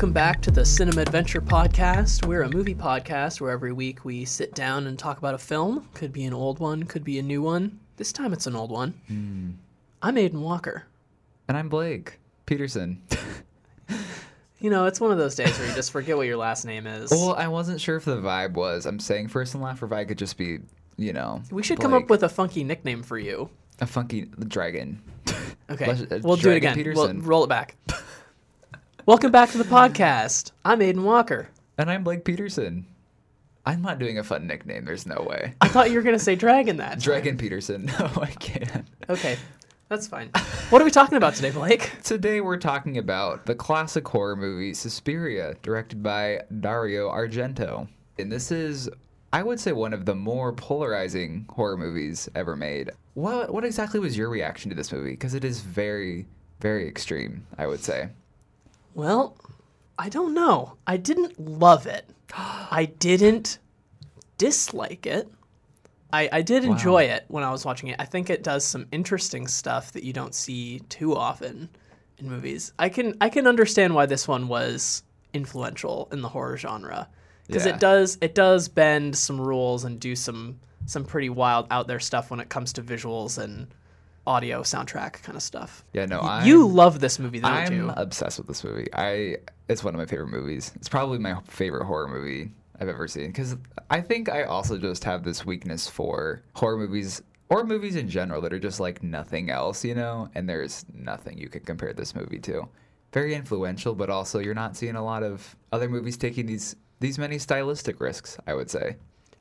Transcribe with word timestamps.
Welcome 0.00 0.14
back 0.14 0.40
to 0.40 0.50
the 0.50 0.64
Cinema 0.64 1.02
Adventure 1.02 1.42
Podcast. 1.42 2.24
We're 2.24 2.44
a 2.44 2.48
movie 2.48 2.74
podcast 2.74 3.38
where 3.38 3.50
every 3.50 3.74
week 3.74 4.02
we 4.02 4.24
sit 4.24 4.54
down 4.54 4.86
and 4.86 4.98
talk 4.98 5.18
about 5.18 5.34
a 5.34 5.38
film. 5.38 5.86
Could 5.92 6.10
be 6.10 6.24
an 6.24 6.32
old 6.32 6.58
one, 6.58 6.84
could 6.84 7.04
be 7.04 7.18
a 7.18 7.22
new 7.22 7.42
one. 7.42 7.78
This 7.98 8.10
time 8.10 8.32
it's 8.32 8.46
an 8.46 8.56
old 8.56 8.70
one. 8.70 8.94
Hmm. 9.08 9.50
I'm 10.00 10.16
Aiden 10.16 10.40
Walker. 10.40 10.86
And 11.48 11.58
I'm 11.58 11.68
Blake 11.68 12.18
Peterson. 12.46 13.02
You 14.60 14.70
know, 14.70 14.86
it's 14.86 15.02
one 15.02 15.12
of 15.12 15.18
those 15.18 15.34
days 15.34 15.58
where 15.58 15.68
you 15.68 15.74
just 15.74 15.92
forget 15.92 16.16
what 16.16 16.26
your 16.26 16.38
last 16.38 16.64
name 16.64 16.86
is. 16.86 17.10
well, 17.10 17.34
I 17.34 17.48
wasn't 17.48 17.78
sure 17.78 17.96
if 17.96 18.06
the 18.06 18.16
vibe 18.16 18.54
was 18.54 18.86
I'm 18.86 19.00
saying 19.00 19.28
first 19.28 19.52
and 19.52 19.62
last, 19.62 19.82
or 19.82 19.86
if 19.86 19.92
I 19.92 20.06
could 20.06 20.16
just 20.18 20.38
be, 20.38 20.60
you 20.96 21.12
know. 21.12 21.42
we 21.50 21.62
should 21.62 21.78
come 21.78 21.92
up 21.92 22.08
with 22.08 22.22
a 22.22 22.28
funky 22.30 22.64
nickname 22.64 23.02
for 23.02 23.18
you. 23.18 23.50
a 23.80 23.86
funky 23.86 24.30
dragon. 24.48 25.02
Okay, 25.68 25.86
Let's- 25.86 26.02
uh, 26.02 26.20
we'll 26.22 26.36
do 26.36 26.48
it 26.50 26.60
Dragon 26.60 26.72
again. 26.72 26.94
We'll 26.94 27.06
Peterson. 27.06 27.22
roll 27.22 27.44
it 27.44 27.48
back. 27.48 27.76
Welcome 29.06 29.32
back 29.32 29.50
to 29.50 29.58
the 29.58 29.64
podcast. 29.64 30.52
I'm 30.64 30.80
Aiden 30.80 31.02
Walker. 31.02 31.48
And 31.78 31.90
I'm 31.90 32.04
Blake 32.04 32.24
Peterson. 32.24 32.86
I'm 33.64 33.82
not 33.82 33.98
doing 33.98 34.18
a 34.18 34.24
fun 34.24 34.46
nickname. 34.46 34.84
There's 34.84 35.06
no 35.06 35.26
way. 35.28 35.54
I 35.60 35.68
thought 35.68 35.90
you 35.90 35.96
were 35.96 36.02
going 36.02 36.16
to 36.16 36.22
say 36.22 36.34
dragon 36.34 36.76
that. 36.78 37.00
Dragon 37.00 37.36
Peterson. 37.36 37.90
No, 37.98 38.10
I 38.20 38.26
can't. 38.38 38.86
Okay, 39.08 39.36
that's 39.88 40.06
fine. 40.06 40.30
What 40.70 40.80
are 40.82 40.84
we 40.84 40.90
talking 40.90 41.16
about 41.16 41.34
today, 41.34 41.50
Blake? 41.50 41.92
Today 42.04 42.40
we're 42.40 42.56
talking 42.58 42.98
about 42.98 43.46
the 43.46 43.54
classic 43.54 44.06
horror 44.06 44.36
movie 44.36 44.74
Suspiria, 44.74 45.54
directed 45.62 46.02
by 46.02 46.42
Dario 46.60 47.10
Argento. 47.10 47.88
And 48.18 48.30
this 48.30 48.50
is, 48.52 48.88
I 49.32 49.42
would 49.42 49.58
say, 49.60 49.72
one 49.72 49.94
of 49.94 50.04
the 50.04 50.14
more 50.14 50.52
polarizing 50.52 51.46
horror 51.48 51.76
movies 51.76 52.28
ever 52.34 52.54
made. 52.56 52.90
What 53.14 53.52
what 53.52 53.64
exactly 53.64 53.98
was 54.00 54.16
your 54.16 54.28
reaction 54.28 54.68
to 54.70 54.76
this 54.76 54.92
movie? 54.92 55.10
Because 55.12 55.34
it 55.34 55.44
is 55.44 55.60
very, 55.60 56.26
very 56.60 56.86
extreme, 56.86 57.46
I 57.58 57.66
would 57.66 57.80
say. 57.82 58.08
Well, 58.94 59.36
I 59.98 60.08
don't 60.08 60.34
know. 60.34 60.76
I 60.86 60.96
didn't 60.96 61.38
love 61.38 61.86
it. 61.86 62.08
I 62.36 62.86
didn't 62.98 63.58
dislike 64.38 65.06
it. 65.06 65.28
I, 66.12 66.28
I 66.32 66.42
did 66.42 66.64
enjoy 66.64 67.04
it 67.04 67.24
when 67.28 67.44
I 67.44 67.50
was 67.52 67.64
watching 67.64 67.88
it. 67.90 67.96
I 68.00 68.04
think 68.04 68.30
it 68.30 68.42
does 68.42 68.64
some 68.64 68.86
interesting 68.90 69.46
stuff 69.46 69.92
that 69.92 70.02
you 70.02 70.12
don't 70.12 70.34
see 70.34 70.80
too 70.88 71.14
often 71.16 71.68
in 72.18 72.28
movies. 72.28 72.72
I 72.78 72.88
can 72.88 73.16
I 73.20 73.28
can 73.28 73.46
understand 73.46 73.94
why 73.94 74.06
this 74.06 74.26
one 74.26 74.48
was 74.48 75.04
influential 75.32 76.08
in 76.10 76.20
the 76.22 76.28
horror 76.28 76.56
genre 76.56 77.08
because 77.46 77.64
Yeah. 77.64 77.74
it 77.74 77.80
does 77.80 78.18
it 78.20 78.34
does 78.34 78.66
bend 78.68 79.16
some 79.16 79.40
rules 79.40 79.84
and 79.84 80.00
do 80.00 80.16
some 80.16 80.58
some 80.86 81.04
pretty 81.04 81.28
wild 81.30 81.68
out 81.70 81.86
there 81.86 82.00
stuff 82.00 82.28
when 82.30 82.40
it 82.40 82.48
comes 82.48 82.72
to 82.72 82.82
visuals 82.82 83.38
and 83.38 83.68
audio 84.26 84.62
soundtrack 84.62 85.22
kind 85.22 85.36
of 85.36 85.42
stuff. 85.42 85.84
Yeah, 85.92 86.06
no, 86.06 86.20
I'm, 86.20 86.46
you 86.46 86.66
love 86.66 87.00
this 87.00 87.18
movie, 87.18 87.40
don't 87.40 87.50
I'm 87.50 87.72
you? 87.72 87.90
obsessed 87.96 88.38
with 88.38 88.46
this 88.46 88.62
movie. 88.64 88.88
I 88.92 89.36
it's 89.68 89.84
one 89.84 89.94
of 89.94 89.98
my 89.98 90.06
favorite 90.06 90.28
movies. 90.28 90.72
It's 90.76 90.88
probably 90.88 91.18
my 91.18 91.40
favorite 91.46 91.84
horror 91.86 92.08
movie 92.08 92.50
I've 92.80 92.88
ever 92.88 93.06
seen 93.08 93.28
because 93.28 93.56
I 93.90 94.00
think 94.00 94.28
I 94.28 94.44
also 94.44 94.78
just 94.78 95.04
have 95.04 95.22
this 95.22 95.44
weakness 95.44 95.88
for 95.88 96.42
horror 96.54 96.76
movies 96.76 97.22
or 97.48 97.64
movies 97.64 97.96
in 97.96 98.08
general 98.08 98.40
that 98.42 98.52
are 98.52 98.58
just 98.60 98.80
like 98.80 99.02
nothing 99.02 99.50
else, 99.50 99.84
you 99.84 99.94
know. 99.94 100.28
And 100.34 100.48
there's 100.48 100.84
nothing 100.94 101.38
you 101.38 101.48
can 101.48 101.62
compare 101.62 101.92
this 101.92 102.14
movie 102.14 102.38
to. 102.40 102.68
Very 103.12 103.34
influential, 103.34 103.94
but 103.94 104.08
also 104.08 104.38
you're 104.38 104.54
not 104.54 104.76
seeing 104.76 104.96
a 104.96 105.04
lot 105.04 105.22
of 105.22 105.56
other 105.72 105.88
movies 105.88 106.16
taking 106.16 106.46
these 106.46 106.76
these 107.00 107.18
many 107.18 107.38
stylistic 107.38 108.00
risks. 108.00 108.38
I 108.46 108.54
would 108.54 108.70
say. 108.70 108.96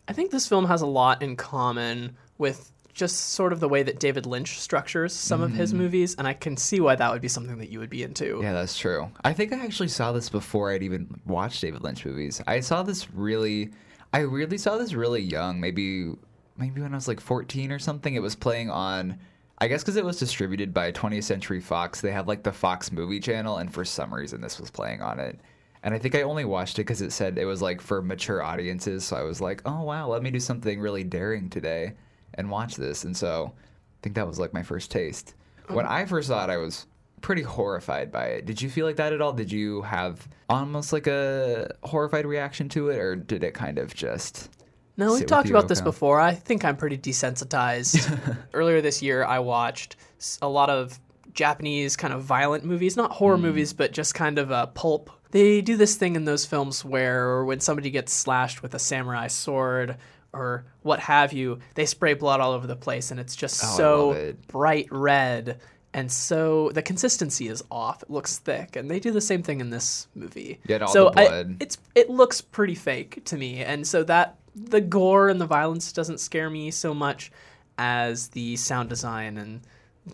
I 0.07 0.13
think 0.13 0.31
this 0.31 0.47
film 0.47 0.65
has 0.65 0.81
a 0.81 0.87
lot 0.87 1.21
in 1.21 1.35
common 1.35 2.17
with 2.39 2.71
just 2.93 3.31
sort 3.31 3.53
of 3.53 3.59
the 3.59 3.69
way 3.69 3.83
that 3.83 3.99
David 3.99 4.25
Lynch 4.25 4.59
structures 4.59 5.13
some 5.13 5.41
of 5.41 5.51
his 5.51 5.71
mm-hmm. 5.71 5.83
movies, 5.83 6.15
and 6.15 6.27
I 6.27 6.33
can 6.33 6.57
see 6.57 6.79
why 6.79 6.95
that 6.95 7.11
would 7.11 7.21
be 7.21 7.27
something 7.27 7.57
that 7.59 7.69
you 7.69 7.79
would 7.79 7.89
be 7.89 8.03
into. 8.03 8.39
Yeah, 8.41 8.53
that's 8.53 8.77
true. 8.77 9.09
I 9.23 9.33
think 9.33 9.53
I 9.53 9.63
actually 9.63 9.89
saw 9.89 10.11
this 10.11 10.29
before 10.29 10.71
I'd 10.71 10.83
even 10.83 11.19
watched 11.25 11.61
David 11.61 11.83
Lynch 11.83 12.05
movies. 12.05 12.41
I 12.47 12.59
saw 12.59 12.83
this 12.83 13.11
really, 13.11 13.71
I 14.13 14.19
really 14.19 14.57
saw 14.57 14.77
this 14.77 14.93
really 14.93 15.21
young. 15.21 15.59
Maybe, 15.59 16.13
maybe 16.57 16.81
when 16.81 16.93
I 16.93 16.97
was 16.97 17.07
like 17.07 17.19
14 17.19 17.71
or 17.71 17.79
something. 17.79 18.15
It 18.15 18.21
was 18.21 18.35
playing 18.35 18.69
on, 18.69 19.17
I 19.59 19.67
guess 19.67 19.81
because 19.81 19.95
it 19.95 20.05
was 20.05 20.19
distributed 20.19 20.73
by 20.73 20.91
20th 20.91 21.23
Century 21.23 21.61
Fox. 21.61 22.01
They 22.01 22.11
had 22.11 22.27
like 22.27 22.43
the 22.43 22.51
Fox 22.51 22.91
Movie 22.91 23.19
Channel, 23.19 23.57
and 23.57 23.73
for 23.73 23.85
some 23.85 24.13
reason 24.13 24.41
this 24.41 24.59
was 24.59 24.71
playing 24.71 25.01
on 25.01 25.19
it. 25.19 25.39
And 25.83 25.93
I 25.93 25.99
think 25.99 26.15
I 26.15 26.23
only 26.23 26.43
watched 26.43 26.77
it 26.77 26.81
because 26.81 27.01
it 27.01 27.13
said 27.13 27.37
it 27.37 27.45
was 27.45 27.61
like 27.61 27.79
for 27.79 28.01
mature 28.01 28.43
audiences. 28.43 29.05
So 29.05 29.15
I 29.15 29.23
was 29.23 29.39
like, 29.39 29.61
oh 29.65 29.83
wow, 29.83 30.09
let 30.09 30.21
me 30.21 30.31
do 30.31 30.39
something 30.39 30.81
really 30.81 31.05
daring 31.05 31.49
today 31.49 31.93
and 32.35 32.49
watch 32.49 32.75
this. 32.75 33.03
And 33.03 33.15
so 33.15 33.53
I 33.55 33.97
think 34.01 34.15
that 34.15 34.27
was 34.27 34.39
like 34.39 34.53
my 34.53 34.63
first 34.63 34.91
taste. 34.91 35.35
When 35.67 35.85
I 35.85 36.05
first 36.05 36.29
saw 36.29 36.43
it, 36.43 36.49
I 36.49 36.57
was 36.57 36.87
pretty 37.21 37.41
horrified 37.43 38.11
by 38.11 38.25
it. 38.25 38.45
Did 38.45 38.61
you 38.61 38.69
feel 38.69 38.85
like 38.85 38.95
that 38.95 39.13
at 39.13 39.21
all? 39.21 39.33
Did 39.33 39.51
you 39.51 39.81
have 39.83 40.27
almost 40.49 40.91
like 40.93 41.05
a 41.05 41.69
horrified 41.83 42.25
reaction 42.25 42.69
to 42.69 42.89
it, 42.89 42.97
or 42.97 43.15
did 43.15 43.43
it 43.43 43.53
kind 43.53 43.77
of 43.77 43.93
just? 43.93 44.49
No, 44.97 45.13
we've 45.13 45.25
talked 45.25 45.49
about 45.49 45.67
this 45.67 45.79
before. 45.81 46.19
I 46.19 46.33
think 46.33 46.65
I'm 46.65 46.75
pretty 46.75 46.97
desensitized. 46.97 48.37
Earlier 48.53 48.81
this 48.81 49.01
year, 49.01 49.23
I 49.23 49.39
watched 49.39 49.95
a 50.41 50.47
lot 50.49 50.69
of 50.69 50.99
Japanese 51.33 51.95
kind 51.95 52.13
of 52.13 52.23
violent 52.23 52.63
movies, 52.65 52.97
not 52.97 53.11
horror 53.11 53.37
Hmm. 53.37 53.43
movies, 53.43 53.73
but 53.73 53.91
just 53.93 54.13
kind 54.15 54.37
of 54.39 54.51
a 54.51 54.67
pulp. 54.67 55.09
They 55.31 55.61
do 55.61 55.77
this 55.77 55.95
thing 55.95 56.15
in 56.15 56.25
those 56.25 56.45
films 56.45 56.83
where 56.83 57.45
when 57.45 57.59
somebody 57.59 57.91
gets 57.91 58.11
slashed 58.11 58.63
with 58.63 58.73
a 58.73 58.79
samurai 58.79 59.27
sword 59.27 59.97
or 60.33 60.65
what 60.83 60.99
have 60.99 61.33
you, 61.33 61.59
they 61.75 61.85
spray 61.85 62.13
blood 62.13 62.39
all 62.39 62.51
over 62.53 62.67
the 62.67 62.75
place, 62.75 63.11
and 63.11 63.19
it's 63.19 63.35
just 63.35 63.63
Oh, 63.63 63.77
so 63.77 64.11
it. 64.11 64.47
bright 64.47 64.87
red. 64.91 65.59
And 65.91 66.11
so 66.11 66.69
the 66.73 66.83
consistency 66.83 67.47
is 67.47 67.63
off. 67.71 68.03
It 68.03 68.11
looks 68.11 68.37
thick, 68.37 68.75
and 68.75 68.91
they 68.91 68.99
do 68.99 69.09
the 69.11 69.21
same 69.21 69.41
thing 69.41 69.59
in 69.59 69.71
this 69.71 70.07
movie. 70.13 70.59
Yeah, 70.67 70.77
all 70.77 70.87
so 70.87 71.09
the 71.09 71.19
I- 71.21 71.27
blood. 71.27 71.57
it's 71.59 71.77
it 71.95 72.09
looks 72.11 72.41
pretty 72.41 72.75
fake 72.75 73.25
to 73.25 73.37
me, 73.37 73.63
and 73.63 73.87
so 73.87 74.03
that 74.03 74.35
the 74.55 74.81
gore 74.81 75.29
and 75.29 75.41
the 75.41 75.47
violence 75.47 75.91
doesn't 75.91 76.19
scare 76.19 76.49
me 76.49 76.69
so 76.69 76.93
much 76.93 77.31
as 77.79 78.27
the 78.29 78.55
sound 78.57 78.89
design 78.89 79.37
and 79.37 79.61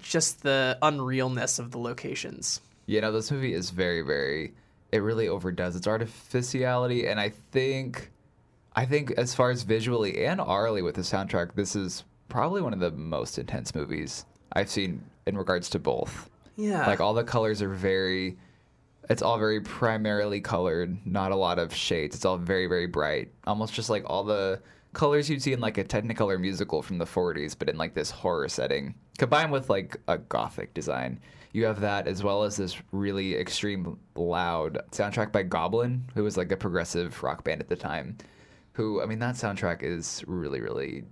just 0.01 0.43
the 0.43 0.77
unrealness 0.81 1.59
of 1.59 1.71
the 1.71 1.77
locations. 1.77 2.61
You 2.85 3.01
know, 3.01 3.11
this 3.11 3.29
movie 3.31 3.53
is 3.53 3.69
very, 3.71 4.01
very. 4.01 4.53
It 4.91 4.99
really 4.99 5.27
overdoes 5.27 5.75
its 5.75 5.87
artificiality, 5.87 7.07
and 7.07 7.19
I 7.19 7.29
think, 7.51 8.11
I 8.75 8.85
think 8.85 9.11
as 9.11 9.33
far 9.33 9.51
as 9.51 9.63
visually 9.63 10.25
and 10.25 10.39
aurally 10.39 10.83
with 10.83 10.95
the 10.95 11.01
soundtrack, 11.01 11.55
this 11.55 11.75
is 11.75 12.03
probably 12.27 12.61
one 12.61 12.73
of 12.73 12.79
the 12.79 12.91
most 12.91 13.37
intense 13.39 13.73
movies 13.73 14.25
I've 14.53 14.69
seen 14.69 15.01
in 15.25 15.37
regards 15.37 15.69
to 15.71 15.79
both. 15.79 16.29
Yeah, 16.57 16.85
Like 16.87 16.99
all 17.01 17.13
the 17.13 17.23
colors 17.23 17.61
are 17.61 17.73
very 17.73 18.37
it's 19.09 19.21
all 19.21 19.37
very 19.37 19.61
primarily 19.61 20.41
colored, 20.41 20.97
not 21.05 21.31
a 21.31 21.35
lot 21.35 21.59
of 21.59 21.73
shades. 21.73 22.15
It's 22.15 22.25
all 22.25 22.37
very 22.37 22.67
very 22.67 22.87
bright. 22.87 23.29
Almost 23.45 23.73
just 23.73 23.89
like 23.89 24.03
all 24.07 24.23
the 24.23 24.61
colors 24.93 25.29
you'd 25.29 25.41
see 25.41 25.53
in 25.53 25.59
like 25.59 25.77
a 25.77 25.83
Technicolor 25.83 26.39
musical 26.39 26.81
from 26.81 26.97
the 26.97 27.05
40s, 27.05 27.55
but 27.57 27.69
in 27.69 27.77
like 27.77 27.93
this 27.93 28.09
horror 28.09 28.49
setting. 28.49 28.95
Combined 29.17 29.51
with 29.51 29.69
like 29.69 29.97
a 30.07 30.17
gothic 30.17 30.73
design. 30.73 31.19
You 31.51 31.65
have 31.65 31.79
that 31.81 32.07
as 32.07 32.23
well 32.23 32.43
as 32.43 32.57
this 32.57 32.75
really 32.91 33.35
extreme 33.35 33.97
loud 34.15 34.81
soundtrack 34.91 35.31
by 35.31 35.43
Goblin, 35.43 36.03
who 36.13 36.23
was 36.23 36.35
like 36.35 36.51
a 36.51 36.57
progressive 36.57 37.21
rock 37.23 37.43
band 37.43 37.61
at 37.61 37.69
the 37.69 37.75
time. 37.75 38.17
Who 38.75 39.01
I 39.01 39.05
mean 39.05 39.19
that 39.19 39.35
soundtrack 39.35 39.83
is 39.83 40.23
really 40.27 40.61
really 40.61 41.03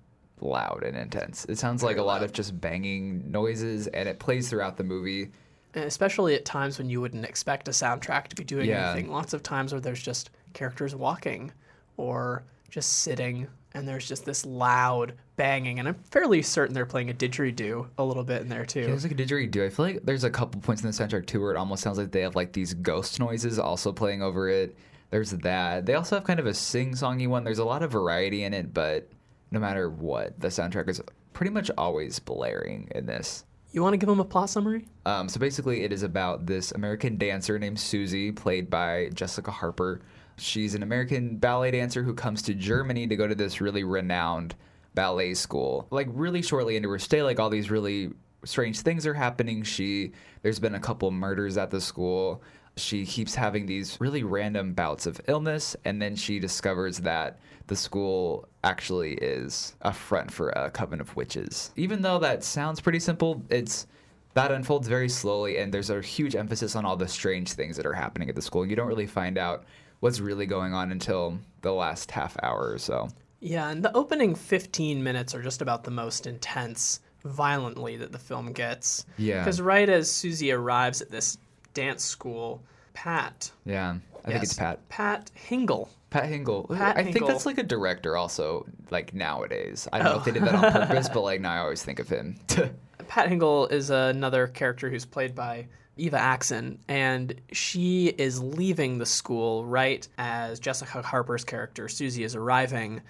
loud 0.41 0.83
and 0.83 0.95
intense. 0.97 1.45
It 1.45 1.57
sounds 1.57 1.83
like 1.83 1.95
Very 1.95 2.03
a 2.03 2.05
lot 2.05 2.23
of 2.23 2.31
just 2.33 2.59
banging 2.59 3.31
noises 3.31 3.87
and 3.87 4.07
it 4.09 4.19
plays 4.19 4.49
throughout 4.49 4.77
the 4.77 4.83
movie. 4.83 5.31
And 5.73 5.85
especially 5.85 6.35
at 6.35 6.45
times 6.45 6.77
when 6.77 6.89
you 6.89 6.99
wouldn't 7.01 7.25
expect 7.25 7.67
a 7.67 7.71
soundtrack 7.71 8.27
to 8.27 8.35
be 8.35 8.43
doing 8.43 8.69
Yeah. 8.69 8.91
anything. 8.91 9.11
Lots 9.11 9.33
of 9.33 9.41
times 9.41 9.71
where 9.71 9.81
there's 9.81 10.01
just 10.01 10.29
characters 10.53 10.93
walking 10.95 11.51
or 11.97 12.43
just 12.69 12.99
sitting, 13.03 13.47
and 13.73 13.87
there's 13.87 14.07
just 14.07 14.25
this 14.25 14.45
loud 14.45 15.13
banging. 15.35 15.79
And 15.79 15.87
I'm 15.87 15.95
fairly 16.11 16.41
certain 16.41 16.73
they're 16.75 16.85
playing 16.85 17.09
a 17.09 17.13
didgeridoo 17.13 17.87
a 17.97 18.03
little 18.03 18.23
bit 18.23 18.41
in 18.41 18.49
there 18.49 18.65
too. 18.65 18.81
Yeah, 18.81 18.87
there's 18.87 19.03
like 19.03 19.13
a 19.13 19.15
didgeridoo. 19.15 19.65
I 19.65 19.69
feel 19.69 19.85
like 19.85 20.03
there's 20.03 20.23
a 20.25 20.29
couple 20.29 20.59
points 20.61 20.83
in 20.83 20.91
the 20.91 20.93
soundtrack 20.93 21.25
too 21.25 21.39
where 21.41 21.51
it 21.51 21.57
almost 21.57 21.81
sounds 21.83 21.97
like 21.97 22.11
they 22.11 22.21
have 22.21 22.35
like 22.35 22.51
these 22.53 22.73
ghost 22.73 23.19
noises 23.19 23.57
also 23.59 23.91
playing 23.93 24.21
over 24.21 24.49
it. 24.49 24.75
There's 25.13 25.29
that. 25.29 25.85
They 25.85 25.93
also 25.93 26.15
have 26.15 26.23
kind 26.23 26.39
of 26.39 26.47
a 26.47 26.55
sing-songy 26.55 27.27
one. 27.27 27.43
There's 27.43 27.59
a 27.59 27.63
lot 27.63 27.83
of 27.83 27.91
variety 27.91 28.45
in 28.45 28.51
it, 28.51 28.73
but 28.73 29.07
no 29.51 29.59
matter 29.59 29.87
what, 29.87 30.39
the 30.39 30.47
soundtrack 30.47 30.89
is 30.89 31.03
pretty 31.33 31.51
much 31.51 31.69
always 31.77 32.17
blaring 32.17 32.89
in 32.95 33.05
this. 33.05 33.45
You 33.73 33.83
want 33.83 33.93
to 33.93 33.97
give 33.99 34.09
them 34.09 34.19
a 34.19 34.25
plot 34.25 34.49
summary? 34.49 34.87
Um, 35.05 35.29
so 35.29 35.39
basically, 35.39 35.83
it 35.83 35.93
is 35.93 36.01
about 36.01 36.47
this 36.47 36.71
American 36.71 37.19
dancer 37.19 37.59
named 37.59 37.79
Susie, 37.79 38.31
played 38.31 38.71
by 38.71 39.11
Jessica 39.13 39.51
Harper. 39.51 40.01
She's 40.39 40.73
an 40.73 40.81
American 40.81 41.37
ballet 41.37 41.69
dancer 41.69 42.01
who 42.01 42.15
comes 42.15 42.41
to 42.41 42.55
Germany 42.55 43.05
to 43.05 43.15
go 43.15 43.27
to 43.27 43.35
this 43.35 43.61
really 43.61 43.83
renowned 43.83 44.55
ballet 44.95 45.35
school. 45.35 45.85
Like 45.91 46.07
really 46.09 46.41
shortly 46.41 46.75
into 46.75 46.89
her 46.89 46.97
stay, 46.97 47.21
like 47.21 47.39
all 47.39 47.51
these 47.51 47.69
really 47.69 48.13
strange 48.45 48.79
things 48.79 49.05
are 49.05 49.13
happening. 49.13 49.61
She 49.61 50.13
there's 50.41 50.59
been 50.59 50.73
a 50.73 50.79
couple 50.79 51.11
murders 51.11 51.55
at 51.55 51.69
the 51.69 51.79
school. 51.79 52.41
She 52.75 53.05
keeps 53.05 53.35
having 53.35 53.65
these 53.65 53.97
really 53.99 54.23
random 54.23 54.73
bouts 54.73 55.05
of 55.05 55.21
illness, 55.27 55.75
and 55.85 56.01
then 56.01 56.15
she 56.15 56.39
discovers 56.39 56.99
that 56.99 57.39
the 57.67 57.75
school 57.75 58.47
actually 58.63 59.13
is 59.13 59.75
a 59.81 59.93
front 59.93 60.31
for 60.31 60.49
a 60.49 60.71
coven 60.71 60.99
of 60.99 61.15
witches. 61.15 61.71
Even 61.75 62.01
though 62.01 62.19
that 62.19 62.43
sounds 62.43 62.81
pretty 62.81 62.99
simple, 62.99 63.43
it's 63.49 63.87
that 64.33 64.51
unfolds 64.51 64.87
very 64.87 65.09
slowly, 65.09 65.57
and 65.57 65.73
there's 65.73 65.91
a 65.91 66.01
huge 66.01 66.35
emphasis 66.35 66.75
on 66.75 66.85
all 66.85 66.95
the 66.95 67.07
strange 67.07 67.53
things 67.53 67.77
that 67.77 67.85
are 67.85 67.93
happening 67.93 68.29
at 68.29 68.35
the 68.35 68.41
school. 68.41 68.65
You 68.65 68.75
don't 68.75 68.87
really 68.87 69.05
find 69.05 69.37
out 69.37 69.65
what's 69.99 70.19
really 70.19 70.45
going 70.45 70.73
on 70.73 70.91
until 70.91 71.37
the 71.61 71.71
last 71.71 72.09
half 72.11 72.35
hour 72.41 72.71
or 72.71 72.77
so. 72.79 73.09
Yeah, 73.39 73.69
and 73.69 73.83
the 73.83 73.95
opening 73.95 74.35
15 74.35 75.03
minutes 75.03 75.35
are 75.35 75.41
just 75.41 75.61
about 75.61 75.83
the 75.83 75.91
most 75.91 76.25
intense, 76.25 77.01
violently 77.23 77.97
that 77.97 78.11
the 78.11 78.19
film 78.19 78.51
gets. 78.53 79.05
Yeah. 79.17 79.39
Because 79.39 79.61
right 79.61 79.87
as 79.87 80.11
Susie 80.11 80.51
arrives 80.51 81.01
at 81.01 81.11
this 81.11 81.37
dance 81.73 82.03
school, 82.03 82.63
Pat. 82.93 83.51
Yeah, 83.65 83.95
I 84.25 84.31
think 84.31 84.43
it's 84.43 84.53
Pat. 84.53 84.87
Pat 84.89 85.31
Hingle. 85.35 85.89
Pat 86.09 86.25
Hingle. 86.25 86.69
Pat 86.69 86.97
I 86.97 87.11
think 87.11 87.25
that's 87.25 87.45
like 87.45 87.57
a 87.57 87.63
director 87.63 88.15
also, 88.15 88.65
like 88.91 89.13
nowadays. 89.13 89.87
I 89.91 89.97
don't 89.97 90.11
know 90.11 90.19
if 90.19 90.25
they 90.25 90.31
did 90.31 90.43
that 90.43 90.55
on 90.55 90.65
oh. 90.65 90.71
purpose, 90.71 91.09
but 91.09 91.21
like 91.23 91.41
now 91.41 91.53
I 91.53 91.57
always 91.59 91.83
think 91.83 91.99
of 91.99 92.07
him. 92.07 92.35
Pat 93.07 93.29
Hingle 93.29 93.71
is 93.71 93.89
another 93.89 94.47
character 94.47 94.89
who's 94.89 95.05
played 95.05 95.35
by 95.35 95.67
Eva 95.97 96.17
Axén, 96.17 96.77
and 96.87 97.39
she 97.51 98.07
is 98.17 98.41
leaving 98.41 98.97
the 98.97 99.05
school 99.05 99.65
right 99.65 100.07
as 100.17 100.59
Jessica 100.59 101.01
Harper's 101.01 101.43
character, 101.43 101.87
Susie, 101.87 102.23
is 102.23 102.35
arriving. 102.35 103.01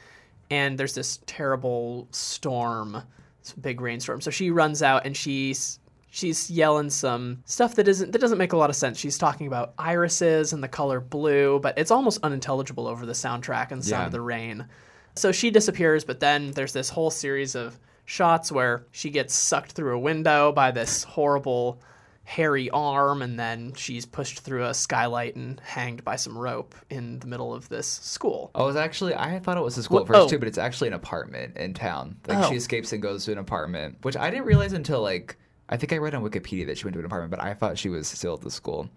And 0.49 0.77
there's 0.77 0.93
this 0.93 1.19
terrible 1.25 2.07
storm, 2.11 3.01
this 3.41 3.53
big 3.53 3.81
rainstorm. 3.81 4.21
So 4.21 4.31
she 4.31 4.51
runs 4.51 4.83
out 4.83 5.05
and 5.05 5.15
she's 5.15 5.79
she's 6.15 6.47
yelling 6.51 6.91
some 6.91 7.41
stuff 7.45 7.73
that 7.73 7.87
isn't 7.87 8.11
that 8.11 8.21
doesn't 8.21 8.37
make 8.37 8.53
a 8.53 8.57
lot 8.57 8.69
of 8.69 8.75
sense. 8.75 8.99
She's 8.99 9.17
talking 9.17 9.47
about 9.47 9.73
irises 9.79 10.53
and 10.53 10.63
the 10.63 10.67
color 10.67 10.99
blue, 10.99 11.59
but 11.59 11.75
it's 11.77 11.89
almost 11.89 12.19
unintelligible 12.21 12.87
over 12.87 13.05
the 13.07 13.13
soundtrack 13.13 13.71
and 13.71 13.81
the 13.81 13.85
sound 13.85 14.01
Yeah. 14.01 14.05
of 14.05 14.11
the 14.11 14.21
rain. 14.21 14.67
So 15.15 15.31
she 15.31 15.49
disappears, 15.49 16.03
but 16.05 16.19
then 16.19 16.51
there's 16.51 16.71
this 16.73 16.89
whole 16.89 17.09
series 17.09 17.55
of 17.55 17.79
shots 18.05 18.51
where 18.51 18.85
she 18.91 19.09
gets 19.09 19.33
sucked 19.33 19.71
through 19.71 19.95
a 19.95 19.99
window 19.99 20.51
by 20.51 20.69
this 20.69 21.03
horrible 21.03 21.81
hairy 22.25 22.69
arm 22.69 23.21
and 23.23 23.37
then 23.39 23.73
she's 23.73 24.05
pushed 24.05 24.39
through 24.41 24.65
a 24.65 24.73
skylight 24.73 25.35
and 25.35 25.59
hanged 25.61 26.03
by 26.03 26.15
some 26.15 26.37
rope 26.37 26.75
in 26.91 27.17
the 27.19 27.27
middle 27.27 27.53
of 27.55 27.67
this 27.69 27.87
school. 27.87 28.51
Oh, 28.53 28.67
it's 28.67 28.77
actually 28.77 29.15
I 29.15 29.39
thought 29.39 29.57
it 29.57 29.63
was 29.63 29.77
a 29.79 29.83
school 29.83 30.01
at 30.01 30.07
first 30.07 30.19
oh. 30.19 30.27
too, 30.29 30.37
but 30.39 30.47
it's 30.47 30.57
actually 30.59 30.89
an 30.89 30.93
apartment 30.93 31.57
in 31.57 31.73
town. 31.73 32.17
Like 32.27 32.37
Oh. 32.37 32.49
she 32.49 32.55
escapes 32.55 32.93
and 32.93 33.01
goes 33.01 33.25
to 33.25 33.31
an 33.31 33.39
apartment, 33.39 33.97
which 34.03 34.15
I 34.15 34.29
didn't 34.29 34.45
realize 34.45 34.73
until 34.73 35.01
like 35.01 35.37
I 35.73 35.77
think 35.77 35.91
I 35.91 35.97
read 35.97 36.13
on 36.13 36.23
Wikipedia 36.23 36.67
that 36.67 36.77
she 36.77 36.85
went 36.85 36.93
to 36.93 36.99
an 36.99 37.05
apartment, 37.05 37.31
but 37.31 37.41
I 37.41 37.55
thought 37.55 37.79
she 37.79 37.89
was 37.89 38.07
still 38.07 38.35
at 38.35 38.41
the 38.41 38.51
school. 38.51 38.87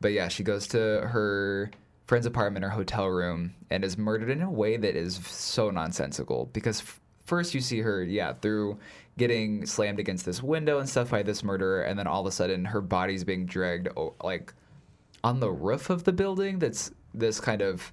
But 0.00 0.12
yeah, 0.12 0.28
she 0.28 0.44
goes 0.44 0.68
to 0.68 0.78
her 0.78 1.72
friend's 2.06 2.26
apartment 2.26 2.64
or 2.64 2.68
hotel 2.68 3.08
room 3.08 3.54
and 3.70 3.84
is 3.84 3.98
murdered 3.98 4.30
in 4.30 4.40
a 4.40 4.48
way 4.48 4.76
that 4.76 4.94
is 4.94 5.16
so 5.26 5.68
nonsensical 5.68 6.48
because 6.52 6.80
f- 6.80 7.00
first 7.24 7.54
you 7.54 7.60
see 7.60 7.80
her 7.80 8.04
yeah 8.04 8.32
through 8.34 8.78
getting 9.16 9.64
slammed 9.64 9.98
against 9.98 10.24
this 10.24 10.42
window 10.42 10.78
and 10.78 10.88
stuff 10.88 11.10
by 11.10 11.22
this 11.22 11.42
murderer 11.42 11.82
and 11.82 11.98
then 11.98 12.06
all 12.06 12.20
of 12.20 12.26
a 12.26 12.32
sudden 12.32 12.64
her 12.64 12.80
body's 12.80 13.24
being 13.24 13.46
dragged 13.46 13.88
like 14.22 14.52
on 15.24 15.40
the 15.40 15.50
roof 15.50 15.90
of 15.90 16.04
the 16.04 16.12
building 16.12 16.58
that's 16.58 16.90
this 17.14 17.40
kind 17.40 17.62
of 17.62 17.92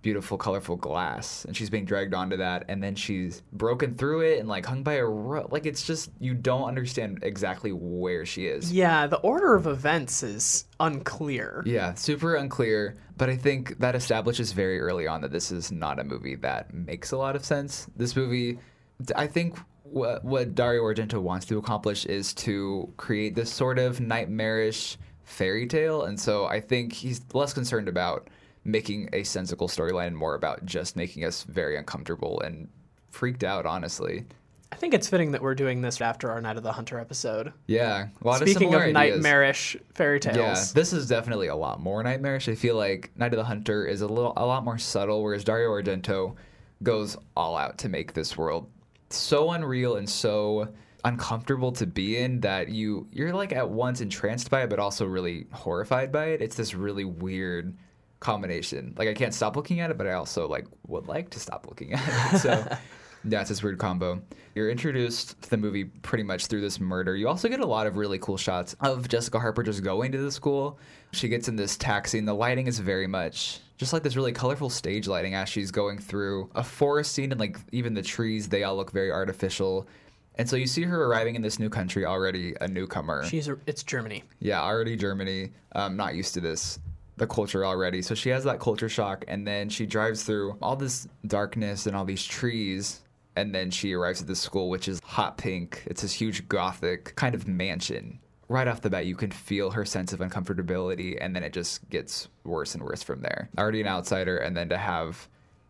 beautiful 0.00 0.38
colorful 0.38 0.76
glass 0.76 1.44
and 1.44 1.56
she's 1.56 1.68
being 1.68 1.84
dragged 1.84 2.14
onto 2.14 2.36
that 2.36 2.64
and 2.68 2.80
then 2.82 2.94
she's 2.94 3.42
broken 3.52 3.94
through 3.96 4.20
it 4.20 4.38
and 4.38 4.48
like 4.48 4.64
hung 4.64 4.82
by 4.82 4.94
a 4.94 5.04
rope 5.04 5.50
like 5.52 5.66
it's 5.66 5.84
just 5.84 6.10
you 6.20 6.34
don't 6.34 6.68
understand 6.68 7.18
exactly 7.22 7.72
where 7.72 8.24
she 8.24 8.46
is 8.46 8.72
Yeah, 8.72 9.08
the 9.08 9.16
order 9.18 9.54
of 9.56 9.66
events 9.66 10.22
is 10.22 10.66
unclear. 10.78 11.62
yeah 11.66 11.94
super 11.94 12.36
unclear 12.36 12.96
but 13.16 13.28
i 13.28 13.36
think 13.36 13.78
that 13.80 13.94
establishes 13.96 14.52
very 14.52 14.78
early 14.80 15.06
on 15.08 15.20
that 15.22 15.32
this 15.32 15.50
is 15.50 15.72
not 15.72 15.98
a 15.98 16.04
movie 16.04 16.36
that 16.36 16.72
makes 16.72 17.10
a 17.12 17.16
lot 17.16 17.34
of 17.34 17.44
sense 17.44 17.88
this 17.96 18.14
movie 18.14 18.58
i 19.16 19.26
think 19.26 19.58
what, 19.82 20.24
what 20.24 20.54
dario 20.54 20.82
argento 20.84 21.20
wants 21.20 21.44
to 21.46 21.58
accomplish 21.58 22.06
is 22.06 22.32
to 22.34 22.92
create 22.96 23.34
this 23.34 23.52
sort 23.52 23.78
of 23.78 24.00
nightmarish 24.00 24.96
fairy 25.24 25.66
tale 25.66 26.04
and 26.04 26.18
so 26.18 26.46
i 26.46 26.60
think 26.60 26.92
he's 26.92 27.20
less 27.34 27.52
concerned 27.52 27.88
about 27.88 28.28
making 28.68 29.08
a 29.12 29.22
sensible 29.22 29.68
storyline 29.68 30.08
and 30.08 30.16
more 30.16 30.34
about 30.34 30.64
just 30.64 30.96
making 30.96 31.24
us 31.24 31.44
very 31.44 31.76
uncomfortable 31.76 32.40
and 32.40 32.68
freaked 33.10 33.42
out 33.42 33.66
honestly 33.66 34.24
I 34.70 34.76
think 34.76 34.92
it's 34.92 35.08
fitting 35.08 35.32
that 35.32 35.40
we're 35.40 35.54
doing 35.54 35.80
this 35.80 35.98
after 36.00 36.30
our 36.30 36.42
Night 36.42 36.58
of 36.58 36.62
the 36.62 36.72
Hunter 36.72 36.98
episode. 36.98 37.52
yeah 37.66 38.08
a 38.22 38.26
lot 38.26 38.40
Speaking 38.40 38.74
of, 38.74 38.82
of 38.82 38.92
nightmarish 38.92 39.76
fairy 39.94 40.20
tales. 40.20 40.36
Yeah, 40.36 40.64
this 40.74 40.92
is 40.92 41.08
definitely 41.08 41.46
a 41.46 41.56
lot 41.56 41.80
more 41.80 42.02
nightmarish. 42.02 42.48
I 42.48 42.54
feel 42.54 42.76
like 42.76 43.10
Night 43.16 43.32
of 43.32 43.38
the 43.38 43.44
Hunter 43.44 43.86
is 43.86 44.02
a 44.02 44.06
little 44.06 44.34
a 44.36 44.44
lot 44.44 44.64
more 44.64 44.76
subtle, 44.76 45.22
whereas 45.22 45.42
Dario 45.42 45.70
Argento 45.70 46.36
goes 46.82 47.16
all 47.34 47.56
out 47.56 47.78
to 47.78 47.88
make 47.88 48.12
this 48.12 48.36
world 48.36 48.70
so 49.10 49.52
unreal 49.52 49.96
and 49.96 50.08
so 50.08 50.68
uncomfortable 51.04 51.72
to 51.72 51.86
be 51.86 52.18
in 52.18 52.40
that 52.40 52.68
you 52.68 53.08
you're 53.10 53.32
like 53.32 53.52
at 53.52 53.68
once 53.68 54.00
entranced 54.00 54.50
by 54.50 54.62
it 54.62 54.70
but 54.70 54.78
also 54.78 55.06
really 55.06 55.46
horrified 55.52 56.12
by 56.12 56.26
it. 56.26 56.42
It's 56.42 56.56
this 56.56 56.74
really 56.74 57.04
weird 57.04 57.74
combination. 58.20 58.94
Like 58.96 59.08
I 59.08 59.14
can't 59.14 59.34
stop 59.34 59.56
looking 59.56 59.80
at 59.80 59.90
it, 59.90 59.98
but 59.98 60.06
I 60.06 60.12
also 60.12 60.48
like 60.48 60.66
would 60.86 61.06
like 61.06 61.30
to 61.30 61.40
stop 61.40 61.66
looking 61.68 61.92
at 61.94 62.34
it. 62.34 62.38
So 62.38 62.50
yeah, 63.24 63.40
it's 63.40 63.48
this 63.48 63.62
weird 63.62 63.78
combo. 63.78 64.20
You're 64.54 64.70
introduced 64.70 65.40
to 65.42 65.50
the 65.50 65.56
movie 65.56 65.84
pretty 65.84 66.24
much 66.24 66.46
through 66.46 66.60
this 66.60 66.80
murder. 66.80 67.16
You 67.16 67.28
also 67.28 67.48
get 67.48 67.60
a 67.60 67.66
lot 67.66 67.86
of 67.86 67.96
really 67.96 68.18
cool 68.18 68.36
shots 68.36 68.74
of 68.80 69.08
Jessica 69.08 69.38
Harper 69.38 69.62
just 69.62 69.82
going 69.82 70.12
to 70.12 70.18
the 70.18 70.32
school. 70.32 70.78
She 71.12 71.28
gets 71.28 71.48
in 71.48 71.56
this 71.56 71.76
taxi, 71.76 72.18
and 72.18 72.26
the 72.26 72.34
lighting 72.34 72.66
is 72.66 72.78
very 72.78 73.06
much 73.06 73.60
just 73.76 73.92
like 73.92 74.02
this 74.02 74.16
really 74.16 74.32
colorful 74.32 74.68
stage 74.68 75.06
lighting 75.06 75.34
as 75.34 75.48
she's 75.48 75.70
going 75.70 75.98
through 75.98 76.50
a 76.54 76.64
forest 76.64 77.12
scene, 77.12 77.30
and 77.30 77.40
like 77.40 77.58
even 77.72 77.94
the 77.94 78.02
trees, 78.02 78.48
they 78.48 78.64
all 78.64 78.76
look 78.76 78.90
very 78.90 79.12
artificial. 79.12 79.86
And 80.34 80.48
so 80.48 80.56
you 80.56 80.66
see 80.66 80.82
her 80.82 81.04
arriving 81.04 81.34
in 81.34 81.42
this 81.42 81.58
new 81.58 81.68
country 81.68 82.04
already, 82.04 82.54
a 82.60 82.68
newcomer. 82.68 83.24
She's 83.24 83.48
a, 83.48 83.56
it's 83.66 83.82
Germany. 83.82 84.22
Yeah, 84.38 84.62
already 84.62 84.96
Germany. 84.96 85.50
Um, 85.72 85.96
not 85.96 86.14
used 86.14 86.34
to 86.34 86.40
this, 86.40 86.78
the 87.18 87.26
culture 87.26 87.64
already. 87.64 88.02
So 88.02 88.14
she 88.14 88.30
has 88.30 88.44
that 88.44 88.60
culture 88.60 88.88
shock, 88.88 89.24
and 89.28 89.46
then 89.46 89.68
she 89.68 89.86
drives 89.86 90.22
through 90.22 90.56
all 90.62 90.76
this 90.76 91.08
darkness 91.26 91.86
and 91.86 91.94
all 91.96 92.04
these 92.04 92.24
trees, 92.24 93.00
and 93.36 93.54
then 93.54 93.70
she 93.70 93.92
arrives 93.92 94.20
at 94.20 94.26
this 94.26 94.40
school, 94.40 94.70
which 94.70 94.88
is 94.88 95.00
hot 95.04 95.36
pink. 95.38 95.82
It's 95.86 96.02
this 96.02 96.12
huge 96.12 96.48
gothic 96.48 97.14
kind 97.16 97.34
of 97.34 97.46
mansion. 97.46 98.20
Right 98.48 98.66
off 98.66 98.80
the 98.80 98.90
bat, 98.90 99.04
you 99.04 99.14
can 99.14 99.30
feel 99.30 99.70
her 99.70 99.84
sense 99.84 100.12
of 100.12 100.20
uncomfortability, 100.20 101.18
and 101.20 101.36
then 101.36 101.42
it 101.42 101.52
just 101.52 101.88
gets 101.90 102.28
worse 102.44 102.74
and 102.74 102.82
worse 102.82 103.02
from 103.02 103.20
there. 103.20 103.50
Already 103.58 103.80
an 103.82 103.86
outsider, 103.86 104.38
and 104.38 104.56
then 104.56 104.70
to 104.70 104.78
have 104.78 105.28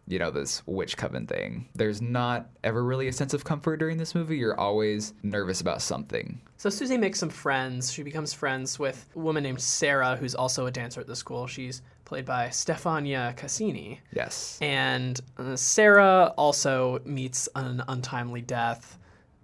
you 0.08 0.18
know, 0.18 0.30
this 0.30 0.62
witch 0.66 0.96
coven 0.96 1.26
thing. 1.26 1.68
There's 1.74 2.00
not 2.00 2.48
ever 2.64 2.82
really 2.82 3.08
a 3.08 3.12
sense 3.12 3.34
of 3.34 3.44
comfort 3.44 3.76
during 3.76 3.98
this 3.98 4.14
movie. 4.14 4.38
You're 4.38 4.58
always 4.58 5.12
nervous 5.22 5.60
about 5.60 5.82
something. 5.82 6.40
So 6.56 6.70
Susie 6.70 6.96
makes 6.96 7.18
some 7.20 7.28
friends. 7.28 7.92
She 7.92 8.02
becomes 8.02 8.32
friends 8.32 8.78
with 8.78 9.06
a 9.14 9.18
woman 9.18 9.42
named 9.42 9.60
Sarah, 9.60 10.16
who's 10.16 10.34
also 10.34 10.66
a 10.66 10.70
dancer 10.70 11.00
at 11.00 11.06
the 11.06 11.14
school. 11.14 11.46
She's 11.46 11.82
played 12.06 12.24
by 12.24 12.48
Stefania 12.48 13.36
Casini. 13.36 13.98
Yes. 14.12 14.58
And 14.62 15.20
uh, 15.36 15.56
Sarah 15.56 16.32
also 16.38 17.00
meets 17.04 17.48
an 17.54 17.82
untimely 17.86 18.40
death. 18.40 18.98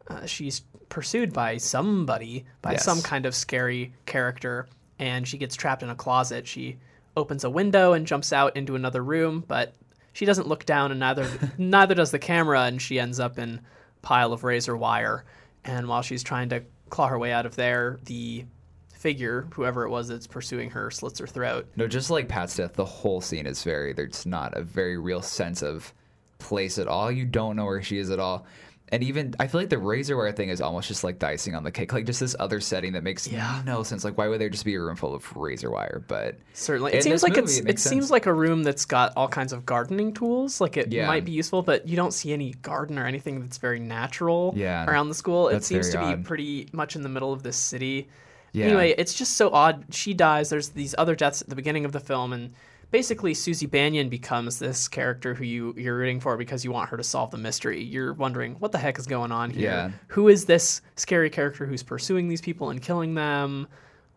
Uh, 0.08 0.24
she's 0.24 0.60
pursued 0.88 1.32
by 1.32 1.58
somebody, 1.58 2.46
by 2.62 2.72
Yes. 2.72 2.84
some 2.84 3.02
kind 3.02 3.26
of 3.26 3.34
scary 3.34 3.92
character, 4.06 4.66
and 4.98 5.28
she 5.28 5.36
gets 5.38 5.54
trapped 5.56 5.82
in 5.82 5.90
a 5.90 5.94
closet. 5.94 6.46
She 6.46 6.78
opens 7.16 7.44
a 7.44 7.50
window 7.50 7.92
and 7.92 8.06
jumps 8.06 8.32
out 8.32 8.56
into 8.56 8.74
another 8.76 9.04
room, 9.04 9.44
but 9.46 9.74
she 10.14 10.24
doesn't 10.24 10.48
look 10.48 10.64
down, 10.64 10.90
and 10.90 11.00
neither 11.00 11.28
neither 11.58 11.94
does 11.94 12.10
the 12.10 12.18
camera, 12.18 12.62
and 12.62 12.80
she 12.80 12.98
ends 12.98 13.20
up 13.20 13.38
in 13.38 13.60
pile 14.00 14.32
of 14.32 14.44
razor 14.44 14.74
wire. 14.74 15.24
And 15.66 15.86
while 15.86 16.00
she's 16.02 16.22
trying 16.22 16.48
to 16.50 16.62
claw 16.88 17.08
her 17.08 17.18
way 17.18 17.32
out 17.32 17.44
of 17.44 17.56
there, 17.56 17.98
the 18.04 18.46
figure, 18.94 19.46
whoever 19.52 19.84
it 19.84 19.90
was 19.90 20.08
that's 20.08 20.26
pursuing 20.26 20.70
her, 20.70 20.90
slits 20.90 21.18
her 21.18 21.26
throat. 21.26 21.66
No, 21.76 21.86
just 21.86 22.08
like 22.08 22.28
Pat's 22.28 22.56
death, 22.56 22.72
the 22.74 22.84
whole 22.84 23.20
scene 23.20 23.46
is 23.46 23.62
very, 23.62 23.92
there's 23.92 24.24
not 24.24 24.56
a 24.56 24.62
very 24.62 24.96
real 24.96 25.20
sense 25.20 25.62
of 25.62 25.92
place 26.38 26.78
at 26.78 26.88
all. 26.88 27.10
You 27.10 27.24
don't 27.24 27.56
know 27.56 27.64
where 27.64 27.82
she 27.82 27.98
is 27.98 28.10
at 28.10 28.18
all. 28.18 28.46
And 28.90 29.02
even, 29.02 29.34
I 29.40 29.46
feel 29.46 29.60
like 29.62 29.70
the 29.70 29.78
razor 29.78 30.16
wire 30.16 30.30
thing 30.30 30.50
is 30.50 30.60
almost 30.60 30.88
just 30.88 31.02
like 31.02 31.18
dicing 31.18 31.54
on 31.54 31.64
the 31.64 31.70
cake. 31.72 31.92
Like 31.92 32.04
just 32.04 32.20
this 32.20 32.36
other 32.38 32.60
setting 32.60 32.92
that 32.92 33.02
makes 33.02 33.26
Yeah. 33.26 33.62
no 33.64 33.82
sense. 33.82 34.04
Like, 34.04 34.18
why 34.18 34.28
would 34.28 34.40
there 34.40 34.50
just 34.50 34.64
be 34.64 34.74
a 34.74 34.80
room 34.80 34.94
full 34.94 35.14
of 35.14 35.34
razor 35.36 35.70
wire? 35.70 36.04
But 36.06 36.36
Certainly, 36.52 36.92
it 36.92 37.02
seems 37.02 37.22
like 37.22 37.32
movie, 37.32 37.42
it's 37.44 37.58
it 37.58 37.68
it, 37.70 37.78
seems 37.78 38.10
like 38.10 38.26
a 38.26 38.32
room 38.32 38.62
that's 38.62 38.84
got 38.84 39.12
all 39.16 39.26
kinds 39.26 39.52
of 39.54 39.64
gardening 39.64 40.12
tools. 40.12 40.60
Like 40.60 40.76
it 40.76 40.92
Yeah. 40.92 41.06
might 41.06 41.24
be 41.24 41.32
useful, 41.32 41.62
but 41.62 41.88
you 41.88 41.96
don't 41.96 42.12
see 42.12 42.32
any 42.34 42.52
garden 42.62 42.98
or 42.98 43.06
anything 43.06 43.40
that's 43.40 43.56
very 43.58 43.80
natural 43.80 44.52
Yeah. 44.54 44.84
around 44.88 45.08
the 45.08 45.14
school. 45.14 45.48
It 45.48 45.64
seems 45.64 45.88
to 45.90 45.98
be 45.98 46.04
odd. 46.04 46.24
pretty 46.24 46.68
much 46.72 46.94
in 46.94 47.02
the 47.02 47.08
middle 47.08 47.32
of 47.32 47.42
this 47.42 47.56
city. 47.56 48.08
Yeah. 48.52 48.66
Anyway, 48.66 48.94
it's 48.98 49.14
just 49.14 49.36
so 49.38 49.50
odd. 49.50 49.86
She 49.90 50.12
dies. 50.14 50.50
There's 50.50 50.68
these 50.68 50.94
other 50.98 51.16
deaths 51.16 51.40
at 51.42 51.48
the 51.48 51.56
beginning 51.56 51.84
of 51.86 51.92
the 51.92 52.00
film, 52.00 52.32
and 52.34 52.52
basically 52.94 53.34
Susie 53.34 53.66
Bannion 53.66 54.08
becomes 54.08 54.60
this 54.60 54.86
character 54.86 55.34
who 55.34 55.42
you 55.42 55.74
you're 55.76 55.96
rooting 55.96 56.20
for 56.20 56.36
because 56.36 56.64
you 56.64 56.70
want 56.70 56.88
her 56.90 56.96
to 56.96 57.02
solve 57.02 57.32
the 57.32 57.36
mystery. 57.36 57.82
You're 57.82 58.12
wondering 58.12 58.54
what 58.60 58.70
the 58.70 58.78
heck 58.78 59.00
is 59.00 59.06
going 59.08 59.32
on 59.32 59.50
here. 59.50 59.64
Yeah. 59.64 59.90
Who 60.06 60.28
is 60.28 60.44
this 60.44 60.80
scary 60.94 61.28
character 61.28 61.66
who's 61.66 61.82
pursuing 61.82 62.28
these 62.28 62.40
people 62.40 62.70
and 62.70 62.80
killing 62.80 63.14
them? 63.14 63.66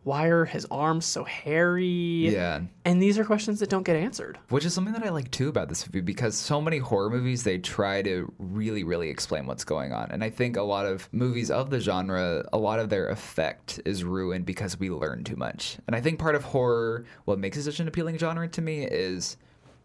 Why 0.08 0.28
are 0.28 0.46
his 0.46 0.66
arms 0.72 1.06
so 1.06 1.26
hairy? 1.26 2.30
Yeah. 2.30 2.62
And 2.86 3.02
these 3.02 3.20
are 3.20 3.26
questions 3.26 3.60
that 3.60 3.70
don't 3.70 3.84
get 3.84 3.98
answered. 3.98 4.40
Which 4.48 4.64
is 4.64 4.74
something 4.74 4.94
that 4.94 5.04
I 5.06 5.10
like 5.10 5.30
too 5.32 5.50
about 5.50 5.68
this 5.68 5.86
movie 5.86 6.00
because 6.00 6.38
so 6.38 6.62
many 6.62 6.78
horror 6.78 7.10
movies 7.10 7.44
they 7.44 7.58
try 7.58 8.02
to 8.04 8.32
really, 8.40 8.86
really 8.86 9.10
explain 9.10 9.48
what's 9.48 9.66
going 9.66 9.92
on. 9.92 10.10
And 10.10 10.24
I 10.24 10.30
think 10.30 10.56
a 10.56 10.62
lot 10.62 10.86
of 10.86 11.10
movies 11.12 11.52
of 11.52 11.72
the 11.72 11.82
genre, 11.82 12.48
a 12.54 12.58
lot 12.58 12.80
of 12.80 12.88
their 12.88 13.10
effect 13.10 13.82
is 13.84 14.06
ruined 14.06 14.46
because 14.46 14.80
we 14.80 14.90
learn 14.90 15.26
too 15.26 15.36
much. 15.36 15.78
And 15.88 15.94
I 15.94 16.00
think 16.00 16.20
part 16.20 16.36
of 16.36 16.46
horror, 16.46 17.04
what 17.26 17.38
makes 17.38 17.58
it 17.58 17.64
such 17.64 17.82
an 17.82 17.90
appealing 17.90 18.18
genre 18.18 18.48
to 18.48 18.62
me 18.62 18.86
is 18.86 19.36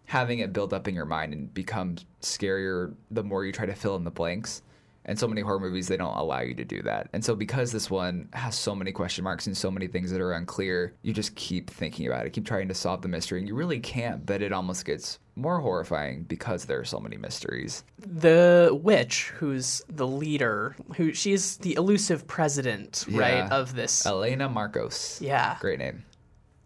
having 0.05 0.39
it 0.39 0.53
build 0.53 0.73
up 0.73 0.87
in 0.87 0.95
your 0.95 1.05
mind 1.05 1.33
and 1.33 1.53
become 1.53 1.97
scarier 2.21 2.95
the 3.11 3.25
more 3.25 3.45
you 3.45 3.51
try 3.51 3.67
to 3.67 3.75
fill 3.75 3.97
in 3.97 4.05
the 4.05 4.11
blanks. 4.13 4.63
And 5.05 5.19
so 5.19 5.27
many 5.27 5.41
horror 5.41 5.59
movies, 5.59 5.89
they 5.89 5.97
don't 5.97 6.17
allow 6.17 6.41
you 6.43 6.55
to 6.55 6.65
do 6.65 6.81
that. 6.83 7.09
And 7.13 7.25
so, 7.25 7.35
because 7.35 7.73
this 7.73 7.91
one 7.91 8.29
has 8.35 8.55
so 8.55 8.73
many 8.75 8.93
question 8.93 9.25
marks 9.25 9.49
and 9.49 9.57
so 9.57 9.69
many 9.69 9.89
things 9.89 10.13
that 10.13 10.21
are 10.21 10.33
unclear, 10.33 10.95
you 11.03 11.13
just 11.13 11.35
keep 11.35 11.71
thinking 11.71 12.07
about 12.07 12.25
it, 12.25 12.31
keep 12.33 12.47
trying 12.47 12.69
to 12.69 12.75
solve 12.75 13.03
the 13.03 13.09
mystery, 13.09 13.41
and 13.41 13.49
you 13.49 13.57
really 13.57 13.81
can't. 13.81 14.25
But 14.25 14.43
it 14.43 14.53
almost 14.53 14.85
gets 14.85 15.19
more 15.35 15.59
horrifying 15.59 16.23
because 16.25 16.67
there 16.67 16.79
are 16.79 16.85
so 16.85 17.01
many 17.01 17.17
mysteries. 17.17 17.83
The 17.99 18.71
witch, 18.81 19.31
who's 19.37 19.83
the 19.89 20.07
leader, 20.07 20.77
who 20.97 21.13
she's 21.13 21.57
the 21.57 21.75
elusive 21.75 22.27
president, 22.29 23.05
right, 23.11 23.51
of 23.51 23.75
this, 23.75 24.07
Elena 24.07 24.49
Markos. 24.49 25.21
yeah, 25.21 25.57
Great 25.61 25.81
name. 25.81 26.05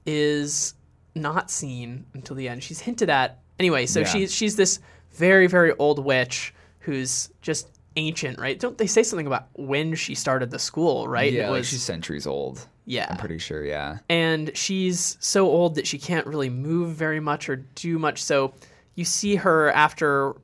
is 0.04 0.74
not 1.14 1.50
seen 1.50 2.04
until 2.12 2.36
the 2.36 2.48
end. 2.48 2.62
She's 2.62 2.80
hinted 2.80 3.08
at 3.08 3.38
anyway. 3.58 3.86
So 3.86 4.00
Yeah. 4.00 4.06
she's 4.06 4.34
she's 4.34 4.56
this 4.56 4.80
very 5.12 5.46
very 5.46 5.72
old 5.78 6.04
witch 6.04 6.52
who's 6.80 7.30
just 7.40 7.68
ancient, 7.96 8.38
right? 8.38 8.58
Don't 8.58 8.78
they 8.78 8.86
say 8.86 9.02
something 9.02 9.26
about 9.26 9.46
when 9.54 9.94
she 9.94 10.14
started 10.14 10.50
the 10.50 10.58
school, 10.58 11.08
right? 11.08 11.32
Yeah, 11.32 11.46
It 11.48 11.50
like 11.50 11.58
was- 11.58 11.68
she's 11.68 11.82
centuries 11.82 12.26
old. 12.26 12.66
yeah. 12.84 13.06
I'm 13.10 13.16
pretty 13.16 13.38
sure, 13.38 13.64
yeah. 13.64 13.98
and 14.08 14.56
she's 14.56 15.16
so 15.20 15.46
old 15.46 15.74
that 15.76 15.86
she 15.86 15.98
can't 15.98 16.26
really 16.26 16.50
move 16.50 16.94
very 16.94 17.20
much 17.20 17.48
or 17.48 17.56
do 17.56 17.98
much. 17.98 18.22
So 18.22 18.52
you 18.94 19.04
see 19.04 19.36
her 19.36 19.70
after 19.72 20.34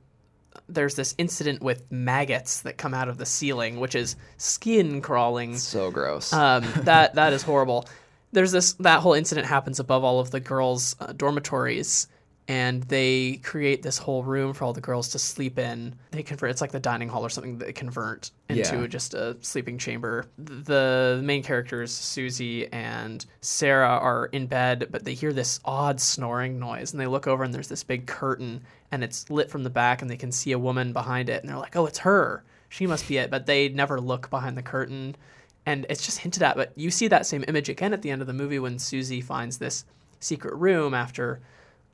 there's 0.69 0.95
this 0.95 1.13
incident 1.17 1.61
with 1.61 1.83
maggots 1.91 2.61
that 2.61 2.77
come 2.77 2.93
out 2.93 3.09
of 3.09 3.17
the 3.17 3.25
ceiling, 3.25 3.79
which 3.79 3.95
is 3.95 4.15
skin 4.37 5.01
crawling. 5.01 5.57
So 5.57 5.91
gross. 5.91 6.31
Um, 6.33 6.63
that 6.83 7.15
that 7.15 7.33
is 7.33 7.43
horrible. 7.43 7.85
There's 8.31 8.51
this 8.51 8.73
that 8.73 9.01
whole 9.01 9.13
incident 9.13 9.45
happens 9.47 9.79
above 9.79 10.03
all 10.03 10.19
of 10.19 10.31
the 10.31 10.39
girls' 10.39 10.95
uh, 10.99 11.11
dormitories, 11.13 12.07
and 12.47 12.83
they 12.83 13.39
create 13.43 13.81
this 13.83 13.97
whole 13.97 14.23
room 14.23 14.53
for 14.53 14.65
all 14.65 14.73
the 14.73 14.81
girls 14.81 15.09
to 15.09 15.19
sleep 15.19 15.57
in. 15.57 15.95
They 16.11 16.23
convert 16.23 16.51
it's 16.51 16.59
like 16.61 16.71
the 16.71 16.79
dining 16.79 17.07
hall 17.09 17.25
or 17.25 17.29
something 17.29 17.57
that 17.57 17.65
they 17.65 17.73
convert 17.73 18.31
into 18.49 18.81
Yeah. 18.81 18.87
just 18.87 19.13
a 19.13 19.37
sleeping 19.41 19.77
chamber. 19.77 20.25
The 20.37 21.21
main 21.23 21.41
characters 21.43 21.91
Susie 21.93 22.67
and 22.73 23.25
Sarah 23.41 23.87
are 23.97 24.25
in 24.27 24.47
bed, 24.47 24.87
but 24.91 25.05
they 25.05 25.13
hear 25.13 25.31
this 25.31 25.59
odd 25.63 26.01
snoring 26.01 26.59
noise, 26.59 26.91
and 26.91 26.99
they 26.99 27.07
look 27.07 27.27
over 27.27 27.43
and 27.43 27.53
there's 27.53 27.69
this 27.69 27.83
big 27.83 28.05
curtain, 28.07 28.61
and 28.91 29.03
it's 29.03 29.29
lit 29.29 29.49
from 29.49 29.63
the 29.63 29.69
back, 29.69 30.01
and 30.01 30.11
they 30.11 30.17
can 30.17 30.31
see 30.31 30.51
a 30.51 30.59
woman 30.59 30.91
behind 30.93 31.29
it, 31.29 31.41
and 31.41 31.49
they're 31.49 31.57
like, 31.57 31.75
"Oh, 31.75 31.85
it's 31.85 31.99
her." 31.99 32.43
She 32.69 32.87
must 32.87 33.07
be 33.07 33.17
it, 33.17 33.29
but 33.31 33.45
they 33.45 33.69
never 33.69 34.01
look 34.01 34.29
behind 34.29 34.57
the 34.57 34.63
curtain 34.63 35.15
and 35.65 35.85
it's 35.89 36.03
just 36.03 36.17
hinted 36.17 36.43
at. 36.43 36.57
But 36.57 36.73
you 36.75 36.91
see 36.91 37.07
that 37.07 37.25
same 37.25 37.45
image 37.47 37.69
again 37.69 37.93
at 37.93 38.01
the 38.01 38.09
end 38.11 38.19
of 38.21 38.27
the 38.27 38.33
movie 38.33 38.59
when 38.59 38.79
Susie 38.79 39.21
finds 39.21 39.59
this 39.59 39.85
secret 40.19 40.53
room 40.55 40.93
after 40.93 41.39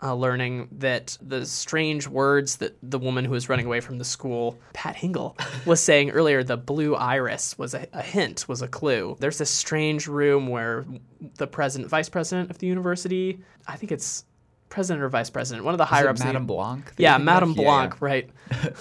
uh, 0.01 0.13
learning 0.15 0.69
that 0.71 1.17
the 1.21 1.45
strange 1.45 2.07
words 2.07 2.57
that 2.57 2.77
the 2.81 2.97
woman 2.99 3.25
who 3.25 3.31
was 3.31 3.49
running 3.49 3.65
away 3.65 3.81
from 3.81 3.97
the 3.97 4.05
school, 4.05 4.57
Pat 4.73 4.95
Hingle, 4.95 5.35
was 5.65 5.81
saying 5.81 6.11
earlier, 6.11 6.43
the 6.43 6.57
blue 6.57 6.95
iris 6.95 7.57
was 7.57 7.73
a, 7.73 7.87
a 7.93 8.01
hint, 8.01 8.47
was 8.47 8.61
a 8.61 8.67
clue. 8.67 9.17
There's 9.19 9.37
this 9.37 9.49
strange 9.49 10.07
room 10.07 10.47
where 10.47 10.85
the 11.35 11.47
president, 11.47 11.89
vice 11.89 12.09
president 12.09 12.49
of 12.49 12.59
the 12.59 12.67
university, 12.67 13.41
I 13.67 13.75
think 13.75 13.91
it's 13.91 14.23
president 14.69 15.03
or 15.03 15.09
vice 15.09 15.29
president, 15.29 15.65
one 15.65 15.73
of 15.73 15.79
the 15.79 15.83
Is 15.83 15.89
higher 15.89 16.07
ups. 16.07 16.23
Madame 16.23 16.45
Blanc? 16.45 16.93
yeah, 16.97 17.11
you're 17.11 17.17
thinking 17.17 17.21
of? 17.21 17.25
Madame 17.25 17.53
Blanc, 17.53 17.93
yeah. 17.93 17.97
right? 18.05 18.29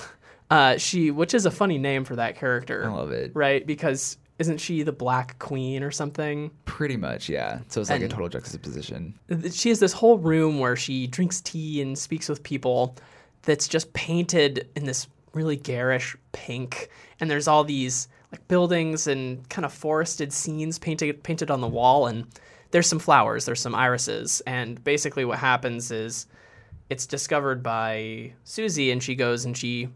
uh, 0.50 0.76
she, 0.76 1.10
which 1.10 1.34
is 1.34 1.46
a 1.46 1.50
funny 1.50 1.78
name 1.78 2.04
for 2.04 2.16
that 2.16 2.37
character 2.37 2.84
I 2.84 2.88
love 2.88 3.10
it. 3.10 3.32
right? 3.34 3.66
Because 3.66 4.18
isn't 4.38 4.59
she 4.59 4.83
the 4.83 4.92
Black 4.92 5.38
Queen 5.38 5.83
or 5.83 5.90
something? 5.90 6.50
Pretty 6.64 6.97
much, 6.97 7.28
yeah. 7.28 7.61
So 7.68 7.80
it's 7.80 7.90
like 7.90 8.02
a 8.02 8.09
total 8.09 8.28
juxtaposition. 8.28 9.18
She 9.52 9.68
has 9.68 9.80
this 9.80 9.92
whole 9.92 10.18
room 10.18 10.61
where 10.61 10.76
she 10.76 11.07
drinks 11.07 11.40
tea 11.40 11.83
and 11.83 11.99
speaks 11.99 12.28
with 12.28 12.42
people 12.42 12.97
that's 13.42 13.66
just 13.66 13.92
painted 13.95 14.68
in 14.76 14.85
this 14.85 15.09
really 15.33 15.57
garish 15.57 16.16
pink. 16.33 16.88
And 17.21 17.30
there's 17.30 17.49
all 17.49 17.64
these 17.64 18.09
like 18.33 18.47
buildings 18.47 19.07
and 19.07 19.49
kind 19.49 19.64
of 19.64 19.73
forested 19.73 20.33
scenes 20.33 20.78
painted 20.78 21.23
painted 21.23 21.50
on 21.50 21.61
the 21.61 21.68
wall 21.68 22.07
and 22.07 22.26
there's 22.71 22.87
some 22.87 22.99
flowers, 22.99 23.47
there's 23.47 23.61
some 23.61 23.75
irises, 23.75 24.42
and 24.47 24.83
basically 24.85 25.25
what 25.25 25.38
happens 25.38 25.90
is 25.90 26.26
it's 26.90 27.07
discovered 27.07 27.62
by 27.62 28.35
Susie 28.45 28.90
and 28.90 29.02
she 29.02 29.14
goes 29.14 29.47
and 29.47 29.57
she 29.57 29.88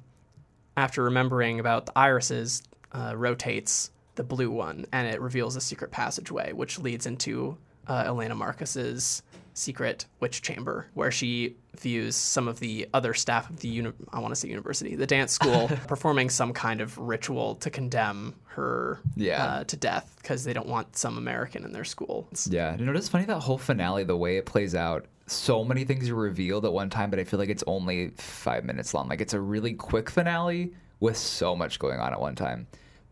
after 0.76 1.04
remembering 1.04 1.60
about 1.60 1.84
the 1.84 1.92
irises, 1.98 2.62
uh, 2.92 3.12
rotates 3.14 3.90
the 4.14 4.24
blue 4.24 4.50
one, 4.50 4.86
and 4.92 5.06
it 5.06 5.20
reveals 5.20 5.56
a 5.56 5.60
secret 5.60 5.90
passageway, 5.90 6.52
which 6.52 6.78
leads 6.78 7.06
into 7.06 7.56
uh, 7.88 8.04
Elena 8.06 8.34
Markos's 8.34 9.22
secret 9.54 10.06
witch 10.20 10.40
chamber, 10.42 10.86
where 10.94 11.10
she 11.10 11.56
views 11.78 12.16
some 12.16 12.48
of 12.48 12.58
the 12.60 12.88
other 12.94 13.12
staff 13.12 13.50
of 13.50 13.60
the 13.60 13.68
uni- 13.68 13.92
I 14.12 14.18
want 14.20 14.32
to 14.32 14.36
say 14.40 14.48
university, 14.48 14.94
the 14.96 15.06
dance 15.06 15.32
school, 15.32 15.68
performing 15.88 16.30
some 16.30 16.52
kind 16.52 16.80
of 16.80 16.96
ritual 16.98 17.56
to 17.56 17.68
condemn 17.70 18.34
her 18.46 19.00
Yeah. 19.16 19.44
uh, 19.44 19.64
to 19.64 19.76
death 19.76 20.14
because 20.22 20.44
they 20.44 20.52
don't 20.52 20.68
want 20.68 20.96
some 20.96 21.18
American 21.18 21.64
in 21.64 21.72
their 21.72 21.84
school. 21.84 22.28
Yeah, 22.48 22.76
you 22.76 22.84
know, 22.86 22.92
it's 22.94 23.08
funny 23.08 23.24
that 23.26 23.40
whole 23.40 23.58
finale, 23.58 24.04
the 24.04 24.16
way 24.16 24.36
it 24.38 24.46
plays 24.46 24.74
out. 24.74 25.06
So 25.26 25.64
many 25.64 25.84
things 25.84 26.08
are 26.10 26.14
revealed 26.14 26.64
at 26.64 26.72
one 26.72 26.88
time, 26.90 27.10
but 27.10 27.18
I 27.18 27.24
feel 27.24 27.38
like 27.38 27.48
it's 27.48 27.64
only 27.66 28.08
five 28.18 28.64
minutes 28.64 28.92
long. 28.94 29.08
Like 29.08 29.20
it's 29.20 29.34
a 29.34 29.40
really 29.40 29.72
quick 29.74 30.08
finale 30.10 30.72
with 31.00 31.16
so 31.16 31.54
much 31.56 31.78
going 31.78 31.98
on 32.00 32.12
at 32.12 32.20
one 32.20 32.34
time. 32.34 32.66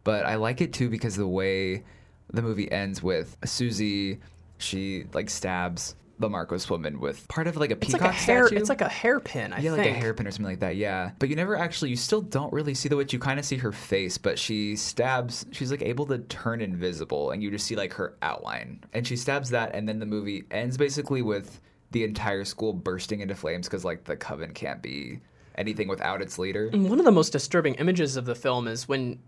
But 0.04 0.25
I 0.26 0.37
like 0.37 0.61
it 0.61 0.73
too 0.73 0.88
because 0.88 1.16
the 1.16 1.26
way 1.28 1.85
the 2.33 2.42
movie 2.42 2.71
ends 2.71 3.02
with 3.02 3.37
Susie, 3.45 4.21
she 4.59 5.04
like 5.12 5.28
stabs 5.30 5.95
the 6.19 6.28
Markos 6.28 6.69
woman 6.69 7.00
with 7.00 7.26
part 7.28 7.47
of 7.47 7.57
like 7.57 7.71
a 7.71 7.75
It's 7.75 7.87
peacock 7.87 8.00
like 8.02 8.11
a 8.11 8.12
hair. 8.14 8.47
statue. 8.47 8.61
It's 8.61 8.69
like 8.69 8.83
a 8.83 8.88
hairpin. 8.88 9.54
I 9.54 9.61
yeah, 9.61 9.71
think. 9.75 9.87
like 9.87 9.97
a 9.97 9.99
hairpin 9.99 10.26
or 10.26 10.30
something 10.30 10.45
like 10.52 10.61
that. 10.61 10.76
Yeah, 10.76 11.12
but 11.19 11.30
you 11.30 11.37
never 11.37 11.57
actually, 11.57 11.88
you 11.90 11.97
still 11.97 12.21
don't 12.21 12.52
really 12.52 12.75
see 12.75 12.88
the 12.90 12.97
witch. 12.97 13.12
You 13.14 13.19
kind 13.19 13.38
of 13.38 13.45
see 13.47 13.57
her 13.57 13.73
face, 13.73 14.19
but 14.19 14.38
she 14.38 14.76
stabs. 14.76 15.47
She's 15.50 15.71
like 15.71 15.80
able 15.83 16.04
to 16.07 16.19
turn 16.19 16.61
invisible, 16.61 17.30
and 17.30 17.42
you 17.42 17.50
just 17.50 17.66
see 17.66 17.75
like 17.75 17.95
her 17.95 18.14
outline. 18.21 18.85
And 18.92 19.07
she 19.07 19.16
stabs 19.16 19.49
that, 19.50 19.75
and 19.75 19.88
then 19.88 19.99
the 19.99 20.07
movie 20.07 20.45
ends 20.50 20.76
basically 20.76 21.23
with 21.23 21.59
the 21.92 22.04
entire 22.04 22.45
school 22.45 22.73
bursting 22.75 23.21
into 23.21 23.35
flames 23.35 23.66
because 23.66 23.85
like 23.85 24.04
the 24.04 24.16
coven 24.16 24.52
can't 24.52 24.83
be 24.83 25.21
anything 25.57 25.88
without 25.88 26.21
its 26.21 26.38
leader. 26.38 26.69
One 26.73 26.99
of 26.99 27.04
the 27.07 27.11
most 27.12 27.30
disturbing 27.30 27.75
images 27.76 28.16
of 28.16 28.26
the 28.26 28.35
film 28.35 28.69
is 28.69 28.87
when 28.87 29.19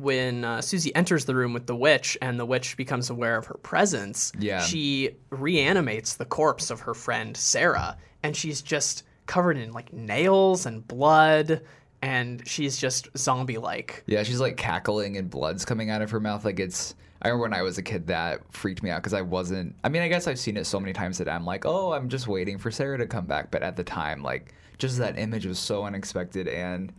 when 0.00 0.44
uh, 0.44 0.60
Susie 0.60 0.94
enters 0.94 1.24
the 1.24 1.34
room 1.34 1.52
with 1.52 1.66
the 1.66 1.76
witch 1.76 2.16
and 2.22 2.38
the 2.38 2.46
witch 2.46 2.76
becomes 2.76 3.10
aware 3.10 3.36
of 3.36 3.46
her 3.46 3.58
presence. 3.62 4.32
Yeah. 4.38 4.62
She 4.62 5.10
reanimates 5.30 6.14
the 6.14 6.24
corpse 6.24 6.70
of 6.70 6.80
her 6.80 6.94
friend 6.94 7.36
Sarah 7.36 7.96
and 8.22 8.36
she's 8.36 8.62
just 8.62 9.04
covered 9.26 9.56
in 9.56 9.72
like 9.72 9.92
nails 9.92 10.66
and 10.66 10.86
blood 10.86 11.62
and 12.02 12.46
she's 12.46 12.78
just 12.78 13.08
zombie 13.16 13.58
like. 13.58 14.02
Yeah, 14.06 14.22
she's 14.22 14.40
like 14.40 14.56
cackling 14.56 15.16
and 15.16 15.28
blood's 15.28 15.64
coming 15.64 15.90
out 15.90 16.02
of 16.02 16.10
her 16.10 16.20
mouth. 16.20 16.44
Like 16.44 16.60
it's. 16.60 16.94
I 17.22 17.28
remember 17.28 17.42
when 17.42 17.54
I 17.54 17.60
was 17.60 17.76
a 17.76 17.82
kid 17.82 18.06
that 18.06 18.40
freaked 18.50 18.82
me 18.82 18.88
out 18.88 19.02
because 19.02 19.12
I 19.12 19.20
wasn't. 19.20 19.76
I 19.84 19.90
mean, 19.90 20.00
I 20.00 20.08
guess 20.08 20.26
I've 20.26 20.38
seen 20.38 20.56
it 20.56 20.64
so 20.64 20.80
many 20.80 20.94
times 20.94 21.18
that 21.18 21.28
I'm 21.28 21.44
like, 21.44 21.66
oh, 21.66 21.92
I'm 21.92 22.08
just 22.08 22.26
waiting 22.26 22.56
for 22.56 22.70
Sarah 22.70 22.96
to 22.96 23.06
come 23.06 23.26
back. 23.26 23.50
But 23.50 23.62
at 23.62 23.76
the 23.76 23.84
time, 23.84 24.22
like, 24.22 24.54
just 24.78 24.96
that 24.98 25.18
image 25.18 25.44
was 25.44 25.58
so 25.58 25.84
unexpected 25.84 26.48
and 26.48 26.92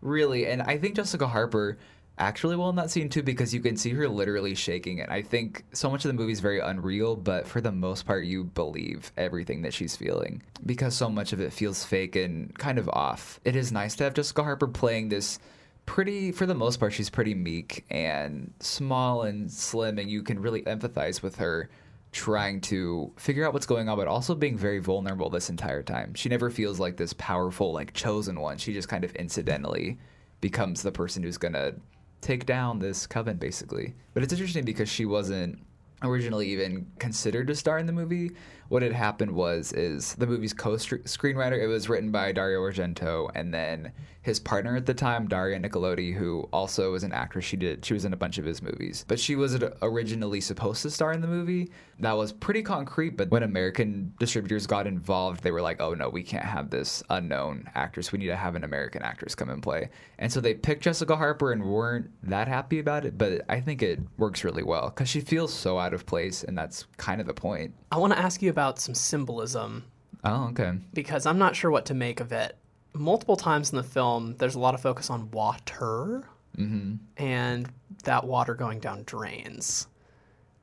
really. 0.00 0.46
And 0.46 0.62
I 0.62 0.78
think 0.78 0.96
Jessica 0.96 1.26
Harper 1.26 1.76
actually 2.20 2.54
well 2.54 2.70
in 2.70 2.76
that 2.76 2.90
scene 2.90 3.08
too 3.08 3.22
because 3.22 3.52
you 3.52 3.60
can 3.60 3.76
see 3.76 3.90
her 3.90 4.08
literally 4.08 4.54
shaking 4.54 4.98
it. 4.98 5.08
I 5.08 5.22
think 5.22 5.64
so 5.72 5.90
much 5.90 6.04
of 6.04 6.10
the 6.10 6.14
movie 6.14 6.32
is 6.32 6.40
very 6.40 6.60
unreal, 6.60 7.16
but 7.16 7.48
for 7.48 7.60
the 7.60 7.72
most 7.72 8.06
part, 8.06 8.24
you 8.24 8.44
believe 8.44 9.10
everything 9.16 9.62
that 9.62 9.74
she's 9.74 9.96
feeling 9.96 10.42
because 10.64 10.94
so 10.94 11.08
much 11.08 11.32
of 11.32 11.40
it 11.40 11.52
feels 11.52 11.84
fake 11.84 12.14
and 12.14 12.56
kind 12.58 12.78
of 12.78 12.88
off. 12.90 13.40
It 13.44 13.56
is 13.56 13.72
nice 13.72 13.96
to 13.96 14.04
have 14.04 14.14
Jessica 14.14 14.44
Harper 14.44 14.68
playing 14.68 15.08
this 15.08 15.38
pretty 15.86 16.30
for 16.30 16.46
the 16.46 16.54
most 16.54 16.78
part 16.78 16.92
she's 16.92 17.10
pretty 17.10 17.34
meek 17.34 17.84
and 17.90 18.52
small 18.60 19.22
and 19.22 19.50
slim 19.50 19.98
and 19.98 20.08
you 20.08 20.22
can 20.22 20.38
really 20.38 20.62
empathize 20.62 21.20
with 21.20 21.36
her 21.36 21.68
trying 22.12 22.60
to 22.60 23.10
figure 23.16 23.44
out 23.44 23.52
what's 23.52 23.66
going 23.66 23.88
on 23.88 23.96
but 23.96 24.06
also 24.06 24.34
being 24.34 24.56
very 24.56 24.78
vulnerable 24.78 25.30
this 25.30 25.50
entire 25.50 25.82
time 25.82 26.14
she 26.14 26.28
never 26.28 26.48
feels 26.48 26.78
like 26.78 26.96
this 26.96 27.12
powerful 27.14 27.72
like 27.72 27.92
chosen 27.92 28.38
one 28.38 28.56
she 28.56 28.72
just 28.72 28.88
kind 28.88 29.02
of 29.02 29.12
incidentally 29.16 29.98
becomes 30.40 30.82
the 30.82 30.92
person 30.92 31.24
who's 31.24 31.38
gonna 31.38 31.72
take 32.20 32.46
down 32.46 32.78
this 32.78 33.06
coven 33.06 33.36
basically. 33.36 33.94
But 34.14 34.22
it's 34.22 34.32
interesting 34.32 34.64
because 34.64 34.88
she 34.88 35.06
wasn't 35.06 35.58
originally 36.02 36.48
even 36.48 36.86
considered 36.98 37.46
to 37.48 37.54
star 37.54 37.78
in 37.78 37.86
the 37.86 37.92
movie 37.92 38.32
what 38.70 38.82
had 38.82 38.92
happened 38.92 39.32
was 39.32 39.72
is 39.72 40.14
the 40.14 40.26
movie's 40.28 40.52
co-screenwriter. 40.52 41.60
It 41.60 41.66
was 41.66 41.88
written 41.88 42.12
by 42.12 42.30
Dario 42.30 42.60
Argento, 42.60 43.28
and 43.34 43.52
then 43.52 43.90
his 44.22 44.38
partner 44.38 44.76
at 44.76 44.86
the 44.86 44.94
time, 44.94 45.26
Daria 45.26 45.58
Nicolodi, 45.58 46.14
who 46.14 46.48
also 46.52 46.92
was 46.92 47.02
an 47.02 47.12
actress. 47.12 47.44
She 47.44 47.56
did 47.56 47.84
she 47.84 47.94
was 47.94 48.04
in 48.04 48.12
a 48.12 48.16
bunch 48.16 48.38
of 48.38 48.44
his 48.44 48.62
movies, 48.62 49.04
but 49.08 49.18
she 49.18 49.34
was 49.34 49.58
originally 49.82 50.40
supposed 50.40 50.82
to 50.82 50.90
star 50.90 51.12
in 51.12 51.20
the 51.20 51.26
movie. 51.26 51.72
That 51.98 52.16
was 52.16 52.32
pretty 52.32 52.62
concrete. 52.62 53.16
But 53.16 53.30
when 53.30 53.42
American 53.42 54.14
distributors 54.20 54.66
got 54.68 54.86
involved, 54.86 55.42
they 55.42 55.50
were 55.50 55.62
like, 55.62 55.80
"Oh 55.80 55.94
no, 55.94 56.08
we 56.08 56.22
can't 56.22 56.44
have 56.44 56.70
this 56.70 57.02
unknown 57.10 57.68
actress. 57.74 58.12
We 58.12 58.20
need 58.20 58.26
to 58.26 58.36
have 58.36 58.54
an 58.54 58.62
American 58.62 59.02
actress 59.02 59.34
come 59.34 59.50
and 59.50 59.62
play." 59.62 59.88
And 60.18 60.30
so 60.30 60.40
they 60.40 60.54
picked 60.54 60.84
Jessica 60.84 61.16
Harper 61.16 61.50
and 61.50 61.64
weren't 61.64 62.10
that 62.22 62.46
happy 62.46 62.78
about 62.78 63.04
it. 63.04 63.18
But 63.18 63.42
I 63.48 63.60
think 63.60 63.82
it 63.82 63.98
works 64.16 64.44
really 64.44 64.62
well 64.62 64.90
because 64.90 65.08
she 65.08 65.22
feels 65.22 65.52
so 65.52 65.76
out 65.78 65.92
of 65.92 66.06
place, 66.06 66.44
and 66.44 66.56
that's 66.56 66.86
kind 66.98 67.20
of 67.20 67.26
the 67.26 67.34
point. 67.34 67.74
I 67.90 67.96
want 67.96 68.12
to 68.12 68.18
ask 68.18 68.40
you 68.42 68.50
about 68.50 68.59
some 68.78 68.94
symbolism. 68.94 69.84
Oh, 70.24 70.48
okay. 70.48 70.72
Because 70.92 71.26
I'm 71.26 71.38
not 71.38 71.56
sure 71.56 71.70
what 71.70 71.86
to 71.86 71.94
make 71.94 72.20
of 72.20 72.32
it 72.32 72.56
multiple 72.94 73.36
times 73.36 73.70
in 73.70 73.76
the 73.76 73.82
film, 73.82 74.36
there's 74.38 74.54
a 74.54 74.58
lot 74.58 74.74
of 74.74 74.80
focus 74.80 75.10
on 75.10 75.30
water 75.30 76.24
mm-hmm. 76.56 76.94
and 77.16 77.70
that 78.04 78.24
water 78.24 78.54
going 78.54 78.80
down 78.80 79.02
drains. 79.04 79.86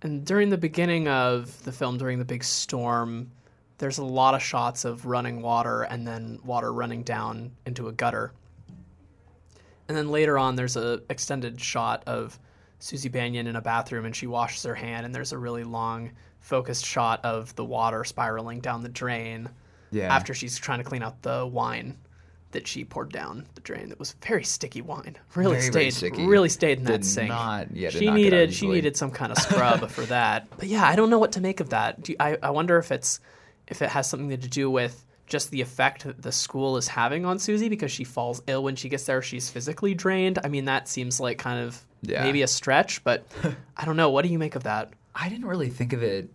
And 0.02 0.26
during 0.26 0.50
the 0.50 0.58
beginning 0.58 1.08
of 1.08 1.64
the 1.64 1.72
film, 1.72 1.98
during 1.98 2.20
the 2.20 2.26
big 2.26 2.44
storm, 2.44 3.32
there's 3.80 3.98
a 3.98 4.04
lot 4.04 4.34
of 4.34 4.42
shots 4.42 4.86
of 4.86 5.06
running 5.06 5.42
water 5.42 5.84
and 5.84 6.06
then 6.08 6.40
water 6.44 6.74
running 6.74 7.04
down 7.04 7.52
into 7.66 7.88
a 7.88 7.92
gutter. 7.92 8.32
And 9.88 9.96
then 9.96 10.10
later 10.10 10.38
on, 10.38 10.56
there's 10.56 10.76
a 10.76 11.02
extended 11.10 11.62
shot 11.62 12.04
of 12.06 12.38
Susie 12.80 13.10
Bannion 13.10 13.48
in 13.48 13.56
a 13.56 13.62
bathroom 13.62 14.06
and 14.06 14.16
she 14.16 14.28
washes 14.28 14.64
her 14.64 14.76
hand, 14.76 15.06
and 15.06 15.16
there's 15.16 15.32
a 15.32 15.38
really 15.38 15.64
long, 15.64 16.12
focused 16.48 16.86
shot 16.86 17.24
of 17.26 17.54
the 17.56 17.66
water 17.66 18.04
spiraling 18.04 18.62
down 18.62 18.82
the 18.82 18.90
drain. 18.90 19.50
Yeah. 19.92 20.14
After 20.14 20.34
she's 20.34 20.58
trying 20.58 20.80
to 20.80 20.84
clean 20.84 21.04
out 21.04 21.22
the 21.22 21.46
wine 21.46 21.98
that 22.52 22.66
she 22.68 22.86
poured 22.86 23.12
down 23.12 23.46
the 23.56 23.62
drain 23.62 23.90
that 23.90 24.00
was 24.00 24.16
very 24.26 24.44
sticky 24.44 24.82
wine. 24.82 25.18
Really 25.36 25.60
very, 25.60 25.92
stayed 25.92 26.14
very 26.14 26.26
really 26.26 26.50
stayed 26.50 26.80
in 26.80 26.86
did 26.86 27.02
that 27.02 27.06
sink. 27.06 27.30
Not, 27.30 27.76
yeah, 27.76 27.90
she 27.90 28.10
needed 28.10 28.54
she 28.54 28.68
needed 28.68 28.96
some 28.96 29.12
kind 29.12 29.32
of 29.32 29.38
scrub 29.38 29.90
for 29.90 30.02
that. 30.06 30.48
But 30.58 30.68
yeah, 30.68 30.86
I 30.86 30.96
don't 30.96 31.10
know 31.10 31.20
what 31.20 31.34
to 31.34 31.42
make 31.42 31.60
of 31.60 31.70
that. 31.70 32.08
You, 32.08 32.16
I 32.20 32.38
I 32.42 32.50
wonder 32.52 32.78
if 32.78 32.92
it's 32.92 33.20
if 33.68 33.82
it 33.82 33.90
has 33.90 34.10
something 34.10 34.30
to 34.30 34.48
do 34.48 34.70
with 34.72 35.06
just 35.28 35.52
the 35.52 35.60
effect 35.60 36.06
that 36.06 36.22
the 36.22 36.32
school 36.32 36.78
is 36.78 36.88
having 36.88 37.26
on 37.26 37.38
Susie 37.38 37.68
because 37.68 37.92
she 37.92 38.06
falls 38.06 38.42
ill 38.48 38.64
when 38.64 38.78
she 38.78 38.88
gets 38.88 39.04
there. 39.04 39.22
She's 39.22 39.50
physically 39.50 39.94
drained. 39.94 40.40
I 40.44 40.48
mean, 40.48 40.66
that 40.66 40.88
seems 40.88 41.20
like 41.20 41.38
kind 41.38 41.60
of 41.60 41.82
yeah. 42.02 42.24
maybe 42.24 42.42
a 42.44 42.48
stretch, 42.48 43.04
but 43.04 43.26
I 43.78 43.84
don't 43.84 43.98
know. 43.98 44.10
What 44.10 44.24
do 44.24 44.32
you 44.32 44.40
make 44.40 44.56
of 44.56 44.64
that? 44.64 44.94
I 45.14 45.28
didn't 45.30 45.46
really 45.46 45.70
think 45.70 45.94
of 45.94 46.02
it 46.04 46.30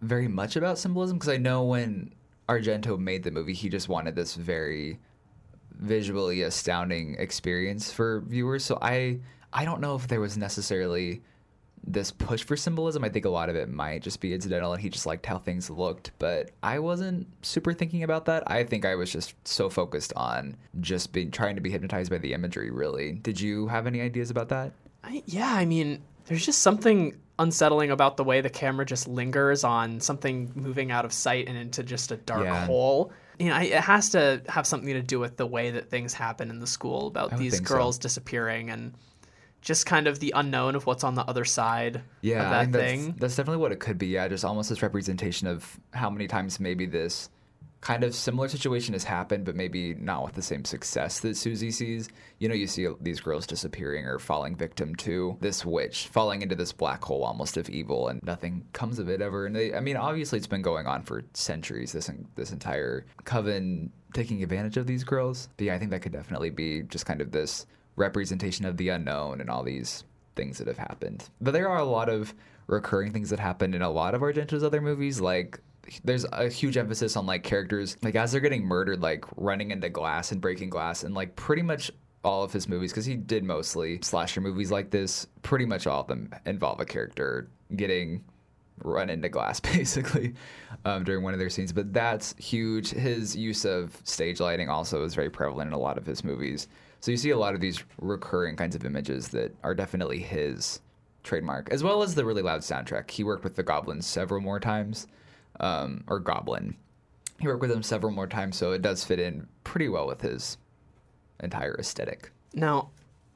very 0.00 0.28
much 0.28 0.56
about 0.56 0.78
symbolism 0.78 1.18
because 1.18 1.32
I 1.32 1.36
know 1.36 1.64
when 1.64 2.12
Argento 2.48 2.98
made 2.98 3.22
the 3.22 3.30
movie, 3.30 3.54
he 3.54 3.68
just 3.68 3.88
wanted 3.88 4.14
this 4.14 4.34
very 4.34 4.98
visually 5.72 6.42
astounding 6.42 7.16
experience 7.18 7.90
for 7.90 8.20
viewers. 8.20 8.64
So 8.64 8.78
I 8.80 9.20
I 9.52 9.64
don't 9.64 9.80
know 9.80 9.94
if 9.94 10.08
there 10.08 10.20
was 10.20 10.36
necessarily 10.36 11.22
this 11.86 12.10
push 12.10 12.42
for 12.42 12.56
symbolism. 12.56 13.04
I 13.04 13.08
think 13.08 13.24
a 13.24 13.30
lot 13.30 13.48
of 13.48 13.56
it 13.56 13.68
might 13.68 14.02
just 14.02 14.20
be 14.20 14.32
incidental 14.32 14.72
and 14.72 14.80
he 14.80 14.88
just 14.88 15.06
liked 15.06 15.26
how 15.26 15.38
things 15.38 15.68
looked, 15.68 16.12
but 16.18 16.50
I 16.62 16.78
wasn't 16.78 17.26
super 17.42 17.72
thinking 17.72 18.02
about 18.02 18.24
that. 18.24 18.42
I 18.50 18.64
think 18.64 18.84
I 18.84 18.94
was 18.94 19.12
just 19.12 19.34
so 19.46 19.68
focused 19.68 20.12
on 20.16 20.56
just 20.80 21.12
being 21.12 21.30
trying 21.30 21.56
to 21.56 21.60
be 21.60 21.70
hypnotized 21.70 22.10
by 22.10 22.18
the 22.18 22.32
imagery, 22.32 22.70
really. 22.70 23.12
Did 23.12 23.40
you 23.40 23.68
have 23.68 23.86
any 23.86 24.00
ideas 24.00 24.30
about 24.30 24.48
that? 24.48 24.72
I, 25.02 25.22
yeah, 25.26 25.52
I 25.52 25.66
mean, 25.66 26.02
there's 26.26 26.46
just 26.46 26.62
something 26.62 27.16
unsettling 27.38 27.90
about 27.90 28.16
the 28.16 28.24
way 28.24 28.40
the 28.40 28.50
camera 28.50 28.86
just 28.86 29.08
lingers 29.08 29.64
on 29.64 30.00
something 30.00 30.52
moving 30.54 30.90
out 30.90 31.04
of 31.04 31.12
sight 31.12 31.48
and 31.48 31.56
into 31.58 31.82
just 31.82 32.12
a 32.12 32.16
dark 32.16 32.44
yeah. 32.44 32.66
hole 32.66 33.12
you 33.38 33.48
know, 33.48 33.58
it 33.58 33.72
has 33.72 34.10
to 34.10 34.42
have 34.48 34.66
something 34.66 34.92
to 34.92 35.02
do 35.02 35.18
with 35.18 35.36
the 35.36 35.46
way 35.46 35.72
that 35.72 35.90
things 35.90 36.14
happen 36.14 36.50
in 36.50 36.60
the 36.60 36.66
school 36.66 37.08
about 37.08 37.36
these 37.36 37.60
girls 37.60 37.96
so. 37.96 38.02
disappearing 38.02 38.70
and 38.70 38.94
just 39.60 39.86
kind 39.86 40.06
of 40.06 40.20
the 40.20 40.32
unknown 40.36 40.74
of 40.74 40.86
what's 40.86 41.02
on 41.02 41.14
the 41.14 41.22
other 41.22 41.44
side 41.44 42.02
yeah, 42.20 42.44
of 42.44 42.72
that 42.72 42.78
thing. 42.78 43.06
That's, 43.06 43.18
that's 43.18 43.36
definitely 43.36 43.62
what 43.62 43.72
it 43.72 43.80
could 43.80 43.98
be. 43.98 44.08
Yeah, 44.08 44.28
just 44.28 44.44
almost 44.44 44.68
this 44.68 44.82
representation 44.82 45.48
of 45.48 45.80
how 45.92 46.10
many 46.10 46.28
times 46.28 46.60
maybe 46.60 46.86
this 46.86 47.28
kind 47.84 48.02
of 48.02 48.14
similar 48.14 48.48
situation 48.48 48.94
has 48.94 49.04
happened, 49.04 49.44
but 49.44 49.54
maybe 49.54 49.92
not 49.94 50.24
with 50.24 50.34
the 50.34 50.42
same 50.42 50.64
success 50.64 51.20
that 51.20 51.36
Susie 51.36 51.70
sees. 51.70 52.08
You 52.38 52.48
know, 52.48 52.54
you 52.54 52.66
see 52.66 52.88
these 53.00 53.20
girls 53.20 53.46
disappearing 53.46 54.06
or 54.06 54.18
falling 54.18 54.56
victim 54.56 54.94
to 54.96 55.36
this 55.40 55.66
witch, 55.66 56.08
falling 56.08 56.40
into 56.40 56.54
this 56.54 56.72
black 56.72 57.04
hole 57.04 57.22
almost 57.22 57.58
of 57.58 57.68
evil, 57.68 58.08
and 58.08 58.22
nothing 58.22 58.64
comes 58.72 58.98
of 58.98 59.10
it 59.10 59.20
ever. 59.20 59.44
And 59.44 59.54
they, 59.54 59.74
I 59.74 59.80
mean, 59.80 59.96
obviously, 59.96 60.38
it's 60.38 60.46
been 60.46 60.62
going 60.62 60.86
on 60.86 61.02
for 61.02 61.24
centuries. 61.34 61.92
This 61.92 62.10
this 62.36 62.52
entire 62.52 63.04
coven 63.24 63.92
taking 64.14 64.42
advantage 64.42 64.78
of 64.78 64.86
these 64.86 65.04
girls. 65.04 65.50
But 65.58 65.66
yeah, 65.66 65.74
I 65.74 65.78
think 65.78 65.90
that 65.90 66.00
could 66.00 66.12
definitely 66.12 66.50
be 66.50 66.84
just 66.84 67.04
kind 67.04 67.20
of 67.20 67.32
this 67.32 67.66
representation 67.96 68.64
of 68.64 68.78
the 68.78 68.88
unknown 68.88 69.42
and 69.42 69.50
all 69.50 69.62
these 69.62 70.04
things 70.36 70.56
that 70.56 70.68
have 70.68 70.78
happened. 70.78 71.28
But 71.40 71.52
there 71.52 71.68
are 71.68 71.78
a 71.78 71.84
lot 71.84 72.08
of 72.08 72.34
recurring 72.66 73.12
things 73.12 73.28
that 73.28 73.38
happen 73.38 73.74
in 73.74 73.82
a 73.82 73.90
lot 73.90 74.14
of 74.14 74.22
Argento's 74.22 74.64
other 74.64 74.80
movies, 74.80 75.20
like 75.20 75.60
there's 76.04 76.24
a 76.32 76.48
huge 76.48 76.76
emphasis 76.76 77.16
on 77.16 77.26
like 77.26 77.42
characters. 77.42 77.96
Like 78.02 78.14
as 78.14 78.32
they're 78.32 78.40
getting 78.40 78.64
murdered 78.64 79.00
like 79.00 79.24
running 79.36 79.70
into 79.70 79.88
glass 79.88 80.32
and 80.32 80.40
breaking 80.40 80.70
glass 80.70 81.04
and 81.04 81.14
like 81.14 81.36
pretty 81.36 81.62
much 81.62 81.90
all 82.24 82.42
of 82.42 82.52
his 82.52 82.68
movies 82.68 82.90
because 82.90 83.04
he 83.04 83.16
did 83.16 83.44
mostly 83.44 84.00
slasher 84.02 84.40
movies 84.40 84.70
like 84.70 84.90
this 84.90 85.26
pretty 85.42 85.66
much 85.66 85.86
all 85.86 86.00
of 86.00 86.06
them 86.06 86.30
involve 86.46 86.80
a 86.80 86.84
character 86.84 87.50
getting 87.76 88.24
run 88.78 89.10
into 89.10 89.28
glass 89.28 89.60
basically 89.60 90.34
um, 90.84 91.04
during 91.04 91.22
one 91.22 91.32
of 91.32 91.38
their 91.38 91.50
scenes. 91.50 91.72
But 91.72 91.92
that's 91.92 92.34
huge. 92.38 92.90
His 92.90 93.36
use 93.36 93.64
of 93.64 93.96
stage 94.04 94.40
lighting 94.40 94.68
also 94.68 95.04
is 95.04 95.14
very 95.14 95.30
prevalent 95.30 95.68
in 95.68 95.74
a 95.74 95.78
lot 95.78 95.98
of 95.98 96.06
his 96.06 96.24
movies. 96.24 96.68
So 97.00 97.10
you 97.10 97.16
see 97.16 97.30
a 97.30 97.38
lot 97.38 97.54
of 97.54 97.60
these 97.60 97.84
recurring 97.98 98.56
kinds 98.56 98.74
of 98.74 98.84
images 98.84 99.28
that 99.28 99.54
are 99.62 99.74
definitely 99.74 100.20
his 100.20 100.80
trademark 101.22 101.70
as 101.70 101.82
well 101.82 102.02
as 102.02 102.14
the 102.14 102.24
really 102.24 102.42
loud 102.42 102.60
soundtrack. 102.60 103.10
He 103.10 103.24
worked 103.24 103.44
with 103.44 103.56
the 103.56 103.62
goblins 103.62 104.06
several 104.06 104.40
more 104.40 104.60
times 104.60 105.06
um, 105.60 106.04
or 106.06 106.18
Goblin. 106.18 106.76
He 107.40 107.48
worked 107.48 107.60
with 107.60 107.70
him 107.70 107.82
several 107.82 108.12
more 108.12 108.26
times, 108.26 108.56
so 108.56 108.72
it 108.72 108.82
does 108.82 109.04
fit 109.04 109.18
in 109.18 109.46
pretty 109.64 109.88
well 109.88 110.06
with 110.06 110.20
his 110.20 110.56
entire 111.40 111.74
aesthetic. 111.74 112.30
Now, 112.54 112.90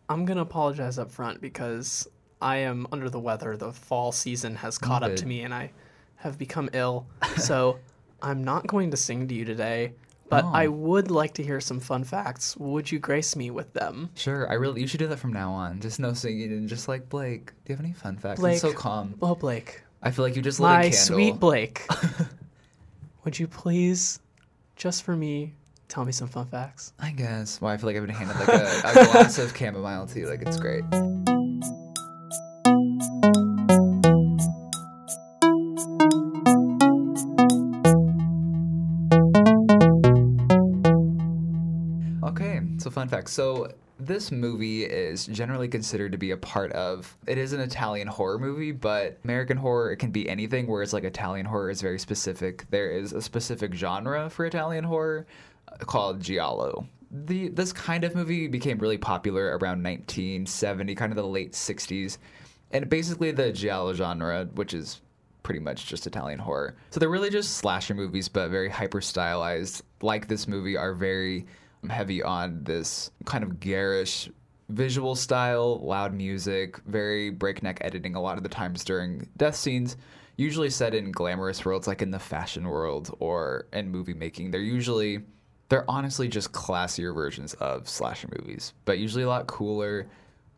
I'm 0.08 0.24
gonna 0.24 0.42
apologize 0.42 0.98
up 0.98 1.10
front 1.10 1.40
because 1.40 2.08
I 2.40 2.58
am 2.58 2.86
under 2.92 3.10
the 3.10 3.18
weather. 3.18 3.56
The 3.56 3.72
fall 3.72 4.12
season 4.12 4.54
has 4.56 4.78
caught 4.78 5.02
up 5.02 5.16
to 5.16 5.26
me, 5.26 5.42
and 5.42 5.52
I 5.52 5.72
have 6.16 6.38
become 6.38 6.70
ill. 6.72 7.06
so 7.36 7.78
I'm 8.22 8.44
not 8.44 8.66
going 8.66 8.90
to 8.92 8.96
sing 8.96 9.28
to 9.28 9.34
you 9.34 9.44
today. 9.44 9.92
But 10.30 10.44
oh. 10.44 10.50
I 10.52 10.66
would 10.66 11.10
like 11.10 11.34
to 11.34 11.42
hear 11.42 11.58
some 11.58 11.80
fun 11.80 12.04
facts. 12.04 12.54
Would 12.58 12.92
you 12.92 12.98
grace 12.98 13.34
me 13.34 13.50
with 13.50 13.72
them? 13.72 14.10
Sure, 14.14 14.48
I 14.50 14.54
really. 14.54 14.82
You 14.82 14.86
should 14.86 14.98
do 14.98 15.06
that 15.06 15.18
from 15.18 15.32
now 15.32 15.52
on. 15.52 15.80
Just 15.80 15.98
no 15.98 16.12
singing 16.12 16.52
and 16.52 16.68
just 16.68 16.86
like 16.86 17.08
Blake. 17.08 17.46
Do 17.46 17.72
you 17.72 17.76
have 17.76 17.84
any 17.84 17.94
fun 17.94 18.18
facts? 18.18 18.40
Blake, 18.40 18.54
it's 18.54 18.62
so 18.62 18.72
calm. 18.74 19.14
Oh, 19.22 19.34
Blake. 19.34 19.82
I 20.02 20.10
feel 20.10 20.24
like 20.24 20.36
you 20.36 20.42
just 20.42 20.60
lit 20.60 20.68
My 20.68 20.80
a 20.80 20.82
candle. 20.84 20.98
sweet 20.98 21.40
Blake. 21.40 21.86
Would 23.24 23.38
you 23.38 23.48
please, 23.48 24.20
just 24.76 25.02
for 25.02 25.16
me, 25.16 25.54
tell 25.88 26.04
me 26.04 26.12
some 26.12 26.28
fun 26.28 26.46
facts? 26.46 26.92
I 26.98 27.10
guess. 27.10 27.60
Well, 27.60 27.72
I 27.72 27.76
feel 27.76 27.86
like 27.88 27.96
I've 27.96 28.06
been 28.06 28.14
handed 28.14 28.36
like 28.38 28.48
a, 28.48 28.80
a 28.84 28.92
glass 29.06 29.38
of 29.38 29.56
chamomile 29.56 30.06
tea. 30.06 30.24
Like 30.24 30.42
it's 30.42 30.58
great. 30.58 30.84
Okay, 42.22 42.60
so 42.78 42.90
fun 42.90 43.08
facts. 43.08 43.32
So 43.32 43.72
this 43.98 44.30
movie 44.30 44.84
is 44.84 45.26
generally 45.26 45.68
considered 45.68 46.12
to 46.12 46.18
be 46.18 46.30
a 46.30 46.36
part 46.36 46.72
of 46.72 47.16
it 47.26 47.36
is 47.36 47.52
an 47.52 47.60
Italian 47.60 48.06
horror 48.06 48.38
movie, 48.38 48.70
but 48.72 49.18
American 49.24 49.56
horror 49.56 49.90
it 49.90 49.96
can 49.96 50.10
be 50.10 50.28
anything 50.28 50.66
whereas 50.66 50.92
like 50.92 51.04
Italian 51.04 51.46
horror 51.46 51.70
is 51.70 51.82
very 51.82 51.98
specific. 51.98 52.64
There 52.70 52.90
is 52.90 53.12
a 53.12 53.20
specific 53.20 53.74
genre 53.74 54.30
for 54.30 54.46
Italian 54.46 54.84
horror 54.84 55.26
uh, 55.72 55.84
called 55.84 56.20
giallo. 56.20 56.86
The 57.10 57.48
this 57.48 57.72
kind 57.72 58.04
of 58.04 58.14
movie 58.14 58.46
became 58.46 58.78
really 58.78 58.98
popular 58.98 59.58
around 59.58 59.82
1970, 59.82 60.94
kind 60.94 61.10
of 61.10 61.16
the 61.16 61.26
late 61.26 61.52
60s. 61.52 62.18
And 62.70 62.88
basically 62.88 63.32
the 63.32 63.50
giallo 63.50 63.94
genre, 63.94 64.48
which 64.54 64.74
is 64.74 65.00
pretty 65.42 65.60
much 65.60 65.86
just 65.86 66.06
Italian 66.06 66.38
horror. 66.38 66.76
So 66.90 67.00
they're 67.00 67.08
really 67.08 67.30
just 67.30 67.54
slasher 67.54 67.94
movies 67.94 68.28
but 68.28 68.50
very 68.50 68.68
hyper 68.68 69.00
stylized. 69.00 69.82
Like 70.02 70.28
this 70.28 70.46
movie 70.46 70.76
are 70.76 70.94
very 70.94 71.46
heavy 71.88 72.22
on 72.22 72.64
this 72.64 73.10
kind 73.24 73.44
of 73.44 73.60
garish 73.60 74.28
visual 74.68 75.14
style, 75.14 75.80
loud 75.80 76.12
music, 76.12 76.78
very 76.86 77.30
breakneck 77.30 77.78
editing 77.80 78.14
a 78.14 78.20
lot 78.20 78.36
of 78.36 78.42
the 78.42 78.48
times 78.48 78.84
during 78.84 79.28
death 79.36 79.56
scenes, 79.56 79.96
usually 80.36 80.70
set 80.70 80.94
in 80.94 81.10
glamorous 81.10 81.64
worlds 81.64 81.86
like 81.86 82.02
in 82.02 82.10
the 82.10 82.18
fashion 82.18 82.68
world 82.68 83.14
or 83.18 83.66
in 83.72 83.90
movie 83.90 84.14
making. 84.14 84.50
They're 84.50 84.60
usually 84.60 85.20
they're 85.68 85.88
honestly 85.90 86.28
just 86.28 86.52
classier 86.52 87.14
versions 87.14 87.54
of 87.54 87.88
slasher 87.88 88.28
movies, 88.38 88.72
but 88.84 88.98
usually 88.98 89.24
a 89.24 89.28
lot 89.28 89.46
cooler, 89.46 90.08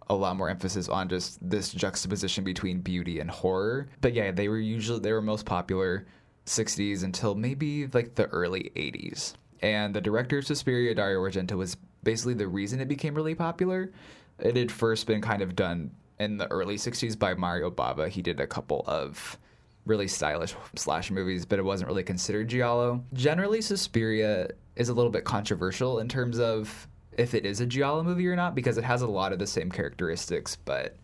a 0.08 0.14
lot 0.14 0.36
more 0.36 0.48
emphasis 0.48 0.88
on 0.88 1.08
just 1.08 1.38
this 1.48 1.72
juxtaposition 1.72 2.44
between 2.44 2.80
beauty 2.80 3.18
and 3.20 3.30
horror. 3.30 3.88
But 4.00 4.14
yeah, 4.14 4.30
they 4.30 4.48
were 4.48 4.58
usually 4.58 5.00
they 5.00 5.12
were 5.12 5.22
most 5.22 5.46
popular 5.46 6.06
60s 6.46 7.04
until 7.04 7.34
maybe 7.34 7.86
like 7.88 8.14
the 8.14 8.26
early 8.26 8.72
80s. 8.76 9.34
And 9.62 9.94
the 9.94 10.00
director 10.00 10.38
of 10.38 10.46
Suspiria, 10.46 10.94
Dario 10.94 11.20
Argento, 11.20 11.52
was 11.52 11.76
basically 12.02 12.34
the 12.34 12.48
reason 12.48 12.80
it 12.80 12.88
became 12.88 13.14
really 13.14 13.34
popular. 13.34 13.92
It 14.38 14.56
had 14.56 14.72
first 14.72 15.06
been 15.06 15.20
kind 15.20 15.42
of 15.42 15.54
done 15.54 15.90
in 16.18 16.38
the 16.38 16.50
early 16.50 16.76
60s 16.76 17.18
by 17.18 17.34
Mario 17.34 17.70
Bava. 17.70 18.08
He 18.08 18.22
did 18.22 18.40
a 18.40 18.46
couple 18.46 18.84
of 18.86 19.38
really 19.86 20.08
stylish 20.08 20.54
slash 20.76 21.10
movies, 21.10 21.44
but 21.44 21.58
it 21.58 21.64
wasn't 21.64 21.88
really 21.88 22.02
considered 22.02 22.48
giallo. 22.48 23.04
Generally, 23.12 23.62
Suspiria 23.62 24.48
is 24.76 24.88
a 24.88 24.94
little 24.94 25.10
bit 25.10 25.24
controversial 25.24 25.98
in 25.98 26.08
terms 26.08 26.38
of 26.38 26.88
if 27.18 27.34
it 27.34 27.44
is 27.44 27.60
a 27.60 27.66
giallo 27.66 28.02
movie 28.02 28.28
or 28.28 28.36
not 28.36 28.54
because 28.54 28.78
it 28.78 28.84
has 28.84 29.02
a 29.02 29.06
lot 29.06 29.32
of 29.32 29.38
the 29.38 29.46
same 29.46 29.70
characteristics, 29.70 30.56
but 30.56 30.96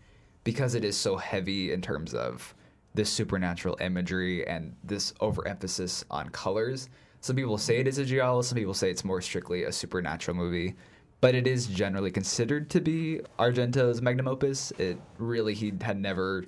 because 0.43 0.75
it 0.75 0.85
is 0.85 0.95
so 0.95 1.17
heavy 1.17 1.73
in 1.73 1.81
terms 1.81 2.13
of 2.13 2.55
this 2.93 3.09
supernatural 3.09 3.77
imagery 3.81 4.47
and 4.47 4.75
this 4.83 5.13
overemphasis 5.19 6.03
on 6.09 6.29
colors, 6.29 6.89
some 7.27 7.35
people 7.35 7.57
say 7.57 7.77
it 7.77 7.87
is 7.87 7.97
a 7.97 8.05
giallo, 8.05 8.41
some 8.41 8.57
people 8.57 8.73
say 8.73 8.89
it's 8.89 9.03
more 9.03 9.21
strictly 9.21 9.63
a 9.63 9.71
supernatural 9.71 10.35
movie. 10.35 10.75
But 11.19 11.35
it 11.35 11.45
is 11.45 11.67
generally 11.67 12.09
considered 12.09 12.69
to 12.69 12.79
be 12.79 13.19
Argento's 13.37 14.01
magnum 14.01 14.27
opus. 14.27 14.71
It 14.77 14.97
really 15.17 15.53
he 15.53 15.73
had 15.81 15.99
never 15.99 16.45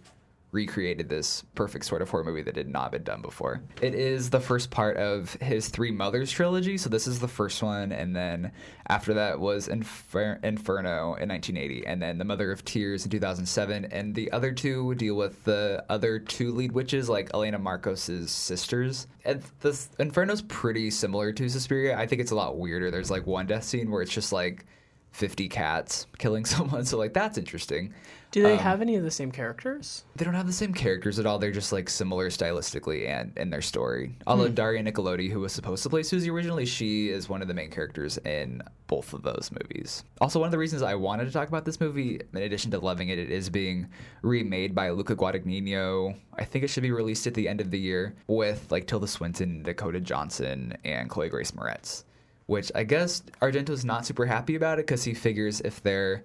recreated 0.52 1.10
this 1.10 1.44
perfect 1.54 1.86
sort 1.86 2.02
of 2.02 2.10
horror 2.10 2.24
movie 2.24 2.42
that 2.42 2.56
had 2.56 2.68
not 2.68 2.92
been 2.92 3.04
done 3.04 3.22
before. 3.22 3.62
It 3.82 3.94
is 3.94 4.30
the 4.30 4.40
first 4.40 4.72
part 4.72 4.98
of 4.98 5.34
his 5.36 5.70
Three 5.70 5.92
Mothers 5.92 6.32
trilogy, 6.32 6.78
so 6.78 6.90
this 6.90 7.06
is 7.08 7.20
the 7.20 7.28
first 7.28 7.62
one, 7.62 7.92
and 7.92 8.16
then 8.16 8.52
after 8.88 9.14
that 9.14 9.40
was 9.40 9.68
Infer- 9.68 10.40
Inferno 10.44 11.16
in 11.16 11.30
1980, 11.30 11.86
and 11.86 12.02
then 12.02 12.18
The 12.18 12.26
Mother 12.26 12.52
of 12.52 12.66
Tears 12.66 13.06
in 13.06 13.12
2007, 13.12 13.86
and 13.86 14.16
the 14.16 14.32
other 14.32 14.52
two 14.52 14.96
deal 14.96 15.16
with 15.16 15.44
the 15.44 15.86
other 15.90 16.18
two 16.18 16.52
lead 16.52 16.72
witches, 16.72 17.10
like 17.10 17.30
Elena 17.34 17.60
Markos's 17.60 18.32
sisters. 18.32 19.08
And 19.26 19.44
this 19.60 19.90
Inferno's 20.00 20.42
pretty 20.42 20.90
similar 20.90 21.32
to 21.34 21.48
Suspiria. 21.50 21.98
I 21.98 22.08
think 22.08 22.22
it's 22.22 22.32
a 22.32 22.36
lot 22.36 22.58
weirder. 22.58 22.90
There's 22.90 23.12
like 23.12 23.28
one 23.28 23.46
death 23.46 23.64
scene 23.66 23.92
where 23.92 24.02
it's 24.02 24.14
just 24.14 24.32
like 24.32 24.66
50 25.12 25.48
cats 25.50 26.08
killing 26.18 26.46
someone, 26.46 26.86
so 26.86 26.98
like 26.98 27.14
that's 27.14 27.38
interesting. 27.38 27.94
Do 28.32 28.44
they 28.44 28.54
Um, 28.54 28.60
have 28.60 28.82
any 28.82 28.96
of 28.96 29.04
the 29.04 29.10
same 29.10 29.32
characters? 29.32 30.04
They 30.16 30.24
don't 30.24 30.36
have 30.36 30.46
the 30.46 30.54
same 30.54 30.72
characters 30.72 31.18
at 31.18 31.26
all. 31.26 31.40
They're 31.40 31.52
just 31.52 31.72
like 31.72 31.90
similar 31.90 32.30
stylistically 32.30 33.08
and 33.08 33.36
in 33.36 33.50
their 33.50 33.62
story. 33.64 34.16
Although 34.28 34.50
Daria 34.50 34.84
Nicolodi, 34.84 35.32
who 35.32 35.40
was 35.40 35.52
supposed 35.52 35.82
to 35.84 35.90
play 35.90 36.04
Susie 36.04 36.30
originally, 36.30 36.66
she 36.68 37.10
is 37.10 37.28
one 37.28 37.42
of 37.42 37.48
the 37.48 37.56
main 37.56 37.72
characters 37.72 38.20
in 38.20 38.62
both 38.86 39.14
of 39.14 39.24
those 39.24 39.50
movies. 39.52 40.04
Also, 40.22 40.40
one 40.40 40.46
of 40.48 40.52
the 40.52 40.60
reasons 40.60 40.84
I 40.84 40.94
wanted 40.94 41.26
to 41.26 41.32
talk 41.32 41.48
about 41.48 41.66
this 41.66 41.80
movie, 41.80 42.20
in 42.34 42.42
addition 42.42 42.70
to 42.72 42.80
loving 42.80 43.10
it, 43.10 43.18
it 43.18 43.32
is 43.32 43.50
being 43.50 43.88
remade 44.22 44.76
by 44.76 44.92
Luca 44.92 45.16
Guadagnino. 45.16 46.16
I 46.38 46.46
think 46.46 46.64
it 46.64 46.68
should 46.70 46.84
be 46.84 46.92
released 46.92 47.26
at 47.26 47.34
the 47.34 47.48
end 47.48 47.62
of 47.62 47.72
the 47.72 47.80
year 47.80 48.14
with 48.28 48.72
like 48.72 48.86
Tilda 48.86 49.08
Swinton, 49.08 49.64
Dakota 49.64 50.00
Johnson, 50.00 50.78
and 50.86 51.10
Chloe 51.10 51.30
Grace 51.30 51.52
Moretz. 51.52 52.04
Which 52.46 52.72
I 52.76 52.84
guess 52.84 53.22
Argento's 53.42 53.86
not 53.86 54.06
super 54.06 54.26
happy 54.26 54.56
about 54.56 54.78
it 54.80 54.86
because 54.86 55.04
he 55.04 55.14
figures 55.16 55.62
if 55.62 55.82
they're 55.84 56.24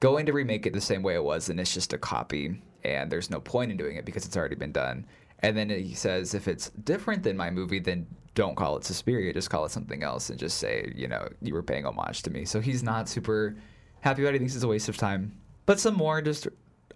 going 0.00 0.26
to 0.26 0.32
remake 0.32 0.66
it 0.66 0.72
the 0.72 0.80
same 0.80 1.02
way 1.02 1.14
it 1.14 1.24
was, 1.24 1.48
and 1.48 1.60
it's 1.60 1.72
just 1.72 1.92
a 1.92 1.98
copy, 1.98 2.60
and 2.84 3.12
there's 3.12 3.30
no 3.30 3.40
point 3.40 3.70
in 3.70 3.76
doing 3.76 3.96
it 3.96 4.04
because 4.04 4.24
it's 4.26 4.36
already 4.36 4.56
been 4.56 4.72
done. 4.72 5.06
And 5.40 5.56
then 5.56 5.70
he 5.70 5.94
says, 5.94 6.34
if 6.34 6.48
it's 6.48 6.70
different 6.70 7.22
than 7.22 7.36
my 7.36 7.50
movie, 7.50 7.78
then 7.78 8.06
don't 8.34 8.56
call 8.56 8.76
it 8.76 8.84
Suspiria, 8.84 9.32
just 9.32 9.50
call 9.50 9.64
it 9.64 9.70
something 9.70 10.02
else, 10.02 10.30
and 10.30 10.38
just 10.38 10.58
say, 10.58 10.92
you 10.94 11.08
know, 11.08 11.28
you 11.40 11.54
were 11.54 11.62
paying 11.62 11.86
homage 11.86 12.22
to 12.22 12.30
me. 12.30 12.44
So 12.44 12.60
he's 12.60 12.82
not 12.82 13.08
super 13.08 13.56
happy 14.00 14.22
about 14.22 14.30
it. 14.30 14.32
He 14.34 14.38
thinks 14.40 14.54
it's 14.54 14.64
a 14.64 14.68
waste 14.68 14.88
of 14.88 14.96
time. 14.96 15.32
But 15.66 15.80
some 15.80 15.94
more 15.94 16.20
just, 16.20 16.48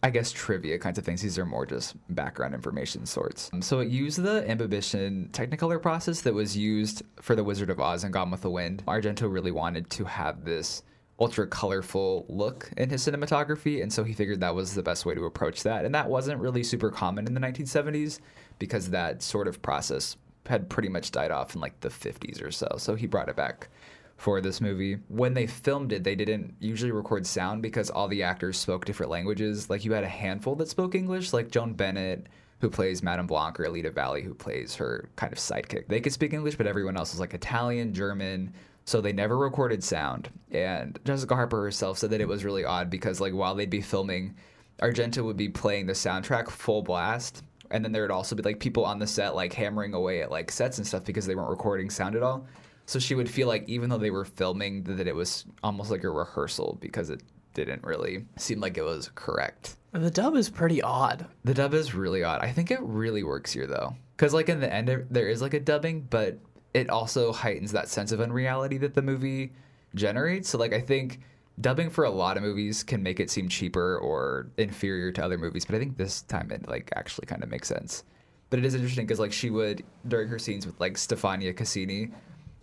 I 0.02 0.10
guess, 0.10 0.30
trivia 0.32 0.78
kinds 0.78 0.98
of 0.98 1.04
things. 1.04 1.22
These 1.22 1.38
are 1.38 1.46
more 1.46 1.66
just 1.66 1.94
background 2.14 2.54
information 2.54 3.06
sorts. 3.06 3.50
Um, 3.52 3.62
So 3.62 3.80
it 3.80 3.88
used 3.88 4.22
the 4.22 4.44
imbibition 4.44 5.30
Technicolor 5.32 5.80
process 5.80 6.20
that 6.22 6.34
was 6.34 6.56
used 6.56 7.02
for 7.20 7.34
The 7.34 7.44
Wizard 7.44 7.70
of 7.70 7.80
Oz 7.80 8.04
and 8.04 8.12
Gone 8.12 8.30
with 8.30 8.42
the 8.42 8.50
Wind. 8.50 8.82
Argento 8.86 9.32
really 9.32 9.52
wanted 9.52 9.90
to 9.90 10.04
have 10.04 10.44
this 10.44 10.82
ultra 11.20 11.46
colorful 11.46 12.26
look 12.28 12.70
in 12.76 12.90
his 12.90 13.06
cinematography 13.06 13.82
and 13.82 13.92
so 13.92 14.02
he 14.02 14.12
figured 14.12 14.40
that 14.40 14.54
was 14.54 14.74
the 14.74 14.82
best 14.82 15.06
way 15.06 15.14
to 15.14 15.24
approach 15.24 15.62
that. 15.62 15.84
And 15.84 15.94
that 15.94 16.08
wasn't 16.08 16.40
really 16.40 16.64
super 16.64 16.90
common 16.90 17.26
in 17.26 17.34
the 17.34 17.40
1970s 17.40 18.18
because 18.58 18.90
that 18.90 19.22
sort 19.22 19.46
of 19.46 19.62
process 19.62 20.16
had 20.46 20.68
pretty 20.68 20.88
much 20.88 21.12
died 21.12 21.30
off 21.30 21.54
in 21.54 21.60
like 21.60 21.78
the 21.80 21.88
50s 21.88 22.42
or 22.42 22.50
so. 22.50 22.68
So 22.78 22.94
he 22.94 23.06
brought 23.06 23.28
it 23.28 23.36
back 23.36 23.68
for 24.16 24.40
this 24.40 24.60
movie. 24.60 24.98
When 25.08 25.34
they 25.34 25.46
filmed 25.46 25.92
it 25.92 26.02
they 26.02 26.16
didn't 26.16 26.54
usually 26.58 26.90
record 26.90 27.26
sound 27.26 27.62
because 27.62 27.90
all 27.90 28.08
the 28.08 28.22
actors 28.24 28.58
spoke 28.58 28.84
different 28.84 29.10
languages. 29.10 29.70
Like 29.70 29.84
you 29.84 29.92
had 29.92 30.04
a 30.04 30.08
handful 30.08 30.56
that 30.56 30.68
spoke 30.68 30.94
english 30.94 31.32
like 31.32 31.50
joan 31.50 31.74
bennett 31.74 32.26
who 32.60 32.70
plays 32.70 33.02
Madame 33.02 33.26
Blanc 33.26 33.60
or 33.60 33.66
Alida 33.66 33.90
Valli, 33.90 34.22
who 34.22 34.32
plays 34.32 34.74
her 34.76 35.10
kind 35.16 35.32
of 35.32 35.38
sidekick. 35.38 35.86
They 35.86 36.00
could 36.00 36.14
speak 36.14 36.32
English, 36.32 36.56
but 36.56 36.66
everyone 36.66 36.96
else 36.96 37.12
was 37.12 37.20
like 37.20 37.34
Italian, 37.34 37.92
German, 37.92 38.54
so 38.84 39.00
they 39.00 39.12
never 39.12 39.36
recorded 39.38 39.82
sound. 39.82 40.30
And 40.50 40.98
Jessica 41.04 41.34
Harper 41.34 41.62
herself 41.62 41.98
said 41.98 42.10
that 42.10 42.20
it 42.20 42.28
was 42.28 42.44
really 42.44 42.64
odd 42.64 42.90
because 42.90 43.20
like 43.20 43.32
while 43.32 43.54
they'd 43.54 43.70
be 43.70 43.80
filming, 43.80 44.36
Argento 44.80 45.24
would 45.24 45.36
be 45.36 45.48
playing 45.48 45.86
the 45.86 45.92
soundtrack 45.92 46.50
full 46.50 46.82
blast. 46.82 47.42
And 47.70 47.84
then 47.84 47.92
there 47.92 48.02
would 48.02 48.10
also 48.10 48.36
be 48.36 48.42
like 48.42 48.60
people 48.60 48.84
on 48.84 48.98
the 48.98 49.06
set 49.06 49.34
like 49.34 49.52
hammering 49.52 49.94
away 49.94 50.22
at 50.22 50.30
like 50.30 50.52
sets 50.52 50.78
and 50.78 50.86
stuff 50.86 51.04
because 51.04 51.26
they 51.26 51.34
weren't 51.34 51.50
recording 51.50 51.90
sound 51.90 52.14
at 52.14 52.22
all. 52.22 52.46
So 52.86 52.98
she 52.98 53.14
would 53.14 53.30
feel 53.30 53.48
like 53.48 53.66
even 53.68 53.88
though 53.88 53.98
they 53.98 54.10
were 54.10 54.26
filming 54.26 54.84
that 54.84 55.06
it 55.06 55.14
was 55.14 55.46
almost 55.62 55.90
like 55.90 56.04
a 56.04 56.10
rehearsal 56.10 56.76
because 56.80 57.08
it 57.08 57.22
didn't 57.54 57.82
really 57.84 58.26
seem 58.36 58.60
like 58.60 58.76
it 58.76 58.84
was 58.84 59.10
correct. 59.14 59.76
The 59.92 60.10
dub 60.10 60.34
is 60.36 60.50
pretty 60.50 60.82
odd. 60.82 61.26
The 61.44 61.54
dub 61.54 61.72
is 61.72 61.94
really 61.94 62.22
odd. 62.22 62.42
I 62.42 62.52
think 62.52 62.70
it 62.70 62.80
really 62.82 63.22
works 63.22 63.52
here 63.52 63.66
though, 63.66 63.94
because 64.16 64.34
like 64.34 64.48
in 64.48 64.60
the 64.60 64.70
end 64.70 65.06
there 65.10 65.28
is 65.28 65.40
like 65.40 65.54
a 65.54 65.60
dubbing, 65.60 66.02
but 66.10 66.38
it 66.74 66.90
also 66.90 67.32
heightens 67.32 67.72
that 67.72 67.88
sense 67.88 68.12
of 68.12 68.20
unreality 68.20 68.76
that 68.78 68.94
the 68.94 69.02
movie 69.02 69.52
generates. 69.94 70.48
So 70.48 70.58
like 70.58 70.72
I 70.72 70.80
think 70.80 71.20
dubbing 71.60 71.88
for 71.88 72.04
a 72.04 72.10
lot 72.10 72.36
of 72.36 72.42
movies 72.42 72.82
can 72.82 73.02
make 73.02 73.20
it 73.20 73.30
seem 73.30 73.48
cheaper 73.48 73.96
or 73.98 74.48
inferior 74.58 75.12
to 75.12 75.24
other 75.24 75.38
movies, 75.38 75.64
but 75.64 75.76
I 75.76 75.78
think 75.78 75.96
this 75.96 76.22
time 76.22 76.50
it 76.50 76.68
like 76.68 76.90
actually 76.96 77.26
kind 77.26 77.42
of 77.42 77.48
makes 77.48 77.68
sense. 77.68 78.02
But 78.50 78.58
it 78.58 78.64
is 78.64 78.74
interesting 78.74 79.06
because 79.06 79.20
like 79.20 79.32
she 79.32 79.50
would 79.50 79.84
during 80.08 80.28
her 80.28 80.38
scenes 80.38 80.66
with 80.66 80.78
like 80.80 80.94
Stefania 80.94 81.54
Casini, 81.54 82.12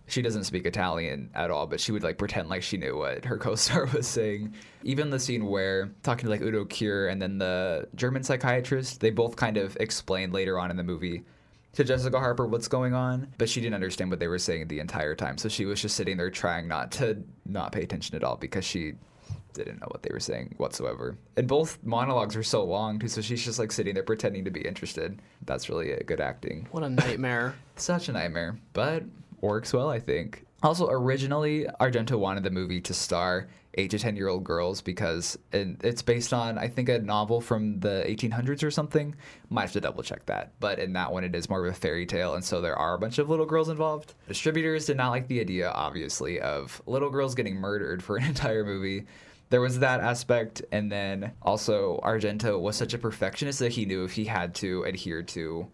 she 0.06 0.20
doesn't 0.20 0.44
speak 0.44 0.66
Italian 0.66 1.30
at 1.34 1.50
all, 1.50 1.66
but 1.66 1.80
she 1.80 1.90
would 1.90 2.02
like 2.02 2.18
pretend 2.18 2.50
like 2.50 2.62
she 2.62 2.76
knew 2.76 2.98
what 2.98 3.24
her 3.24 3.38
co-star 3.38 3.86
was 3.86 4.06
saying. 4.06 4.54
Even 4.84 5.08
the 5.08 5.18
scene 5.18 5.46
where 5.46 5.90
talking 6.02 6.24
to 6.24 6.30
like 6.30 6.42
Udo 6.42 6.66
Kier 6.66 7.10
and 7.10 7.20
then 7.20 7.38
the 7.38 7.88
German 7.94 8.22
psychiatrist, 8.22 9.00
they 9.00 9.10
both 9.10 9.36
kind 9.36 9.56
of 9.56 9.74
explain 9.80 10.32
later 10.32 10.58
on 10.58 10.70
in 10.70 10.76
the 10.76 10.84
movie 10.84 11.24
to 11.74 11.84
Jessica 11.84 12.18
Harper 12.18 12.46
what's 12.46 12.68
going 12.68 12.94
on, 12.94 13.32
but 13.38 13.48
she 13.48 13.60
didn't 13.60 13.74
understand 13.74 14.10
what 14.10 14.20
they 14.20 14.28
were 14.28 14.38
saying 14.38 14.68
the 14.68 14.80
entire 14.80 15.14
time. 15.14 15.38
So 15.38 15.48
she 15.48 15.64
was 15.64 15.80
just 15.80 15.96
sitting 15.96 16.16
there 16.16 16.30
trying 16.30 16.68
not 16.68 16.92
to 16.92 17.22
not 17.46 17.72
pay 17.72 17.82
attention 17.82 18.16
at 18.16 18.24
all 18.24 18.36
because 18.36 18.64
she 18.64 18.94
didn't 19.54 19.80
know 19.80 19.88
what 19.90 20.02
they 20.02 20.10
were 20.12 20.20
saying 20.20 20.54
whatsoever. 20.56 21.16
And 21.36 21.46
both 21.46 21.78
monologues 21.82 22.36
are 22.36 22.42
so 22.42 22.64
long 22.64 22.98
too, 22.98 23.08
so 23.08 23.20
she's 23.20 23.44
just 23.44 23.58
like 23.58 23.72
sitting 23.72 23.94
there 23.94 24.02
pretending 24.02 24.44
to 24.44 24.50
be 24.50 24.60
interested. 24.60 25.20
That's 25.44 25.68
really 25.68 25.92
a 25.92 26.02
good 26.02 26.20
acting. 26.20 26.68
What 26.70 26.82
a 26.82 26.88
nightmare. 26.88 27.54
Such 27.76 28.08
a 28.08 28.12
nightmare, 28.12 28.58
but 28.72 29.04
works 29.40 29.72
well, 29.72 29.90
I 29.90 30.00
think. 30.00 30.46
Also, 30.62 30.88
originally, 30.88 31.66
Argento 31.80 32.18
wanted 32.18 32.44
the 32.44 32.50
movie 32.50 32.80
to 32.82 32.94
star 32.94 33.48
eight 33.74 33.90
to 33.90 33.98
ten 33.98 34.16
year 34.16 34.28
old 34.28 34.44
girls 34.44 34.80
because 34.80 35.38
it, 35.52 35.76
it's 35.82 36.02
based 36.02 36.32
on, 36.32 36.58
I 36.58 36.68
think, 36.68 36.88
a 36.88 36.98
novel 36.98 37.40
from 37.40 37.80
the 37.80 38.04
1800s 38.06 38.62
or 38.62 38.70
something. 38.70 39.14
Might 39.48 39.62
have 39.62 39.72
to 39.72 39.80
double 39.80 40.02
check 40.02 40.26
that. 40.26 40.52
But 40.60 40.78
in 40.78 40.92
that 40.94 41.12
one, 41.12 41.24
it 41.24 41.34
is 41.34 41.48
more 41.48 41.64
of 41.64 41.72
a 41.72 41.76
fairy 41.76 42.06
tale, 42.06 42.34
and 42.34 42.44
so 42.44 42.60
there 42.60 42.76
are 42.76 42.94
a 42.94 42.98
bunch 42.98 43.18
of 43.18 43.28
little 43.28 43.46
girls 43.46 43.68
involved. 43.68 44.14
Distributors 44.28 44.86
did 44.86 44.96
not 44.96 45.10
like 45.10 45.28
the 45.28 45.40
idea, 45.40 45.70
obviously, 45.70 46.40
of 46.40 46.82
little 46.86 47.10
girls 47.10 47.34
getting 47.34 47.56
murdered 47.56 48.02
for 48.02 48.16
an 48.16 48.24
entire 48.28 48.64
movie 48.64 49.06
there 49.50 49.60
was 49.60 49.80
that 49.80 50.00
aspect 50.00 50.62
and 50.72 50.90
then 50.90 51.30
also 51.42 52.00
argento 52.02 52.58
was 52.58 52.74
such 52.74 52.94
a 52.94 52.98
perfectionist 52.98 53.58
that 53.58 53.70
he 53.70 53.84
knew 53.84 54.02
if 54.02 54.12
he 54.12 54.24
had 54.24 54.54
to 54.54 54.82
adhere 54.84 55.22
to 55.22 55.68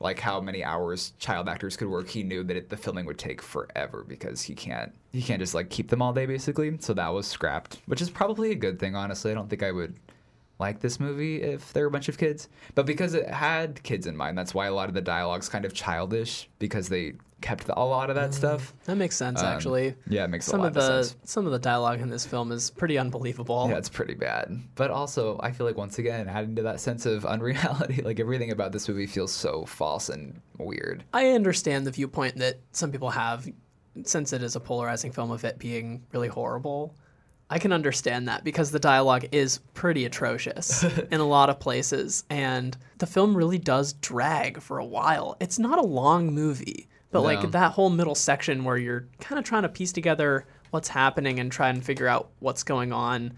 like 0.00 0.20
how 0.20 0.40
many 0.40 0.62
hours 0.62 1.12
child 1.18 1.48
actors 1.48 1.76
could 1.76 1.88
work 1.88 2.08
he 2.08 2.22
knew 2.22 2.44
that 2.44 2.56
it, 2.56 2.68
the 2.68 2.76
filming 2.76 3.04
would 3.06 3.18
take 3.18 3.42
forever 3.42 4.04
because 4.06 4.42
he 4.42 4.54
can't 4.54 4.92
he 5.12 5.22
can't 5.22 5.40
just 5.40 5.54
like 5.54 5.70
keep 5.70 5.88
them 5.88 6.02
all 6.02 6.12
day 6.12 6.26
basically. 6.26 6.76
So 6.80 6.94
that 6.94 7.08
was 7.08 7.26
scrapped 7.26 7.80
which 7.86 8.00
is 8.02 8.10
probably 8.10 8.52
a 8.52 8.56
good 8.56 8.78
thing 8.78 8.94
honestly. 8.94 9.30
I 9.30 9.34
don't 9.34 9.48
think 9.48 9.62
i 9.62 9.72
would 9.72 9.94
like 10.58 10.80
this 10.80 10.98
movie 10.98 11.42
if 11.42 11.72
there 11.72 11.84
were 11.84 11.88
a 11.88 11.90
bunch 11.90 12.08
of 12.08 12.18
kids 12.18 12.48
but 12.74 12.84
because 12.86 13.14
it 13.14 13.28
had 13.28 13.82
kids 13.82 14.06
in 14.06 14.16
mind 14.16 14.36
that's 14.36 14.52
why 14.54 14.66
a 14.66 14.72
lot 14.74 14.88
of 14.88 14.94
the 14.94 15.00
dialogue's 15.00 15.48
kind 15.48 15.64
of 15.64 15.72
childish 15.72 16.48
because 16.58 16.88
they 16.88 17.12
kept 17.40 17.68
the, 17.68 17.78
a 17.78 17.84
lot 17.84 18.10
of 18.10 18.16
that 18.16 18.34
stuff 18.34 18.74
That 18.86 18.96
makes 18.96 19.14
sense, 19.16 19.40
Um, 19.40 19.46
actually. 19.46 19.94
yeah, 20.08 20.24
it 20.24 20.28
makes 20.28 20.48
a 20.48 20.50
some 20.50 20.60
lot 20.60 20.66
of 20.72 20.76
of 20.76 20.82
the 20.82 21.02
sense. 21.04 21.16
some 21.22 21.46
of 21.46 21.52
the 21.52 21.58
dialogue 21.60 22.00
in 22.00 22.10
this 22.10 22.26
film 22.26 22.50
is 22.50 22.70
pretty 22.70 22.98
unbelievable. 22.98 23.68
Yeah, 23.70 23.78
it's 23.78 23.88
pretty 23.88 24.14
bad. 24.14 24.58
But 24.74 24.90
also, 24.90 25.38
I 25.40 25.52
feel 25.52 25.64
like 25.64 25.76
once 25.76 26.00
again, 26.00 26.28
adding 26.28 26.56
to 26.56 26.62
that 26.62 26.80
sense 26.80 27.06
of 27.06 27.24
unreality, 27.34 28.02
like 28.02 28.18
everything 28.18 28.50
about 28.50 28.72
this 28.72 28.88
movie 28.88 29.06
feels 29.06 29.30
so 29.30 29.64
false 29.66 30.08
and 30.08 30.40
weird. 30.58 31.04
I 31.14 31.28
understand 31.28 31.86
the 31.86 31.92
viewpoint 31.92 32.38
that 32.38 32.58
some 32.72 32.90
people 32.90 33.10
have, 33.10 33.46
since 34.02 34.32
it 34.32 34.42
is 34.42 34.56
a 34.56 34.60
polarizing 34.60 35.12
film 35.12 35.30
of 35.30 35.44
it 35.44 35.60
being 35.60 36.02
really 36.12 36.26
horrible. 36.28 36.96
I 37.50 37.58
can 37.58 37.72
understand 37.72 38.28
that 38.28 38.44
because 38.44 38.70
the 38.70 38.78
dialogue 38.78 39.26
is 39.32 39.58
pretty 39.74 40.04
atrocious 40.04 40.84
in 41.10 41.20
a 41.20 41.26
lot 41.26 41.48
of 41.48 41.58
places, 41.60 42.24
and 42.28 42.76
the 42.98 43.06
film 43.06 43.34
really 43.36 43.58
does 43.58 43.94
drag 43.94 44.60
for 44.60 44.78
a 44.78 44.84
while. 44.84 45.36
It's 45.40 45.58
not 45.58 45.78
a 45.78 45.82
long 45.82 46.34
movie, 46.34 46.88
but 47.10 47.20
No. 47.20 47.24
like 47.24 47.50
that 47.52 47.72
whole 47.72 47.88
middle 47.90 48.14
section 48.14 48.64
where 48.64 48.76
you're 48.76 49.08
kind 49.20 49.38
of 49.38 49.44
trying 49.46 49.62
to 49.62 49.68
piece 49.70 49.92
together 49.92 50.46
what's 50.70 50.88
happening 50.88 51.40
and 51.40 51.50
try 51.50 51.70
and 51.70 51.82
figure 51.82 52.06
out 52.06 52.28
what's 52.40 52.62
going 52.62 52.92
on. 52.92 53.32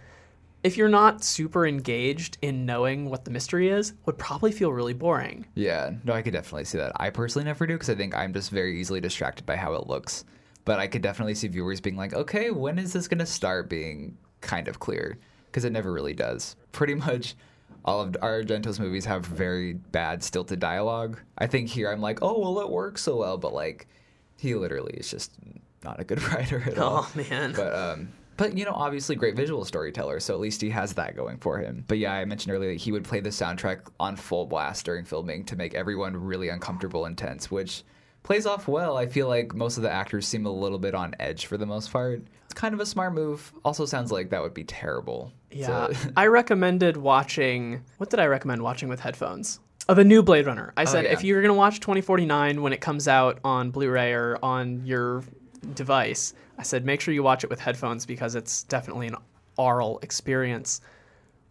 If 0.65 0.77
you're 0.77 0.89
not 0.89 1.23
super 1.25 1.65
engaged 1.67 2.37
in 2.43 2.67
knowing 2.67 3.09
what 3.09 3.25
the 3.25 3.31
mystery 3.31 3.69
is, 3.71 3.95
would 4.07 4.19
probably 4.19 4.51
feel 4.53 4.73
really 4.73 4.93
boring. 4.93 5.47
Yeah, 5.55 5.93
no, 6.05 6.13
I 6.13 6.21
could 6.23 6.33
definitely 6.35 6.65
see 6.67 6.77
that. 6.79 6.93
I 6.97 7.11
personally 7.11 7.47
never 7.47 7.67
do 7.67 7.75
because 7.75 7.89
I 7.89 7.95
think 7.95 8.15
I'm 8.17 8.35
just 8.35 8.51
very 8.51 8.79
easily 8.81 9.01
distracted 9.01 9.47
by 9.47 9.57
how 9.57 9.73
it 9.75 9.87
looks. 9.87 10.25
But 10.65 10.79
I 10.79 10.87
could 10.87 11.03
definitely 11.03 11.35
see 11.35 11.49
viewers 11.49 11.81
being 11.81 11.97
like, 11.97 12.15
okay, 12.15 12.51
when 12.51 12.79
is 12.79 12.93
this 12.93 13.09
going 13.09 13.19
to 13.19 13.27
start 13.27 13.69
being 13.69 14.17
kind 14.41 14.69
of 14.69 14.79
clear? 14.79 15.19
Because 15.47 15.65
it 15.65 15.73
never 15.73 15.93
really 15.93 16.15
does. 16.15 16.57
Pretty 16.73 16.95
much 16.95 17.35
all 17.85 18.03
of 18.03 18.13
Argento's 18.13 18.79
movies 18.79 19.05
have 19.07 19.25
very 19.25 19.75
bad, 19.75 20.23
stilted 20.23 20.61
dialogue. 20.61 21.19
I 21.39 21.47
think 21.47 21.69
here 21.69 21.91
I'm 21.91 22.01
like, 22.01 22.19
oh, 22.23 22.39
well, 22.39 22.61
it 22.61 22.71
works 22.71 23.03
so 23.03 23.17
well. 23.17 23.39
But 23.39 23.55
like, 23.55 23.89
he 24.37 24.55
literally 24.55 24.95
is 24.95 25.11
just 25.11 25.33
not 25.83 26.01
a 26.01 26.05
good 26.05 26.23
writer 26.33 26.63
at 26.67 26.79
all. 26.79 27.09
Oh, 27.09 27.13
man. 27.17 27.53
But 27.53 27.75
um, 27.75 28.13
but 28.41 28.57
you 28.57 28.65
know, 28.65 28.73
obviously 28.73 29.17
great 29.17 29.37
visual 29.37 29.67
storyteller, 29.67 30.19
so 30.19 30.33
at 30.33 30.41
least 30.41 30.63
he 30.63 30.71
has 30.71 30.95
that 30.95 31.15
going 31.15 31.37
for 31.37 31.59
him. 31.59 31.85
But 31.87 31.99
yeah, 31.99 32.15
I 32.15 32.25
mentioned 32.25 32.55
earlier 32.55 32.71
that 32.73 32.81
he 32.81 32.91
would 32.91 33.05
play 33.05 33.21
the 33.21 33.29
soundtrack 33.29 33.81
on 34.01 34.17
full 34.17 34.47
blast 34.47 34.87
during 34.87 35.05
filming 35.05 35.45
to 35.45 35.57
make 35.57 35.75
everyone 35.75 36.17
really 36.17 36.49
uncomfortable 36.49 37.05
and 37.05 37.19
tense, 37.19 37.51
which 37.51 37.85
plays 38.23 38.47
off 38.47 38.69
well. 38.69 38.97
I 38.97 39.07
feel 39.07 39.29
like 39.29 39.55
most 39.55 39.77
of 39.77 39.83
the 39.83 39.91
actors 39.91 40.27
seem 40.27 40.47
a 40.47 40.51
little 40.51 40.79
bit 40.79 40.95
on 40.95 41.15
edge 41.19 41.47
for 41.47 41.57
the 41.57 41.67
most 41.67 41.93
part. 41.93 42.23
It's 42.45 42.55
kind 42.55 42.75
of 42.75 42.81
a 42.81 42.87
smart 42.87 43.15
move. 43.15 43.53
Also 43.65 43.87
sounds 43.87 44.11
like 44.11 44.31
that 44.31 44.43
would 44.43 44.55
be 44.55 44.65
terrible. 44.65 45.33
Yeah, 45.51 45.89
to- 45.89 46.13
I 46.17 46.27
recommended 46.27 46.97
watching. 46.97 47.83
What 47.99 48.11
did 48.11 48.21
I 48.21 48.27
recommend 48.27 48.63
watching 48.63 48.89
with 48.89 49.01
headphones? 49.01 49.61
Oh, 49.89 49.95
the 49.95 50.05
new 50.05 50.23
Blade 50.23 50.47
Runner. 50.47 50.73
I 50.77 50.83
oh, 50.83 50.85
said 50.85 51.05
yeah. 51.05 51.13
if 51.13 51.25
you're 51.25 51.43
gonna 51.43 51.55
watch 51.55 51.81
2049 51.81 52.63
when 52.63 52.73
it 52.73 52.81
comes 52.81 53.09
out 53.09 53.41
on 53.45 53.71
Blu-ray 53.71 54.13
or 54.13 54.39
on 54.43 54.85
your 54.85 55.25
device, 55.75 56.35
I 56.59 56.63
said 56.63 56.85
make 56.85 57.01
sure 57.01 57.15
you 57.15 57.23
watch 57.23 57.45
it 57.45 57.51
with 57.51 57.61
headphones 57.61 58.07
because 58.07 58.35
it's 58.35 58.63
definitely 58.65 59.09
an 59.09 59.17
aural 59.57 59.99
experience. 60.03 60.81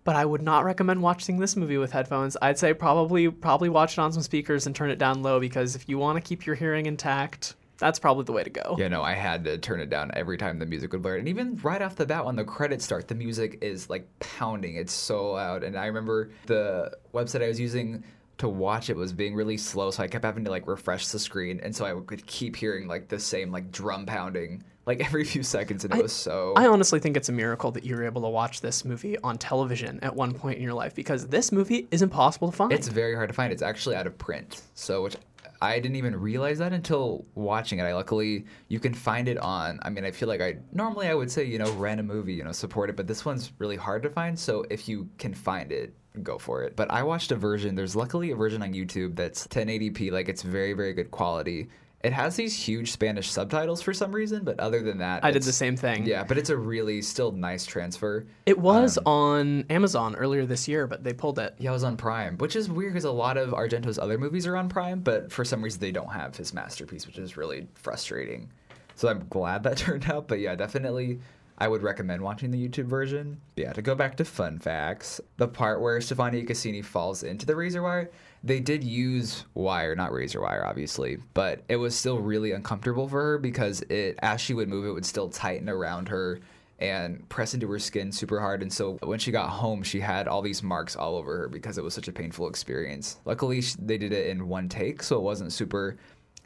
But 0.09 0.15
I 0.15 0.25
would 0.25 0.41
not 0.41 0.65
recommend 0.65 1.03
watching 1.03 1.37
this 1.37 1.55
movie 1.55 1.77
with 1.77 1.91
headphones. 1.91 2.35
I'd 2.41 2.57
say 2.57 2.73
probably 2.73 3.29
probably 3.29 3.69
watch 3.69 3.93
it 3.93 3.99
on 3.99 4.11
some 4.11 4.23
speakers 4.23 4.65
and 4.65 4.75
turn 4.75 4.89
it 4.89 4.97
down 4.97 5.21
low 5.21 5.39
because 5.39 5.75
if 5.75 5.87
you 5.87 5.99
want 5.99 6.15
to 6.15 6.27
keep 6.27 6.47
your 6.47 6.55
hearing 6.55 6.87
intact, 6.87 7.53
that's 7.77 7.99
probably 7.99 8.23
the 8.23 8.31
way 8.31 8.43
to 8.43 8.49
go. 8.49 8.75
Yeah, 8.79 8.87
no, 8.87 9.03
I 9.03 9.13
had 9.13 9.43
to 9.43 9.59
turn 9.59 9.79
it 9.79 9.91
down 9.91 10.09
every 10.15 10.35
time 10.35 10.57
the 10.57 10.65
music 10.65 10.93
would 10.93 11.03
blare. 11.03 11.17
And 11.17 11.27
even 11.27 11.57
right 11.57 11.79
off 11.79 11.95
the 11.95 12.07
bat, 12.07 12.25
when 12.25 12.35
the 12.35 12.43
credits 12.43 12.85
start, 12.85 13.07
the 13.07 13.13
music 13.13 13.59
is 13.61 13.87
like 13.87 14.09
pounding. 14.17 14.77
It's 14.77 14.93
so 14.93 15.33
loud. 15.33 15.63
And 15.63 15.77
I 15.77 15.85
remember 15.85 16.31
the 16.47 16.97
website 17.13 17.43
I 17.43 17.47
was 17.47 17.59
using 17.59 18.03
to 18.39 18.49
watch 18.49 18.89
it 18.89 18.95
was 18.95 19.13
being 19.13 19.35
really 19.35 19.57
slow, 19.57 19.91
so 19.91 20.01
I 20.01 20.07
kept 20.07 20.25
having 20.25 20.45
to 20.45 20.49
like 20.49 20.65
refresh 20.65 21.09
the 21.09 21.19
screen, 21.19 21.59
and 21.61 21.75
so 21.75 21.85
I 21.85 21.93
would 21.93 22.25
keep 22.25 22.55
hearing 22.55 22.87
like 22.87 23.09
the 23.09 23.19
same 23.19 23.51
like 23.51 23.71
drum 23.71 24.07
pounding 24.07 24.63
like 24.89 25.06
every 25.06 25.23
few 25.23 25.43
seconds, 25.43 25.86
and 25.86 25.93
it 25.93 26.02
was 26.02 26.12
so. 26.12 26.54
I 26.58 26.65
honestly 26.65 26.99
think 26.99 27.15
it's 27.15 27.30
a 27.30 27.32
miracle 27.32 27.69
that 27.71 27.86
you 27.86 27.95
were 27.95 28.04
able 28.04 28.23
to 28.23 28.28
watch 28.28 28.60
this 28.60 28.84
movie 28.84 29.19
on 29.19 29.38
television 29.38 29.99
at 30.02 30.15
one 30.15 30.34
point 30.34 30.58
in 30.58 30.63
your 30.63 30.73
life 30.73 30.95
because 30.95 31.28
this 31.28 31.52
movie 31.52 31.88
is 31.91 32.02
impossible 32.02 32.49
to 32.49 32.58
find. 32.58 32.73
It's 32.73 32.88
very 32.88 33.13
hard 33.13 33.30
to 33.30 33.36
find. 33.36 33.54
It's 33.54 33.62
actually 33.62 33.95
out 33.95 34.08
of 34.08 34.17
print. 34.17 34.63
So, 34.73 35.04
which 35.04 35.15
I 35.62 35.80
didn't 35.80 35.97
even 35.97 36.19
realize 36.19 36.58
that 36.58 36.73
until 36.73 37.23
watching 37.36 37.78
it. 37.78 37.84
I 37.84 37.93
luckily 37.93 38.45
you 38.67 38.80
can 38.80 38.95
find 38.95 39.28
it 39.28 39.38
on. 39.38 39.80
I 39.84 39.91
mean, 39.91 40.06
I 40.06 40.10
feel 40.12 40.28
like 40.28 40.41
I 40.41 40.58
normally 40.73 41.08
I 41.08 41.13
would 41.13 41.30
say 41.30 41.43
you 41.43 41.60
know 41.60 41.71
rent 41.73 41.99
a 41.99 42.04
movie, 42.04 42.34
you 42.34 42.43
know 42.43 42.52
support 42.52 42.89
it, 42.89 42.95
but 42.95 43.06
this 43.06 43.23
one's 43.23 43.52
really 43.60 43.78
hard 43.78 44.02
to 44.04 44.10
find. 44.10 44.38
So 44.39 44.65
if 44.71 44.89
you 44.89 45.08
can 45.19 45.36
find 45.36 45.71
it, 45.71 45.93
go 46.23 46.39
for 46.39 46.63
it. 46.63 46.75
But 46.75 46.89
I 46.89 47.04
watched 47.04 47.32
a 47.32 47.36
version. 47.36 47.75
There's 47.75 47.95
luckily 47.95 48.32
a 48.32 48.36
version 48.36 48.63
on 48.63 48.73
YouTube 48.73 49.15
that's 49.15 49.45
1080p. 49.45 50.12
Like 50.12 50.30
it's 50.30 50.41
very 50.41 50.73
very 50.73 50.93
good 50.93 51.12
quality. 51.12 51.69
It 52.01 52.13
has 52.13 52.38
these 52.38 52.55
huge 52.55 52.91
Spanish 52.93 53.29
subtitles 53.29 53.81
for 53.81 53.93
some 53.93 54.13
reason, 54.13 54.45
but 54.45 54.57
other 54.59 54.81
than 54.81 54.99
that, 54.99 55.25
I 55.25 55.31
did 55.31 55.43
the 55.43 55.51
same 55.51 55.75
thing. 55.75 56.05
Yeah, 56.05 56.23
but 56.23 56.38
it's 56.38 56.49
a 56.49 56.55
really 56.55 57.01
still 57.01 57.33
nice 57.33 57.65
transfer. 57.65 58.25
It 58.45 58.57
was 58.57 58.97
Um, 58.99 59.03
on 59.05 59.65
Amazon 59.69 60.15
earlier 60.15 60.45
this 60.45 60.65
year, 60.67 60.88
but 60.88 61.03
they 61.03 61.12
pulled 61.12 61.39
it. 61.39 61.55
Yeah, 61.59 61.71
it 61.71 61.73
was 61.73 61.83
on 61.83 61.97
Prime, 61.97 62.38
which 62.38 62.55
is 62.55 62.69
weird 62.69 62.93
because 62.93 63.03
a 63.03 63.12
lot 63.12 63.35
of 63.35 63.49
Argento's 63.53 63.99
other 63.99 64.17
movies 64.17 64.47
are 64.47 64.55
on 64.55 64.69
Prime, 64.69 65.01
but 65.01 65.29
for 65.31 65.43
some 65.43 65.62
reason 65.62 65.81
they 65.81 65.91
don't 65.91 66.12
have 66.12 66.38
his 66.38 66.53
masterpiece, 66.53 67.05
which 67.05 67.17
is 67.17 67.35
really 67.35 67.67
frustrating. 67.75 68.49
So 68.95 69.09
I'm 69.09 69.25
glad 69.29 69.63
that 69.63 69.75
turned 69.85 70.09
out, 70.09 70.29
but 70.29 70.39
yeah, 70.39 70.55
definitely 70.55 71.19
I 71.57 71.67
would 71.67 71.83
recommend 71.83 72.21
watching 72.21 72.51
the 72.51 72.69
YouTube 72.69 72.85
version. 72.85 73.41
But 73.55 73.62
yeah, 73.62 73.73
to 73.73 73.81
go 73.81 73.93
back 73.93 74.15
to 74.17 74.23
fun 74.23 74.59
facts, 74.59 75.19
the 75.35 75.49
part 75.49 75.81
where 75.81 75.99
Stefania 75.99 76.47
Casini 76.47 76.81
falls 76.81 77.23
into 77.23 77.45
the 77.45 77.57
razor 77.57 77.81
wire, 77.83 78.09
they 78.43 78.60
did 78.60 78.84
use 78.84 79.45
wire, 79.54 79.95
not 79.95 80.12
razor 80.12 80.41
wire, 80.41 80.65
obviously, 80.65 81.17
but 81.34 81.62
it 81.67 81.75
was 81.75 81.95
still 81.95 82.19
really 82.19 82.52
uncomfortable 82.52 83.08
for 83.08 83.21
her 83.21 83.38
because 83.38 83.82
it, 83.89 84.17
as 84.21 84.39
she 84.39 84.54
would 84.54 84.69
move, 84.69 84.86
it 84.86 84.91
would 84.91 85.06
still 85.06 85.30
tighten 85.30 85.69
around 85.69 86.08
her 86.10 86.39
and 86.80 87.28
press 87.28 87.54
into 87.54 87.69
her 87.69 87.80
skin 87.80 88.12
super 88.12 88.39
hard. 88.39 88.62
And 88.62 88.71
so 88.71 88.97
when 89.04 89.19
she 89.19 89.32
got 89.32 89.49
home, 89.49 89.84
she 89.84 89.99
had 89.99 90.28
all 90.28 90.41
these 90.41 90.63
marks 90.63 90.95
all 90.95 91.15
over 91.15 91.38
her 91.39 91.47
because 91.49 91.78
it 91.78 91.84
was 91.84 91.93
such 91.93 92.08
a 92.08 92.13
painful 92.13 92.47
experience. 92.47 93.17
Luckily, 93.25 93.62
they 93.80 93.97
did 93.97 94.13
it 94.13 94.28
in 94.28 94.47
one 94.47 94.69
take, 94.69 95.04
so 95.04 95.17
it 95.17 95.23
wasn't 95.23 95.52
super 95.52 95.97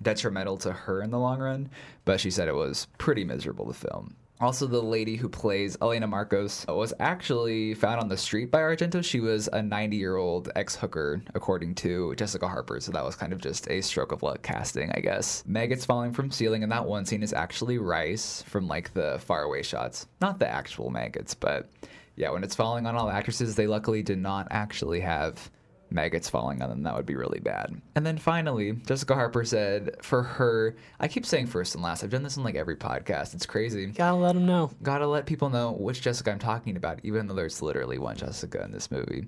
detrimental 0.02 0.58
to 0.58 0.72
her 0.72 1.04
in 1.04 1.12
the 1.12 1.20
long 1.20 1.40
run, 1.40 1.70
but 2.06 2.20
she 2.20 2.32
said 2.32 2.48
it 2.48 2.56
was 2.56 2.88
pretty 2.98 3.24
miserable 3.24 3.68
to 3.68 3.74
film. 3.74 4.16
Also, 4.44 4.68
the 4.68 4.82
lady 4.82 5.16
who 5.16 5.30
plays 5.30 5.78
Elena 5.82 6.06
Markos 6.06 6.70
uh, 6.70 6.76
was 6.76 6.94
actually 7.00 7.74
found 7.76 8.02
on 8.02 8.10
the 8.10 8.18
street 8.18 8.52
by 8.52 8.60
Argento. 8.60 9.02
She 9.02 9.22
was 9.22 9.48
a 9.54 9.62
90 9.62 9.96
year 9.96 10.18
old 10.18 10.52
ex 10.58 10.76
hooker, 10.76 11.24
according 11.34 11.76
to 11.76 12.14
Jessica 12.16 12.46
Harper. 12.50 12.82
So 12.82 12.92
that 12.92 13.06
was 13.06 13.16
kind 13.16 13.32
of 13.32 13.40
just 13.40 13.70
a 13.70 13.80
stroke 13.80 14.12
of 14.12 14.22
luck 14.22 14.42
casting, 14.42 14.92
I 14.96 15.00
guess. 15.00 15.46
Maggots 15.48 15.86
falling 15.86 16.12
from 16.12 16.30
ceiling, 16.30 16.62
and 16.62 16.70
that 16.74 16.86
one 16.86 17.06
scene 17.06 17.24
is 17.24 17.32
actually 17.32 17.78
Rice 17.78 18.42
from 18.42 18.68
like 18.68 18.94
the 18.94 19.18
faraway 19.20 19.64
shots. 19.64 20.08
Not 20.20 20.40
the 20.40 20.48
actual 20.50 20.90
maggots, 20.90 21.34
but 21.34 21.70
yeah, 22.18 22.30
when 22.30 22.44
it's 22.44 22.54
falling 22.54 22.86
on 22.86 22.98
all 22.98 23.08
the 23.08 23.14
actresses, 23.14 23.56
they 23.56 23.68
luckily 23.68 24.04
did 24.04 24.20
not 24.20 24.50
actually 24.52 25.00
have 25.00 25.50
maggots 25.94 26.30
falling 26.30 26.62
on 26.62 26.70
them. 26.70 26.84
That 26.84 26.96
would 26.96 27.06
be 27.06 27.16
really 27.16 27.40
bad. 27.40 27.80
And 27.96 28.06
then 28.06 28.18
finally, 28.18 28.74
Jessica 28.74 29.16
Harper 29.16 29.46
said 29.46 29.96
for 30.02 30.24
her, 30.24 30.76
I 31.00 31.08
keep 31.08 31.26
saying 31.26 31.48
first 31.48 31.76
and 31.76 31.84
last. 31.84 32.04
I've 32.04 32.10
done 32.10 32.24
this 32.24 32.38
in 32.38 32.44
like 32.44 32.56
every 32.56 32.76
podcast. 32.76 33.34
It's 33.34 33.46
crazy. 33.46 33.88
Gotta 33.88 34.18
let 34.18 34.34
them 34.34 34.46
know. 34.46 34.72
Gotta 34.82 35.08
let 35.08 35.26
people 35.26 35.50
know 35.50 35.72
which 35.72 36.02
Jessica 36.02 36.32
I'm 36.32 36.40
talking 36.40 36.76
about, 36.76 37.00
even 37.04 37.28
though 37.28 37.36
there's 37.36 37.62
literally 37.62 37.98
one 37.98 38.18
Jessica 38.18 38.64
in 38.64 38.72
this 38.72 38.92
movie. 38.92 39.28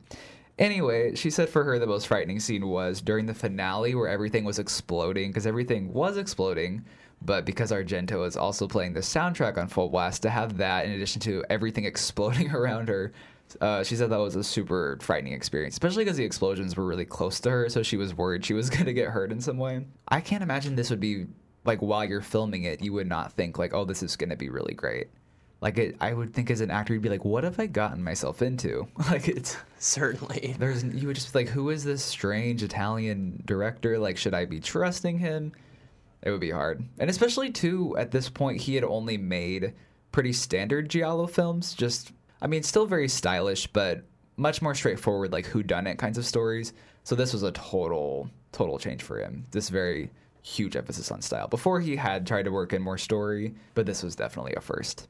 Anyway, 0.57 1.15
she 1.15 1.29
said 1.29 1.49
for 1.49 1.65
her 1.65 1.77
the 1.79 1.85
most 1.87 2.07
frightening 2.07 2.39
scene 2.39 2.67
was 2.67 3.01
during 3.01 3.25
the 3.25 3.33
finale 3.33 3.93
where 3.93 4.07
everything 4.07 4.45
was 4.45 4.57
exploding, 4.57 5.29
because 5.29 5.45
everything 5.45 5.91
was 5.91 6.17
exploding, 6.17 6.85
but 7.21 7.45
because 7.45 7.71
Argento 7.71 8.25
is 8.25 8.37
also 8.37 8.67
playing 8.67 8.93
the 8.93 9.01
soundtrack 9.01 9.57
on 9.57 9.67
full 9.67 9.89
blast, 9.89 10.21
to 10.21 10.29
have 10.29 10.57
that 10.57 10.85
in 10.85 10.91
addition 10.91 11.19
to 11.21 11.43
everything 11.49 11.83
exploding 11.85 12.51
around 12.51 12.87
her, 12.87 13.11
uh, 13.61 13.83
she 13.83 13.95
said 13.95 14.09
that 14.09 14.19
was 14.19 14.35
a 14.35 14.43
super 14.43 14.97
frightening 15.01 15.33
experience, 15.33 15.75
especially 15.75 16.03
because 16.03 16.17
the 16.17 16.23
explosions 16.23 16.75
were 16.75 16.85
really 16.85 17.05
close 17.05 17.39
to 17.41 17.49
her, 17.49 17.69
so 17.69 17.83
she 17.83 17.97
was 17.97 18.13
worried 18.13 18.45
she 18.45 18.53
was 18.53 18.69
going 18.71 18.85
to 18.85 18.93
get 18.93 19.09
hurt 19.09 19.31
in 19.31 19.41
some 19.41 19.57
way. 19.57 19.85
I 20.07 20.21
can't 20.21 20.43
imagine 20.43 20.75
this 20.75 20.89
would 20.89 20.99
be 20.99 21.27
like 21.65 21.81
while 21.81 22.05
you're 22.05 22.21
filming 22.21 22.63
it, 22.63 22.81
you 22.81 22.93
would 22.93 23.07
not 23.07 23.33
think 23.33 23.57
like, 23.57 23.73
oh, 23.73 23.85
this 23.85 24.03
is 24.03 24.15
going 24.15 24.29
to 24.29 24.35
be 24.35 24.49
really 24.49 24.73
great. 24.73 25.07
Like 25.61 25.77
it, 25.77 25.95
I 25.99 26.13
would 26.13 26.33
think 26.33 26.51
as 26.51 26.61
an 26.61 26.69
actor, 26.69 26.93
you'd 26.93 27.01
be 27.01 27.09
like, 27.09 27.25
what 27.25 27.43
have 27.43 27.59
I 27.59 27.65
gotten 27.65 28.03
myself 28.03 28.41
into? 28.41 28.87
like 29.09 29.27
it's 29.27 29.57
Certainly. 29.79 30.55
there's 30.59 30.83
you 30.83 31.07
would 31.07 31.15
just 31.15 31.33
be 31.33 31.39
like, 31.39 31.49
who 31.49 31.69
is 31.69 31.83
this 31.83 32.03
strange 32.03 32.61
Italian 32.61 33.41
director? 33.45 33.97
Like, 33.97 34.17
should 34.17 34.33
I 34.33 34.45
be 34.45 34.59
trusting 34.59 35.17
him? 35.19 35.53
It 36.21 36.31
would 36.31 36.41
be 36.41 36.51
hard, 36.51 36.83
and 36.97 37.09
especially 37.09 37.51
too 37.51 37.95
at 37.97 38.09
this 38.09 38.29
point, 38.29 38.61
he 38.61 38.73
had 38.73 38.83
only 38.83 39.15
made 39.15 39.73
pretty 40.11 40.33
standard 40.33 40.89
giallo 40.89 41.27
films. 41.27 41.75
Just, 41.75 42.13
I 42.41 42.47
mean, 42.47 42.63
still 42.63 42.85
very 42.85 43.07
stylish, 43.07 43.67
but 43.67 44.03
much 44.37 44.61
more 44.61 44.75
straightforward, 44.75 45.31
like 45.31 45.45
who 45.45 45.63
done 45.63 45.87
it 45.87 45.97
kinds 45.97 46.17
of 46.17 46.25
stories. 46.25 46.73
So 47.03 47.15
this 47.15 47.33
was 47.33 47.43
a 47.43 47.51
total, 47.51 48.29
total 48.51 48.77
change 48.79 49.03
for 49.03 49.19
him. 49.19 49.45
This 49.51 49.69
very 49.69 50.09
huge 50.41 50.75
emphasis 50.75 51.11
on 51.11 51.21
style. 51.21 51.47
Before 51.47 51.79
he 51.79 51.95
had 51.95 52.27
tried 52.27 52.43
to 52.43 52.51
work 52.51 52.73
in 52.73 52.81
more 52.81 52.97
story, 52.97 53.55
but 53.73 53.85
this 53.85 54.03
was 54.03 54.15
definitely 54.15 54.53
a 54.55 54.61
first. 54.61 55.07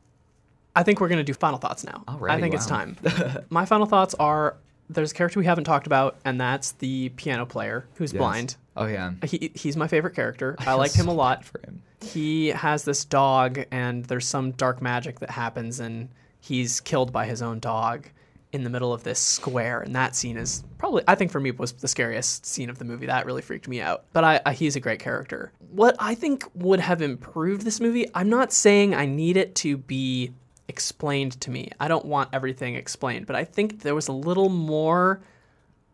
I 0.75 0.83
think 0.83 0.99
we're 0.99 1.07
gonna 1.07 1.23
do 1.23 1.33
final 1.33 1.57
thoughts 1.57 1.83
now. 1.85 2.03
Alrighty, 2.07 2.29
I 2.31 2.39
think 2.39 2.53
it's 2.53 2.65
time. 2.65 2.97
My 3.49 3.65
final 3.65 3.85
thoughts 3.85 4.13
are 4.15 4.57
there's 4.89 5.11
a 5.11 5.15
character 5.15 5.39
we 5.39 5.45
haven't 5.45 5.63
talked 5.63 5.87
about, 5.87 6.17
and 6.25 6.39
that's 6.39 6.73
the 6.73 7.09
piano 7.09 7.45
player 7.45 7.87
who's 7.95 8.13
Yes. 8.13 8.19
blind. 8.19 8.55
Oh 8.77 8.85
yeah, 8.85 9.13
He, 9.23 9.51
he's 9.55 9.75
my 9.77 9.87
favorite 9.87 10.15
character. 10.15 10.55
I, 10.59 10.65
feel 10.65 10.77
liked 10.77 10.95
him 10.95 11.05
so 11.05 11.11
a 11.11 11.13
lot. 11.13 11.43
for 11.45 11.59
him. 11.65 11.81
He 12.01 12.49
has 12.49 12.83
this 12.83 13.03
dog, 13.05 13.61
and 13.71 14.03
there's 14.05 14.27
some 14.27 14.51
dark 14.51 14.81
magic 14.81 15.19
that 15.21 15.31
happens, 15.31 15.79
and 15.79 16.09
he's 16.45 16.79
killed 16.79 17.11
by 17.11 17.25
his 17.25 17.41
own 17.41 17.59
dog 17.59 18.07
in 18.51 18.63
the 18.63 18.69
middle 18.69 18.93
of 18.93 19.03
this 19.03 19.19
square. 19.19 19.81
And 19.81 19.95
that 19.95 20.15
scene 20.15 20.37
is 20.37 20.63
probably, 20.77 21.03
I 21.07 21.15
think 21.15 21.31
for 21.31 21.39
me, 21.39 21.51
was 21.51 21.73
the 21.73 21.87
scariest 21.87 22.45
scene 22.45 22.69
of 22.69 22.77
the 22.77 22.85
movie. 22.85 23.07
That 23.07 23.25
really 23.25 23.41
freaked 23.41 23.67
me 23.67 23.81
out. 23.81 24.05
But 24.13 24.23
I, 24.23 24.41
I, 24.45 24.53
he's 24.53 24.75
a 24.75 24.79
great 24.79 24.99
character. 24.99 25.51
What 25.71 25.95
I 25.99 26.15
think 26.15 26.45
would 26.53 26.79
have 26.79 27.01
improved 27.01 27.63
this 27.63 27.79
movie, 27.81 28.07
I'm 28.13 28.29
not 28.29 28.53
saying 28.53 28.93
I 28.93 29.05
need 29.05 29.37
it 29.37 29.55
to 29.55 29.77
be 29.77 30.33
explained 30.67 31.39
to 31.41 31.51
me. 31.51 31.71
I 31.79 31.87
don't 31.87 32.05
want 32.05 32.29
everything 32.31 32.75
explained, 32.75 33.25
but 33.25 33.35
I 33.35 33.43
think 33.43 33.81
there 33.81 33.95
was 33.95 34.07
a 34.07 34.13
little 34.13 34.49
more 34.49 35.21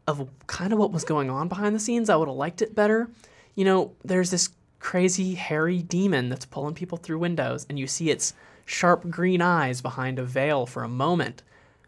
of 0.08 0.30
kind 0.48 0.74
of 0.74 0.80
what 0.80 0.92
was 0.92 1.04
going 1.04 1.30
on 1.30 1.48
behind 1.48 1.76
the 1.76 1.80
scenes. 1.80 2.10
I 2.10 2.16
would 2.16 2.28
have 2.28 2.38
liked 2.38 2.62
it 2.62 2.76
better. 2.76 3.10
You 3.56 3.66
know, 3.66 3.94
there's 4.04 4.32
this 4.32 4.50
crazy 4.80 5.36
hairy 5.36 5.82
demon 5.82 6.30
that's 6.30 6.46
pulling 6.46 6.76
people 6.76 6.98
through 6.98 7.20
windows, 7.20 7.66
and 7.70 7.80
you 7.80 7.88
see 7.88 8.10
its 8.10 8.34
sharp 8.72 9.10
green 9.10 9.42
eyes 9.42 9.82
behind 9.82 10.18
a 10.18 10.24
veil 10.24 10.66
for 10.66 10.84
a 10.84 10.90
moment, 10.90 11.44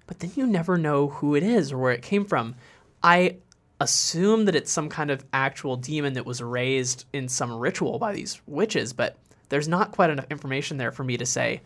but 0.06 0.20
then 0.20 0.32
you 0.36 0.46
never 0.46 0.78
know 0.78 1.08
who 1.08 1.36
it 1.36 1.44
is 1.44 1.72
or 1.72 1.78
where 1.78 1.94
it 1.94 2.02
came 2.02 2.26
from. 2.26 2.56
I 3.02 3.38
assume 3.80 4.46
that 4.46 4.56
it's 4.56 4.72
some 4.72 4.90
kind 4.90 5.10
of 5.10 5.26
actual 5.34 5.76
demon 5.76 6.14
that 6.14 6.26
was 6.26 6.42
raised 6.42 7.06
in 7.14 7.28
some 7.28 7.54
ritual 7.54 8.00
by 8.00 8.14
these 8.14 8.42
witches, 8.48 8.94
but 8.94 9.18
there's 9.50 9.68
not 9.68 9.92
quite 9.92 10.10
enough 10.10 10.28
information 10.30 10.78
there 10.78 10.92
for 10.92 11.04
me 11.04 11.18
to 11.18 11.26
say, 11.26 11.62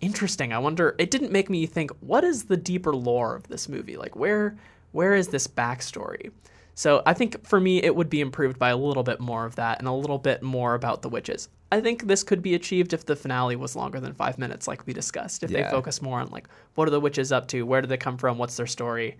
interesting. 0.00 0.52
I 0.52 0.58
wonder, 0.58 0.94
it 0.98 1.10
didn't 1.10 1.32
make 1.32 1.48
me 1.48 1.66
think, 1.66 1.90
what 2.00 2.24
is 2.24 2.44
the 2.44 2.56
deeper 2.56 2.94
lore 2.94 3.36
of 3.36 3.48
this 3.48 3.68
movie? 3.68 3.96
Like, 3.96 4.16
where, 4.16 4.56
where 4.92 5.14
is 5.14 5.28
this 5.28 5.46
backstory? 5.46 6.30
So 6.74 7.02
I 7.04 7.14
think 7.14 7.46
for 7.46 7.60
me, 7.60 7.82
it 7.82 7.94
would 7.94 8.10
be 8.10 8.20
improved 8.20 8.58
by 8.58 8.70
a 8.70 8.76
little 8.76 9.02
bit 9.02 9.20
more 9.20 9.44
of 9.44 9.56
that 9.56 9.78
and 9.78 9.86
a 9.86 9.92
little 9.92 10.18
bit 10.18 10.42
more 10.42 10.74
about 10.74 11.02
the 11.02 11.08
witches. 11.08 11.48
I 11.72 11.80
think 11.80 12.06
this 12.06 12.22
could 12.22 12.42
be 12.42 12.54
achieved 12.54 12.92
if 12.92 13.06
the 13.06 13.16
finale 13.16 13.56
was 13.56 13.74
longer 13.74 13.98
than 13.98 14.12
five 14.12 14.36
minutes, 14.36 14.68
like 14.68 14.86
we 14.86 14.92
discussed. 14.92 15.42
If 15.42 15.50
they 15.50 15.64
focus 15.70 16.02
more 16.02 16.20
on 16.20 16.28
like 16.28 16.46
what 16.74 16.86
are 16.86 16.90
the 16.90 17.00
witches 17.00 17.32
up 17.32 17.48
to, 17.48 17.62
where 17.62 17.80
do 17.80 17.86
they 17.86 17.96
come 17.96 18.18
from, 18.18 18.36
what's 18.36 18.58
their 18.58 18.66
story. 18.66 19.16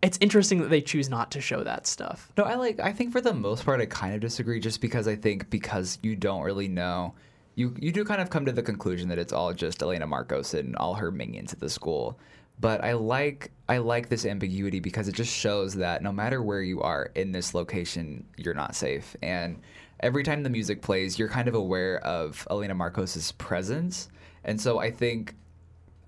It's 0.00 0.16
interesting 0.22 0.62
that 0.62 0.70
they 0.70 0.80
choose 0.80 1.10
not 1.10 1.30
to 1.32 1.42
show 1.42 1.62
that 1.62 1.86
stuff. 1.86 2.32
No, 2.38 2.44
I 2.44 2.54
like. 2.54 2.80
I 2.80 2.92
think 2.92 3.12
for 3.12 3.20
the 3.20 3.34
most 3.34 3.66
part, 3.66 3.82
I 3.82 3.84
kind 3.84 4.14
of 4.14 4.22
disagree. 4.22 4.58
Just 4.58 4.80
because 4.80 5.06
I 5.06 5.16
think 5.16 5.50
because 5.50 5.98
you 6.02 6.16
don't 6.16 6.40
really 6.40 6.66
know, 6.66 7.12
you 7.56 7.76
you 7.78 7.92
do 7.92 8.06
kind 8.06 8.22
of 8.22 8.30
come 8.30 8.46
to 8.46 8.52
the 8.52 8.62
conclusion 8.62 9.10
that 9.10 9.18
it's 9.18 9.34
all 9.34 9.52
just 9.52 9.82
Elena 9.82 10.08
Markos 10.08 10.58
and 10.58 10.74
all 10.76 10.94
her 10.94 11.10
minions 11.10 11.52
at 11.52 11.60
the 11.60 11.68
school. 11.68 12.18
But 12.58 12.82
I 12.82 12.94
like 12.94 13.50
I 13.68 13.76
like 13.76 14.08
this 14.08 14.24
ambiguity 14.24 14.80
because 14.80 15.08
it 15.08 15.14
just 15.14 15.30
shows 15.34 15.74
that 15.74 16.02
no 16.02 16.10
matter 16.10 16.42
where 16.42 16.62
you 16.62 16.80
are 16.80 17.10
in 17.14 17.32
this 17.32 17.52
location, 17.52 18.24
you're 18.38 18.54
not 18.54 18.74
safe. 18.74 19.14
And 19.20 19.60
every 20.00 20.22
time 20.22 20.42
the 20.42 20.50
music 20.50 20.82
plays, 20.82 21.18
you're 21.18 21.28
kind 21.28 21.48
of 21.48 21.54
aware 21.54 21.98
of 22.04 22.46
Elena 22.50 22.74
Markos's 22.74 23.32
presence. 23.32 24.08
And 24.44 24.60
so 24.60 24.78
I 24.78 24.90
think 24.90 25.34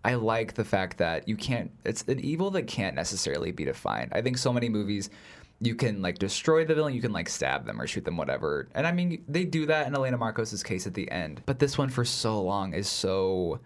I 0.05 0.15
like 0.15 0.55
the 0.55 0.65
fact 0.65 0.99
that 0.99 1.29
you 1.29 1.37
can't. 1.37 1.71
It's 1.85 2.03
an 2.09 2.21
evil 2.21 2.51
that 2.53 2.67
can't 2.67 2.97
necessarily 2.97 3.53
be 3.53 3.65
defined. 3.65 4.13
I 4.15 4.23
think 4.23 4.39
so 4.39 4.53
many 4.53 4.69
movies, 4.69 5.11
you 5.61 5.75
can 5.77 6.03
like 6.03 6.19
destroy 6.19 6.65
the 6.65 6.75
villain, 6.75 6.95
you 6.95 7.01
can 7.01 7.13
like 7.13 7.29
stab 7.29 7.67
them 7.67 7.81
or 7.81 7.87
shoot 7.87 8.05
them, 8.05 8.17
whatever. 8.17 8.69
And 8.75 8.87
I 8.87 8.93
mean, 8.93 9.23
they 9.29 9.45
do 9.45 9.67
that 9.67 9.87
in 9.87 9.95
Elena 9.95 10.19
Markos's 10.19 10.63
case 10.63 10.87
at 10.87 10.95
the 10.95 11.11
end. 11.11 11.43
But 11.47 11.61
this 11.61 11.79
one, 11.79 11.89
for 11.89 12.05
so 12.05 12.43
long, 12.43 12.75
is 12.75 12.89
so. 12.89 13.61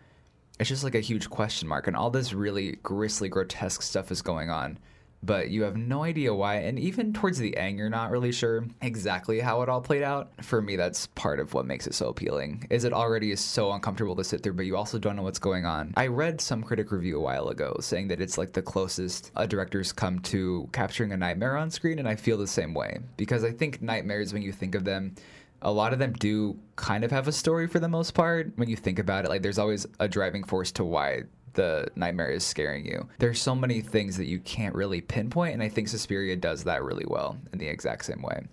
It's 0.58 0.70
just 0.70 0.84
like 0.84 0.94
a 0.94 1.00
huge 1.00 1.28
question 1.28 1.68
mark, 1.68 1.86
and 1.86 1.94
all 1.94 2.08
this 2.08 2.32
really 2.32 2.76
grisly, 2.82 3.28
grotesque 3.28 3.82
stuff 3.82 4.10
is 4.10 4.22
going 4.22 4.48
on. 4.48 4.78
But 5.22 5.50
you 5.50 5.62
have 5.62 5.76
no 5.76 6.04
idea 6.04 6.34
why, 6.34 6.56
and 6.56 6.78
even 6.78 7.12
towards 7.12 7.38
the 7.38 7.56
end, 7.56 7.78
you're 7.78 7.90
not 7.90 8.10
really 8.10 8.32
sure 8.32 8.64
exactly 8.80 9.40
how 9.40 9.62
it 9.62 9.68
all 9.68 9.80
played 9.80 10.02
out. 10.02 10.30
For 10.42 10.62
me, 10.62 10.76
that's 10.76 11.06
part 11.08 11.40
of 11.40 11.52
what 11.54 11.66
makes 11.66 11.86
it 11.86 11.94
so 11.94 12.08
appealing. 12.08 12.66
Is 12.70 12.84
it 12.84 12.92
already 12.92 13.32
is 13.32 13.40
so 13.40 13.72
uncomfortable 13.72 14.14
to 14.16 14.24
sit 14.24 14.42
through, 14.42 14.52
but 14.54 14.66
you 14.66 14.76
also 14.76 14.98
don't 14.98 15.16
know 15.16 15.22
what's 15.22 15.38
going 15.38 15.64
on. 15.64 15.94
I 15.96 16.06
read 16.06 16.40
some 16.40 16.62
critic 16.62 16.92
review 16.92 17.18
a 17.18 17.22
while 17.22 17.48
ago 17.48 17.76
saying 17.80 18.08
that 18.08 18.20
it's 18.20 18.38
like 18.38 18.52
the 18.52 18.62
closest 18.62 19.32
a 19.36 19.46
director's 19.46 19.92
come 19.92 20.20
to 20.20 20.68
capturing 20.72 21.12
a 21.12 21.16
nightmare 21.16 21.56
on 21.56 21.70
screen, 21.70 21.98
and 21.98 22.08
I 22.08 22.14
feel 22.14 22.38
the 22.38 22.46
same 22.46 22.74
way 22.74 22.98
because 23.16 23.42
I 23.42 23.50
think 23.50 23.82
nightmares, 23.82 24.32
when 24.32 24.42
you 24.42 24.52
think 24.52 24.74
of 24.74 24.84
them, 24.84 25.14
a 25.62 25.72
lot 25.72 25.92
of 25.92 25.98
them 25.98 26.12
do 26.12 26.58
kind 26.76 27.02
of 27.02 27.10
have 27.10 27.26
a 27.26 27.32
story 27.32 27.66
for 27.66 27.80
the 27.80 27.88
most 27.88 28.12
part. 28.12 28.52
When 28.56 28.68
you 28.68 28.76
think 28.76 28.98
about 28.98 29.24
it, 29.24 29.28
like 29.28 29.42
there's 29.42 29.58
always 29.58 29.86
a 29.98 30.06
driving 30.06 30.44
force 30.44 30.70
to 30.72 30.84
why 30.84 31.22
the 31.56 31.88
nightmare 31.96 32.30
is 32.30 32.44
scaring 32.44 32.86
you. 32.86 33.08
There's 33.18 33.42
so 33.42 33.54
many 33.54 33.80
things 33.80 34.16
that 34.16 34.26
you 34.26 34.38
can't 34.38 34.74
really 34.74 35.00
pinpoint, 35.00 35.54
and 35.54 35.62
I 35.62 35.68
think 35.68 35.88
Suspiria 35.88 36.36
does 36.36 36.62
that 36.64 36.84
really 36.84 37.06
well 37.08 37.36
in 37.52 37.58
the 37.58 37.66
exact 37.66 38.04
same 38.04 38.22
way. 38.22 38.46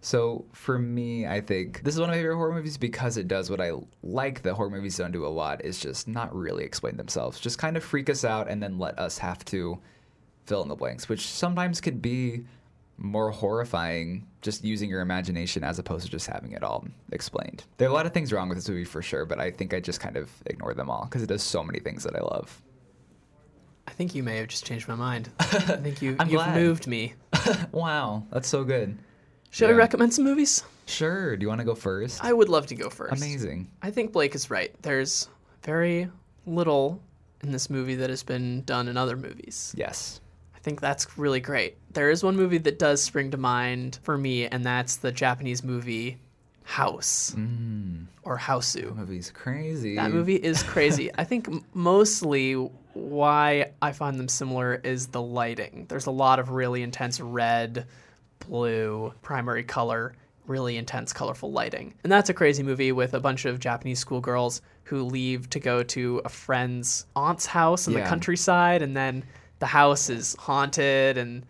So 0.00 0.44
for 0.52 0.78
me, 0.78 1.26
I 1.26 1.40
think 1.40 1.82
this 1.82 1.94
is 1.94 2.00
one 2.00 2.10
of 2.10 2.14
my 2.14 2.20
favorite 2.20 2.36
horror 2.36 2.54
movies 2.54 2.76
because 2.76 3.16
it 3.16 3.26
does 3.26 3.50
what 3.50 3.60
I 3.60 3.72
like 4.02 4.42
that 4.42 4.54
horror 4.54 4.68
movies 4.68 4.98
don't 4.98 5.12
do 5.12 5.26
a 5.26 5.28
lot 5.28 5.64
is 5.64 5.78
just 5.78 6.08
not 6.08 6.34
really 6.34 6.62
explain 6.62 6.96
themselves. 6.96 7.40
Just 7.40 7.58
kind 7.58 7.76
of 7.76 7.82
freak 7.82 8.10
us 8.10 8.24
out 8.24 8.48
and 8.48 8.62
then 8.62 8.78
let 8.78 8.98
us 8.98 9.16
have 9.18 9.44
to 9.46 9.78
fill 10.44 10.62
in 10.62 10.68
the 10.68 10.74
blanks, 10.74 11.08
which 11.08 11.26
sometimes 11.26 11.80
could 11.80 12.02
be 12.02 12.44
more 12.96 13.30
horrifying 13.30 14.26
just 14.40 14.64
using 14.64 14.90
your 14.90 15.00
imagination 15.00 15.64
as 15.64 15.78
opposed 15.78 16.04
to 16.04 16.10
just 16.10 16.26
having 16.26 16.52
it 16.52 16.62
all 16.62 16.84
explained. 17.12 17.64
There 17.78 17.88
are 17.88 17.90
a 17.90 17.94
lot 17.94 18.06
of 18.06 18.12
things 18.12 18.32
wrong 18.32 18.48
with 18.48 18.58
this 18.58 18.68
movie 18.68 18.84
for 18.84 19.02
sure, 19.02 19.24
but 19.24 19.40
I 19.40 19.50
think 19.50 19.74
I 19.74 19.80
just 19.80 20.00
kind 20.00 20.16
of 20.16 20.30
ignore 20.46 20.74
them 20.74 20.90
all 20.90 21.04
because 21.04 21.22
it 21.22 21.26
does 21.26 21.42
so 21.42 21.62
many 21.64 21.80
things 21.80 22.04
that 22.04 22.14
I 22.14 22.20
love. 22.20 22.62
I 23.86 23.90
think 23.92 24.14
you 24.14 24.22
may 24.22 24.38
have 24.38 24.48
just 24.48 24.64
changed 24.64 24.88
my 24.88 24.94
mind. 24.94 25.30
I 25.40 25.44
think 25.44 26.02
you, 26.02 26.16
I'm 26.18 26.28
you've 26.28 26.38
glad. 26.38 26.56
moved 26.56 26.86
me. 26.86 27.14
wow, 27.72 28.24
that's 28.30 28.48
so 28.48 28.64
good. 28.64 28.96
Should 29.50 29.70
I 29.70 29.72
recommend 29.72 30.12
some 30.12 30.24
movies? 30.24 30.64
Sure. 30.86 31.36
Do 31.36 31.44
you 31.44 31.48
want 31.48 31.60
to 31.60 31.64
go 31.64 31.74
first? 31.74 32.24
I 32.24 32.32
would 32.32 32.48
love 32.48 32.66
to 32.66 32.74
go 32.74 32.90
first. 32.90 33.22
Amazing. 33.22 33.70
I 33.82 33.90
think 33.90 34.12
Blake 34.12 34.34
is 34.34 34.50
right. 34.50 34.74
There's 34.82 35.28
very 35.62 36.10
little 36.44 37.00
in 37.42 37.52
this 37.52 37.70
movie 37.70 37.94
that 37.96 38.10
has 38.10 38.22
been 38.22 38.62
done 38.62 38.88
in 38.88 38.96
other 38.96 39.16
movies. 39.16 39.72
Yes. 39.76 40.20
I 40.64 40.70
think 40.70 40.80
that's 40.80 41.18
really 41.18 41.40
great. 41.40 41.76
There 41.92 42.10
is 42.10 42.24
one 42.24 42.36
movie 42.36 42.56
that 42.56 42.78
does 42.78 43.02
spring 43.02 43.30
to 43.32 43.36
mind 43.36 43.98
for 44.02 44.16
me, 44.16 44.46
and 44.46 44.64
that's 44.64 44.96
the 44.96 45.12
Japanese 45.12 45.62
movie 45.62 46.16
House 46.62 47.34
Mm, 47.36 48.06
or 48.22 48.38
Hausu. 48.38 48.84
that 48.84 48.94
movie's 48.96 49.30
crazy. 49.30 49.96
That 49.96 50.10
movie 50.10 50.36
is 50.36 50.62
crazy. 50.62 51.10
I 51.18 51.24
think 51.24 51.50
mostly 51.74 52.54
why 52.94 53.72
I 53.82 53.92
find 53.92 54.18
them 54.18 54.26
similar 54.26 54.76
is 54.82 55.08
the 55.08 55.20
lighting. 55.20 55.84
There's 55.90 56.06
a 56.06 56.10
lot 56.10 56.38
of 56.38 56.48
really 56.48 56.82
intense 56.82 57.20
red, 57.20 57.86
blue, 58.48 59.12
primary 59.20 59.64
color, 59.64 60.14
really 60.46 60.78
intense, 60.78 61.12
colorful 61.12 61.52
lighting. 61.52 61.92
And 62.04 62.10
that's 62.10 62.30
a 62.30 62.34
crazy 62.34 62.62
movie 62.62 62.92
with 62.92 63.12
a 63.12 63.20
bunch 63.20 63.44
of 63.44 63.58
Japanese 63.60 63.98
schoolgirls 63.98 64.62
who 64.84 65.02
leave 65.02 65.50
to 65.50 65.60
go 65.60 65.82
to 65.82 66.22
a 66.24 66.30
friend's 66.30 67.04
aunt's 67.14 67.44
house 67.44 67.86
in 67.86 67.92
the 67.92 68.00
countryside, 68.00 68.80
and 68.80 68.96
then 68.96 69.24
the 69.64 69.68
house 69.68 70.10
is 70.10 70.36
haunted 70.38 71.16
and 71.16 71.46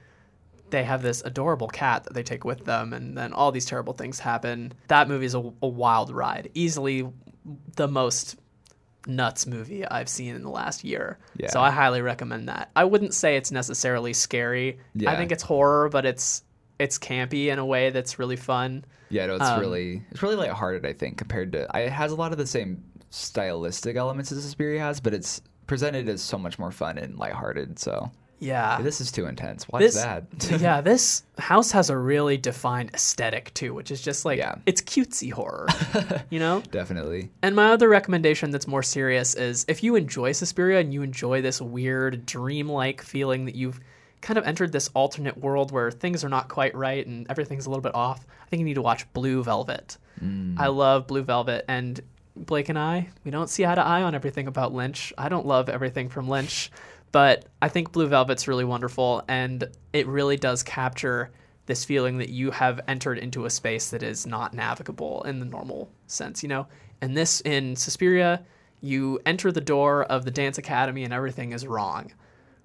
they 0.70 0.84
have 0.84 1.02
this 1.02 1.20
adorable 1.24 1.66
cat 1.66 2.04
that 2.04 2.14
they 2.14 2.22
take 2.22 2.44
with 2.44 2.64
them, 2.64 2.92
and 2.92 3.18
then 3.18 3.32
all 3.32 3.50
these 3.50 3.64
terrible 3.66 3.92
things 3.92 4.20
happen. 4.20 4.72
That 4.86 5.08
movie 5.08 5.26
is 5.26 5.34
a, 5.34 5.52
a 5.62 5.66
wild 5.66 6.12
ride, 6.12 6.48
easily 6.54 7.08
the 7.74 7.88
most 7.88 8.36
nuts 9.08 9.48
movie 9.48 9.84
I've 9.84 10.08
seen 10.08 10.36
in 10.36 10.42
the 10.44 10.48
last 10.50 10.84
year. 10.84 11.18
Yeah. 11.36 11.50
So 11.50 11.60
I 11.60 11.70
highly 11.72 12.02
recommend 12.02 12.48
that. 12.48 12.70
I 12.76 12.84
wouldn't 12.84 13.14
say 13.14 13.36
it's 13.36 13.50
necessarily 13.50 14.12
scary. 14.12 14.78
I 15.06 15.16
think 15.16 15.32
it's 15.32 15.42
horror, 15.42 15.88
but 15.88 16.06
it's 16.06 16.44
it's 16.78 16.98
campy 17.00 17.48
in 17.48 17.58
a 17.58 17.66
way 17.66 17.90
that's 17.90 18.20
really 18.20 18.36
fun. 18.36 18.84
Yeah, 19.10 19.26
no, 19.26 19.34
it's 19.36 19.44
Um, 19.44 19.58
really 19.58 20.02
it's 20.12 20.22
really 20.22 20.36
lighthearted. 20.36 20.86
I 20.86 20.92
think 20.92 21.18
compared 21.18 21.50
to 21.52 21.68
it 21.74 21.90
has 21.90 22.12
a 22.12 22.16
lot 22.16 22.30
of 22.30 22.38
the 22.38 22.46
same 22.46 22.84
stylistic 23.10 23.96
elements 23.96 24.30
as 24.30 24.42
Suspiria 24.42 24.80
has, 24.80 25.00
but 25.00 25.14
it's 25.14 25.42
presented 25.66 26.08
as 26.08 26.22
so 26.22 26.38
much 26.38 26.58
more 26.58 26.70
fun 26.70 26.98
and 26.98 27.18
lighthearted. 27.18 27.78
So 27.78 28.10
Yeah. 28.40 28.80
this 28.82 29.00
is 29.00 29.10
too 29.10 29.26
intense. 29.26 29.66
Watch 29.68 29.80
This- 29.80 29.94
that. 29.94 30.24
yeah, 30.60 30.80
this 30.80 31.22
house 31.38 31.70
has 31.72 31.88
a 31.90 31.96
really 31.96 32.36
defined 32.36 32.90
aesthetic 32.94 33.52
too, 33.54 33.72
which 33.74 33.90
is 33.90 34.00
just 34.02 34.24
like 34.24 34.38
Yeah. 34.38 34.56
it's 34.66 34.82
cutesy 34.82 35.32
horror, 35.32 35.68
you 36.30 36.38
know? 36.38 36.62
Definitely. 36.70 37.30
And 37.42 37.56
my 37.56 37.70
other 37.70 37.88
recommendation 37.88 38.50
that's 38.50 38.66
more 38.66 38.82
serious 38.82 39.34
is 39.34 39.64
if 39.68 39.82
you 39.82 39.96
enjoy 39.96 40.32
Suspiria 40.32 40.80
and 40.80 40.92
you 40.92 41.02
enjoy 41.02 41.40
this 41.42 41.60
weird 41.60 42.26
dreamlike 42.26 43.00
feeling 43.02 43.46
that 43.46 43.54
you've 43.54 43.80
kind 44.20 44.38
of 44.38 44.46
entered 44.46 44.72
this 44.72 44.88
alternate 44.94 45.36
world 45.38 45.70
where 45.70 45.90
things 45.90 46.24
are 46.24 46.30
not 46.30 46.48
quite 46.48 46.74
right 46.74 47.06
and 47.06 47.26
everything's 47.30 47.66
a 47.66 47.70
little 47.70 47.82
bit 47.82 47.94
off, 47.94 48.26
I 48.42 48.48
think 48.48 48.60
you 48.60 48.64
need 48.64 48.74
to 48.74 48.82
watch 48.82 49.10
Blue 49.12 49.42
Velvet. 49.44 49.98
Mm. 50.22 50.58
I 50.58 50.68
love 50.68 51.06
Blue 51.06 51.22
Velvet 51.22 51.64
and 51.68 52.00
Blake 52.36 52.68
and 52.68 52.78
I, 52.78 53.08
we 53.24 53.30
don't 53.30 53.48
see 53.48 53.64
eye 53.64 53.74
to 53.74 53.84
eye 53.84 54.02
on 54.02 54.14
everything 54.14 54.48
about 54.48 54.74
Lynch. 54.74 55.12
I 55.16 55.28
don't 55.28 55.46
love 55.46 55.68
everything 55.68 56.08
from 56.08 56.28
Lynch, 56.28 56.70
but 57.12 57.46
I 57.62 57.68
think 57.68 57.92
Blue 57.92 58.08
Velvet's 58.08 58.48
really 58.48 58.64
wonderful 58.64 59.22
and 59.28 59.68
it 59.92 60.06
really 60.06 60.36
does 60.36 60.62
capture 60.62 61.30
this 61.66 61.84
feeling 61.84 62.18
that 62.18 62.28
you 62.28 62.50
have 62.50 62.80
entered 62.88 63.18
into 63.18 63.46
a 63.46 63.50
space 63.50 63.90
that 63.90 64.02
is 64.02 64.26
not 64.26 64.52
navigable 64.52 65.22
in 65.22 65.38
the 65.38 65.46
normal 65.46 65.90
sense, 66.06 66.42
you 66.42 66.48
know? 66.48 66.66
And 67.00 67.16
this 67.16 67.40
in 67.40 67.76
Suspiria, 67.76 68.44
you 68.80 69.18
enter 69.24 69.50
the 69.50 69.60
door 69.60 70.04
of 70.04 70.24
the 70.24 70.30
dance 70.30 70.58
academy 70.58 71.04
and 71.04 71.12
everything 71.12 71.52
is 71.52 71.66
wrong. 71.66 72.12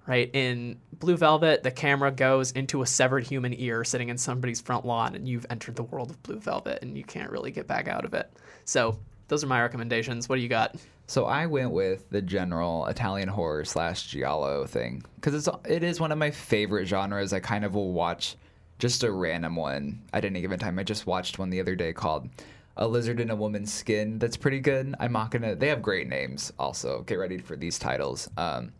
Right? 0.06 0.30
In 0.34 0.80
Blue 0.94 1.16
Velvet, 1.16 1.62
the 1.62 1.70
camera 1.70 2.10
goes 2.10 2.50
into 2.52 2.82
a 2.82 2.86
severed 2.86 3.24
human 3.24 3.54
ear 3.54 3.84
sitting 3.84 4.08
in 4.08 4.18
somebody's 4.18 4.60
front 4.60 4.84
lawn 4.84 5.14
and 5.14 5.28
you've 5.28 5.46
entered 5.50 5.76
the 5.76 5.84
world 5.84 6.10
of 6.10 6.22
Blue 6.24 6.40
Velvet 6.40 6.80
and 6.82 6.98
you 6.98 7.04
can't 7.04 7.30
really 7.30 7.52
get 7.52 7.68
back 7.68 7.86
out 7.86 8.04
of 8.04 8.12
it. 8.12 8.28
So, 8.64 8.98
those 9.30 9.44
are 9.44 9.46
my 9.46 9.62
recommendations. 9.62 10.28
What 10.28 10.36
do 10.36 10.42
you 10.42 10.48
got? 10.48 10.74
So 11.06 11.24
I 11.24 11.46
went 11.46 11.70
with 11.70 12.10
the 12.10 12.20
general 12.20 12.86
Italian 12.86 13.28
horror 13.28 13.64
slash 13.64 14.08
giallo 14.08 14.66
thing 14.66 15.04
because 15.14 15.34
it's 15.34 15.48
it 15.66 15.84
is 15.84 16.00
one 16.00 16.10
of 16.10 16.18
my 16.18 16.32
favorite 16.32 16.86
genres. 16.86 17.32
I 17.32 17.38
kind 17.38 17.64
of 17.64 17.74
will 17.74 17.92
watch 17.92 18.36
just 18.80 19.04
a 19.04 19.10
random 19.10 19.54
one 19.54 20.02
at 20.12 20.24
any 20.24 20.40
given 20.40 20.58
time. 20.58 20.78
I 20.80 20.82
just 20.82 21.06
watched 21.06 21.38
one 21.38 21.48
the 21.48 21.60
other 21.60 21.76
day 21.76 21.92
called 21.92 22.28
a 22.76 22.88
lizard 22.88 23.20
in 23.20 23.30
a 23.30 23.36
woman's 23.36 23.72
skin 23.72 24.18
that's 24.18 24.36
pretty 24.36 24.58
good. 24.58 24.94
I'm 24.98 25.12
not 25.12 25.30
gonna. 25.30 25.54
They 25.54 25.68
have 25.68 25.80
great 25.80 26.08
names. 26.08 26.52
Also, 26.58 27.02
get 27.02 27.14
ready 27.14 27.38
for 27.38 27.54
these 27.54 27.78
titles. 27.78 28.28
Um, 28.36 28.72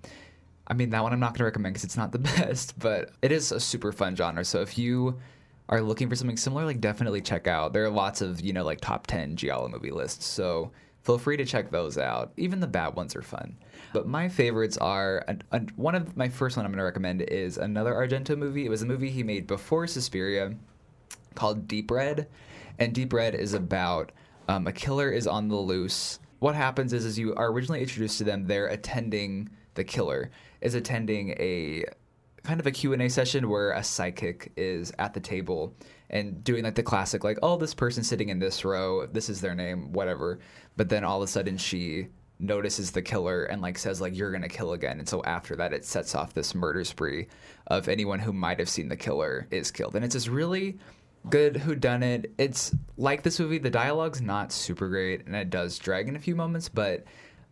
I 0.66 0.74
mean, 0.74 0.90
that 0.90 1.02
one 1.02 1.12
I'm 1.12 1.20
not 1.20 1.34
gonna 1.34 1.44
recommend 1.44 1.74
because 1.74 1.84
it's 1.84 1.96
not 1.96 2.10
the 2.10 2.18
best, 2.40 2.76
but 2.76 3.12
it 3.22 3.30
is 3.30 3.52
a 3.52 3.60
super 3.60 3.92
fun 3.92 4.16
genre. 4.16 4.44
So 4.44 4.62
if 4.62 4.76
you 4.76 5.20
are 5.70 5.80
looking 5.80 6.08
for 6.08 6.16
something 6.16 6.36
similar, 6.36 6.64
like 6.64 6.80
definitely 6.80 7.22
check 7.22 7.46
out. 7.46 7.72
There 7.72 7.84
are 7.84 7.90
lots 7.90 8.20
of 8.20 8.40
you 8.40 8.52
know 8.52 8.64
like 8.64 8.80
top 8.80 9.06
ten 9.06 9.36
giallo 9.36 9.68
movie 9.68 9.90
lists. 9.90 10.26
So 10.26 10.72
feel 11.02 11.16
free 11.16 11.36
to 11.38 11.44
check 11.44 11.70
those 11.70 11.96
out. 11.96 12.32
Even 12.36 12.60
the 12.60 12.66
bad 12.66 12.94
ones 12.94 13.16
are 13.16 13.22
fun. 13.22 13.56
But 13.92 14.06
my 14.06 14.28
favorites 14.28 14.76
are 14.76 15.24
one 15.76 15.94
of 15.94 16.16
my 16.16 16.28
first 16.28 16.56
one 16.56 16.66
I'm 16.66 16.72
going 16.72 16.78
to 16.78 16.84
recommend 16.84 17.22
is 17.22 17.56
another 17.56 17.94
Argento 17.94 18.36
movie. 18.36 18.66
It 18.66 18.70
was 18.70 18.82
a 18.82 18.86
movie 18.86 19.10
he 19.10 19.22
made 19.22 19.46
before 19.46 19.86
Suspiria 19.86 20.54
called 21.34 21.66
Deep 21.66 21.90
Red, 21.90 22.28
and 22.78 22.92
Deep 22.92 23.12
Red 23.12 23.34
is 23.34 23.54
about 23.54 24.12
um, 24.48 24.66
a 24.66 24.72
killer 24.72 25.10
is 25.10 25.26
on 25.26 25.48
the 25.48 25.56
loose. 25.56 26.18
What 26.40 26.54
happens 26.54 26.92
is, 26.92 27.04
as 27.04 27.18
you 27.18 27.34
are 27.34 27.52
originally 27.52 27.80
introduced 27.80 28.18
to 28.18 28.24
them, 28.24 28.46
they're 28.46 28.66
attending 28.66 29.50
the 29.74 29.84
killer 29.84 30.30
is 30.60 30.74
attending 30.74 31.30
a 31.38 31.84
kind 32.42 32.60
of 32.60 32.66
a 32.66 32.70
Q&A 32.70 33.08
session 33.08 33.48
where 33.48 33.72
a 33.72 33.82
psychic 33.82 34.52
is 34.56 34.92
at 34.98 35.14
the 35.14 35.20
table 35.20 35.74
and 36.10 36.42
doing 36.42 36.64
like 36.64 36.74
the 36.74 36.82
classic 36.82 37.24
like 37.24 37.38
oh 37.42 37.56
this 37.56 37.74
person's 37.74 38.08
sitting 38.08 38.28
in 38.28 38.38
this 38.38 38.64
row. 38.64 39.06
This 39.06 39.28
is 39.28 39.40
their 39.40 39.54
name 39.54 39.92
whatever. 39.92 40.40
But 40.76 40.88
then 40.88 41.04
all 41.04 41.22
of 41.22 41.28
a 41.28 41.32
sudden 41.32 41.56
she 41.56 42.08
notices 42.38 42.90
the 42.90 43.02
killer 43.02 43.44
and 43.44 43.60
like 43.60 43.78
says 43.78 44.00
like 44.00 44.16
you're 44.16 44.32
gonna 44.32 44.48
kill 44.48 44.72
again. 44.72 44.98
And 44.98 45.08
so 45.08 45.22
after 45.24 45.56
that 45.56 45.72
it 45.72 45.84
sets 45.84 46.14
off 46.14 46.34
this 46.34 46.54
murder 46.54 46.84
spree 46.84 47.28
of 47.68 47.88
anyone 47.88 48.18
who 48.18 48.32
might 48.32 48.58
have 48.58 48.68
seen 48.68 48.88
the 48.88 48.96
killer 48.96 49.46
is 49.50 49.70
killed. 49.70 49.94
And 49.94 50.04
it's 50.04 50.14
this 50.14 50.28
really 50.28 50.78
good 51.28 51.56
who 51.56 51.74
done 51.74 52.02
it. 52.02 52.32
It's 52.38 52.74
like 52.96 53.22
this 53.22 53.38
movie 53.38 53.58
the 53.58 53.70
dialogue's 53.70 54.22
not 54.22 54.52
super 54.52 54.88
great 54.88 55.26
and 55.26 55.36
it 55.36 55.50
does 55.50 55.78
drag 55.78 56.08
in 56.08 56.16
a 56.16 56.20
few 56.20 56.34
moments 56.34 56.68
but 56.68 57.04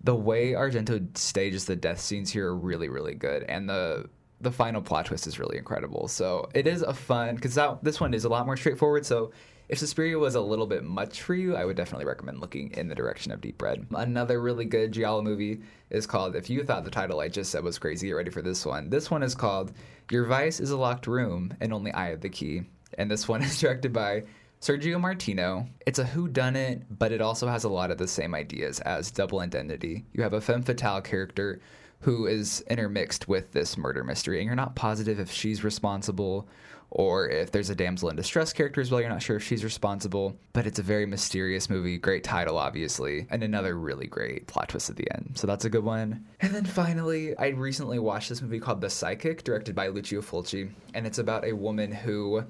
the 0.02 0.14
way 0.14 0.52
argento 0.52 1.16
stages 1.18 1.64
the 1.64 1.74
death 1.74 2.00
scenes 2.00 2.30
here 2.30 2.48
are 2.48 2.56
really 2.56 2.88
really 2.88 3.14
good. 3.14 3.42
And 3.44 3.68
the 3.68 4.08
the 4.40 4.52
final 4.52 4.80
plot 4.80 5.06
twist 5.06 5.26
is 5.26 5.38
really 5.38 5.58
incredible 5.58 6.08
so 6.08 6.48
it 6.54 6.66
is 6.66 6.82
a 6.82 6.94
fun 6.94 7.34
because 7.34 7.58
this 7.82 8.00
one 8.00 8.14
is 8.14 8.24
a 8.24 8.28
lot 8.28 8.46
more 8.46 8.56
straightforward 8.56 9.04
so 9.04 9.30
if 9.68 9.78
Suspiria 9.78 10.18
was 10.18 10.34
a 10.34 10.40
little 10.40 10.66
bit 10.66 10.82
much 10.82 11.20
for 11.20 11.34
you, 11.34 11.54
I 11.54 11.66
would 11.66 11.76
definitely 11.76 12.06
recommend 12.06 12.40
looking 12.40 12.70
in 12.70 12.88
the 12.88 12.94
direction 12.94 13.32
of 13.32 13.42
Deep 13.42 13.60
Red. 13.60 13.86
Another 13.94 14.40
really 14.40 14.64
good 14.64 14.92
Giallo 14.92 15.20
movie 15.20 15.60
is 15.90 16.06
called, 16.06 16.36
if 16.36 16.48
you 16.48 16.64
thought 16.64 16.84
the 16.84 16.90
title 16.90 17.20
I 17.20 17.28
just 17.28 17.50
said 17.50 17.62
was 17.62 17.78
crazy, 17.78 18.06
get 18.06 18.14
ready 18.14 18.30
for 18.30 18.40
this 18.40 18.64
one. 18.64 18.88
This 18.88 19.10
one 19.10 19.22
is 19.22 19.34
called 19.34 19.72
Your 20.10 20.24
Vice 20.24 20.58
is 20.58 20.70
a 20.70 20.76
Locked 20.78 21.06
Room 21.06 21.52
and 21.60 21.74
Only 21.74 21.92
I 21.92 22.08
Have 22.08 22.22
the 22.22 22.30
Key. 22.30 22.62
And 22.96 23.10
this 23.10 23.28
one 23.28 23.42
is 23.42 23.60
directed 23.60 23.92
by 23.92 24.24
Sergio 24.62 24.98
Martino. 24.98 25.66
It's 25.86 25.98
a 25.98 26.04
who 26.04 26.28
done 26.28 26.56
it, 26.56 26.84
but 26.98 27.12
it 27.12 27.20
also 27.20 27.46
has 27.46 27.64
a 27.64 27.68
lot 27.68 27.90
of 27.90 27.98
the 27.98 28.08
same 28.08 28.34
ideas 28.34 28.80
as 28.80 29.10
Double 29.10 29.40
Identity. 29.40 30.06
You 30.14 30.22
have 30.22 30.32
a 30.32 30.40
femme 30.40 30.62
fatale 30.62 31.02
character 31.02 31.60
who 32.00 32.26
is 32.26 32.60
intermixed 32.68 33.28
with 33.28 33.52
this 33.52 33.76
murder 33.76 34.04
mystery, 34.04 34.38
and 34.38 34.46
you're 34.46 34.54
not 34.54 34.76
positive 34.76 35.18
if 35.18 35.30
she's 35.30 35.64
responsible 35.64 36.48
or 36.90 37.28
if 37.28 37.52
there's 37.52 37.70
a 37.70 37.74
damsel 37.74 38.08
in 38.08 38.16
distress 38.16 38.52
character 38.52 38.80
as 38.80 38.90
well, 38.90 39.00
you're 39.00 39.10
not 39.10 39.22
sure 39.22 39.36
if 39.36 39.42
she's 39.42 39.62
responsible. 39.62 40.38
But 40.52 40.66
it's 40.66 40.78
a 40.78 40.82
very 40.82 41.04
mysterious 41.04 41.68
movie. 41.68 41.98
Great 41.98 42.24
title, 42.24 42.56
obviously, 42.56 43.26
and 43.30 43.42
another 43.42 43.76
really 43.76 44.06
great 44.06 44.46
plot 44.46 44.70
twist 44.70 44.88
at 44.88 44.96
the 44.96 45.06
end. 45.12 45.32
So 45.34 45.46
that's 45.46 45.66
a 45.66 45.70
good 45.70 45.84
one. 45.84 46.24
And 46.40 46.54
then 46.54 46.64
finally, 46.64 47.36
I 47.36 47.48
recently 47.48 47.98
watched 47.98 48.30
this 48.30 48.40
movie 48.40 48.60
called 48.60 48.80
The 48.80 48.90
Psychic, 48.90 49.44
directed 49.44 49.74
by 49.74 49.88
Lucio 49.88 50.22
Fulci, 50.22 50.70
and 50.94 51.06
it's 51.06 51.18
about 51.18 51.44
a 51.44 51.52
woman 51.52 51.92
who 51.92 52.44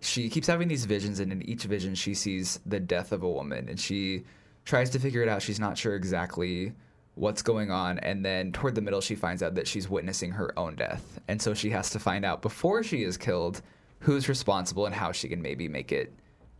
she 0.00 0.28
keeps 0.28 0.46
having 0.46 0.68
these 0.68 0.84
visions, 0.84 1.18
and 1.18 1.32
in 1.32 1.42
each 1.48 1.64
vision, 1.64 1.94
she 1.94 2.14
sees 2.14 2.60
the 2.66 2.80
death 2.80 3.10
of 3.10 3.22
a 3.22 3.30
woman, 3.30 3.68
and 3.68 3.80
she 3.80 4.24
tries 4.64 4.90
to 4.90 4.98
figure 4.98 5.22
it 5.22 5.28
out. 5.28 5.40
She's 5.40 5.58
not 5.58 5.78
sure 5.78 5.94
exactly 5.94 6.74
what's 7.18 7.42
going 7.42 7.70
on 7.70 7.98
and 7.98 8.24
then 8.24 8.52
toward 8.52 8.74
the 8.74 8.80
middle 8.80 9.00
she 9.00 9.14
finds 9.14 9.42
out 9.42 9.54
that 9.54 9.66
she's 9.66 9.88
witnessing 9.88 10.30
her 10.30 10.56
own 10.58 10.74
death 10.74 11.20
and 11.28 11.40
so 11.40 11.52
she 11.54 11.70
has 11.70 11.90
to 11.90 11.98
find 11.98 12.24
out 12.24 12.42
before 12.42 12.82
she 12.82 13.02
is 13.02 13.16
killed 13.16 13.60
who's 14.00 14.28
responsible 14.28 14.86
and 14.86 14.94
how 14.94 15.12
she 15.12 15.28
can 15.28 15.42
maybe 15.42 15.68
make 15.68 15.92
it 15.92 16.12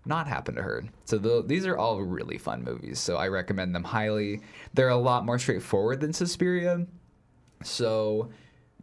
not 0.09 0.27
happen 0.27 0.55
to 0.55 0.63
her. 0.63 0.85
So 1.05 1.19
the, 1.19 1.45
these 1.47 1.67
are 1.67 1.77
all 1.77 2.01
really 2.01 2.39
fun 2.39 2.65
movies. 2.65 2.99
So 2.99 3.17
I 3.17 3.29
recommend 3.29 3.75
them 3.75 3.85
highly. 3.85 4.41
They're 4.75 4.89
a 4.89 4.97
lot 4.97 5.25
more 5.25 5.39
straightforward 5.39 6.01
than 6.01 6.13
Suspiria. 6.13 6.87
So, 7.63 8.31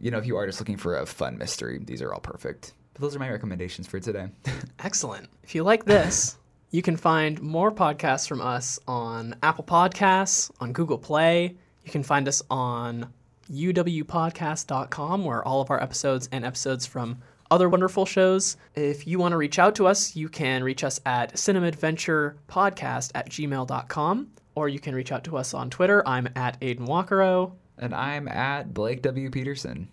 you 0.00 0.10
know, 0.10 0.18
if 0.18 0.26
you 0.26 0.36
are 0.36 0.46
just 0.46 0.60
looking 0.60 0.76
for 0.76 0.98
a 0.98 1.06
fun 1.06 1.36
mystery, 1.36 1.80
these 1.82 2.00
are 2.00 2.14
all 2.14 2.20
perfect. 2.20 2.74
But 2.92 3.02
those 3.02 3.16
are 3.16 3.18
my 3.18 3.30
recommendations 3.30 3.86
for 3.86 4.00
today. 4.00 4.28
Excellent. 4.78 5.28
If 5.42 5.54
you 5.54 5.64
like 5.64 5.84
this, 5.84 6.38
you 6.70 6.80
can 6.80 6.96
find 6.96 7.42
more 7.42 7.72
podcasts 7.72 8.28
from 8.28 8.40
us 8.40 8.78
on 8.86 9.34
Apple 9.42 9.64
Podcasts, 9.64 10.50
on 10.60 10.72
Google 10.72 10.98
Play. 10.98 11.56
You 11.86 11.92
can 11.92 12.02
find 12.02 12.26
us 12.26 12.42
on 12.50 13.12
uwpodcast.com, 13.50 15.24
where 15.24 15.46
all 15.46 15.60
of 15.60 15.70
our 15.70 15.80
episodes 15.80 16.28
and 16.32 16.44
episodes 16.44 16.84
from 16.84 17.18
other 17.48 17.68
wonderful 17.68 18.04
shows. 18.04 18.56
If 18.74 19.06
you 19.06 19.20
want 19.20 19.32
to 19.32 19.36
reach 19.36 19.60
out 19.60 19.76
to 19.76 19.86
us, 19.86 20.16
you 20.16 20.28
can 20.28 20.64
reach 20.64 20.82
us 20.82 21.00
at 21.06 21.34
cinemaadventurepodcast 21.34 23.12
at 23.14 23.30
gmail.com, 23.30 24.30
or 24.56 24.68
you 24.68 24.80
can 24.80 24.96
reach 24.96 25.12
out 25.12 25.22
to 25.24 25.36
us 25.36 25.54
on 25.54 25.70
Twitter. 25.70 26.02
I'm 26.06 26.28
at 26.34 26.60
Aiden 26.60 26.88
Walkero. 26.88 27.52
And 27.78 27.94
I'm 27.94 28.26
at 28.26 28.74
Blake 28.74 29.02
W. 29.02 29.30
Peterson. 29.30 29.88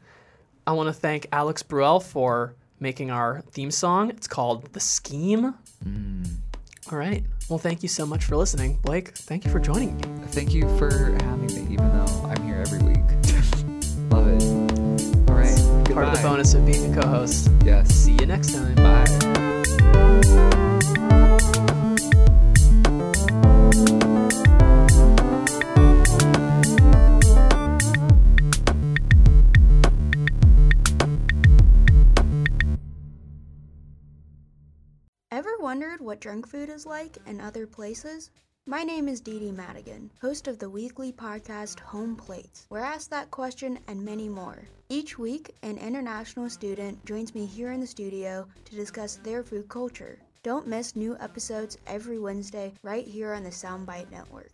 I 0.65 0.71
want 0.71 0.87
to 0.87 0.93
thank 0.93 1.27
Alex 1.31 1.61
Bruel 1.61 1.99
for 1.99 2.55
making 2.79 3.11
our 3.11 3.41
theme 3.51 3.71
song. 3.71 4.09
It's 4.09 4.27
called 4.27 4.71
The 4.73 4.79
Scheme. 4.79 5.53
Mm. 5.85 6.37
All 6.93 6.99
right. 6.99 7.23
Well, 7.49 7.57
thank 7.57 7.81
you 7.81 7.89
so 7.89 8.05
much 8.05 8.23
for 8.23 8.37
listening. 8.37 8.77
Blake, 8.83 9.17
thank 9.17 9.45
you 9.45 9.51
for 9.51 9.59
joining 9.59 9.97
me. 9.97 10.03
Thank 10.27 10.53
you 10.53 10.61
for 10.77 10.91
having 11.23 11.47
me, 11.47 11.73
even 11.73 11.89
though 11.91 12.29
I'm 12.29 12.43
here 12.43 12.57
every 12.57 12.77
week. 12.83 12.99
Love 14.11 14.27
it. 14.27 14.43
All 15.27 15.35
right. 15.35 15.91
Part 15.91 16.07
of 16.09 16.13
the 16.13 16.19
bonus 16.21 16.53
of 16.53 16.67
being 16.67 16.93
a 16.93 17.01
co-host. 17.01 17.49
Yes. 17.65 17.89
See 17.89 18.11
you 18.11 18.27
next 18.27 18.53
time. 18.53 18.75
Bye. 18.75 20.69
Junk 36.23 36.47
food 36.47 36.69
is 36.69 36.85
like 36.85 37.17
in 37.27 37.41
other 37.41 37.67
places? 37.67 38.31
My 38.65 38.81
name 38.83 39.09
is 39.09 39.19
Dee 39.19 39.39
Dee 39.39 39.51
Madigan, 39.51 40.09
host 40.21 40.47
of 40.47 40.57
the 40.57 40.69
weekly 40.69 41.11
podcast 41.11 41.81
Home 41.81 42.15
Plates, 42.15 42.65
where 42.69 42.85
I 42.85 42.93
ask 42.93 43.09
that 43.09 43.29
question 43.29 43.77
and 43.89 44.05
many 44.05 44.29
more. 44.29 44.63
Each 44.87 45.19
week, 45.19 45.53
an 45.63 45.77
international 45.77 46.49
student 46.49 47.03
joins 47.05 47.35
me 47.35 47.45
here 47.45 47.73
in 47.73 47.81
the 47.81 47.85
studio 47.85 48.47
to 48.63 48.75
discuss 48.75 49.17
their 49.17 49.43
food 49.43 49.67
culture. 49.67 50.17
Don't 50.43 50.65
miss 50.65 50.95
new 50.95 51.17
episodes 51.19 51.77
every 51.87 52.19
Wednesday 52.19 52.71
right 52.83 53.05
here 53.05 53.33
on 53.33 53.43
the 53.43 53.49
Soundbite 53.49 54.09
Network. 54.09 54.53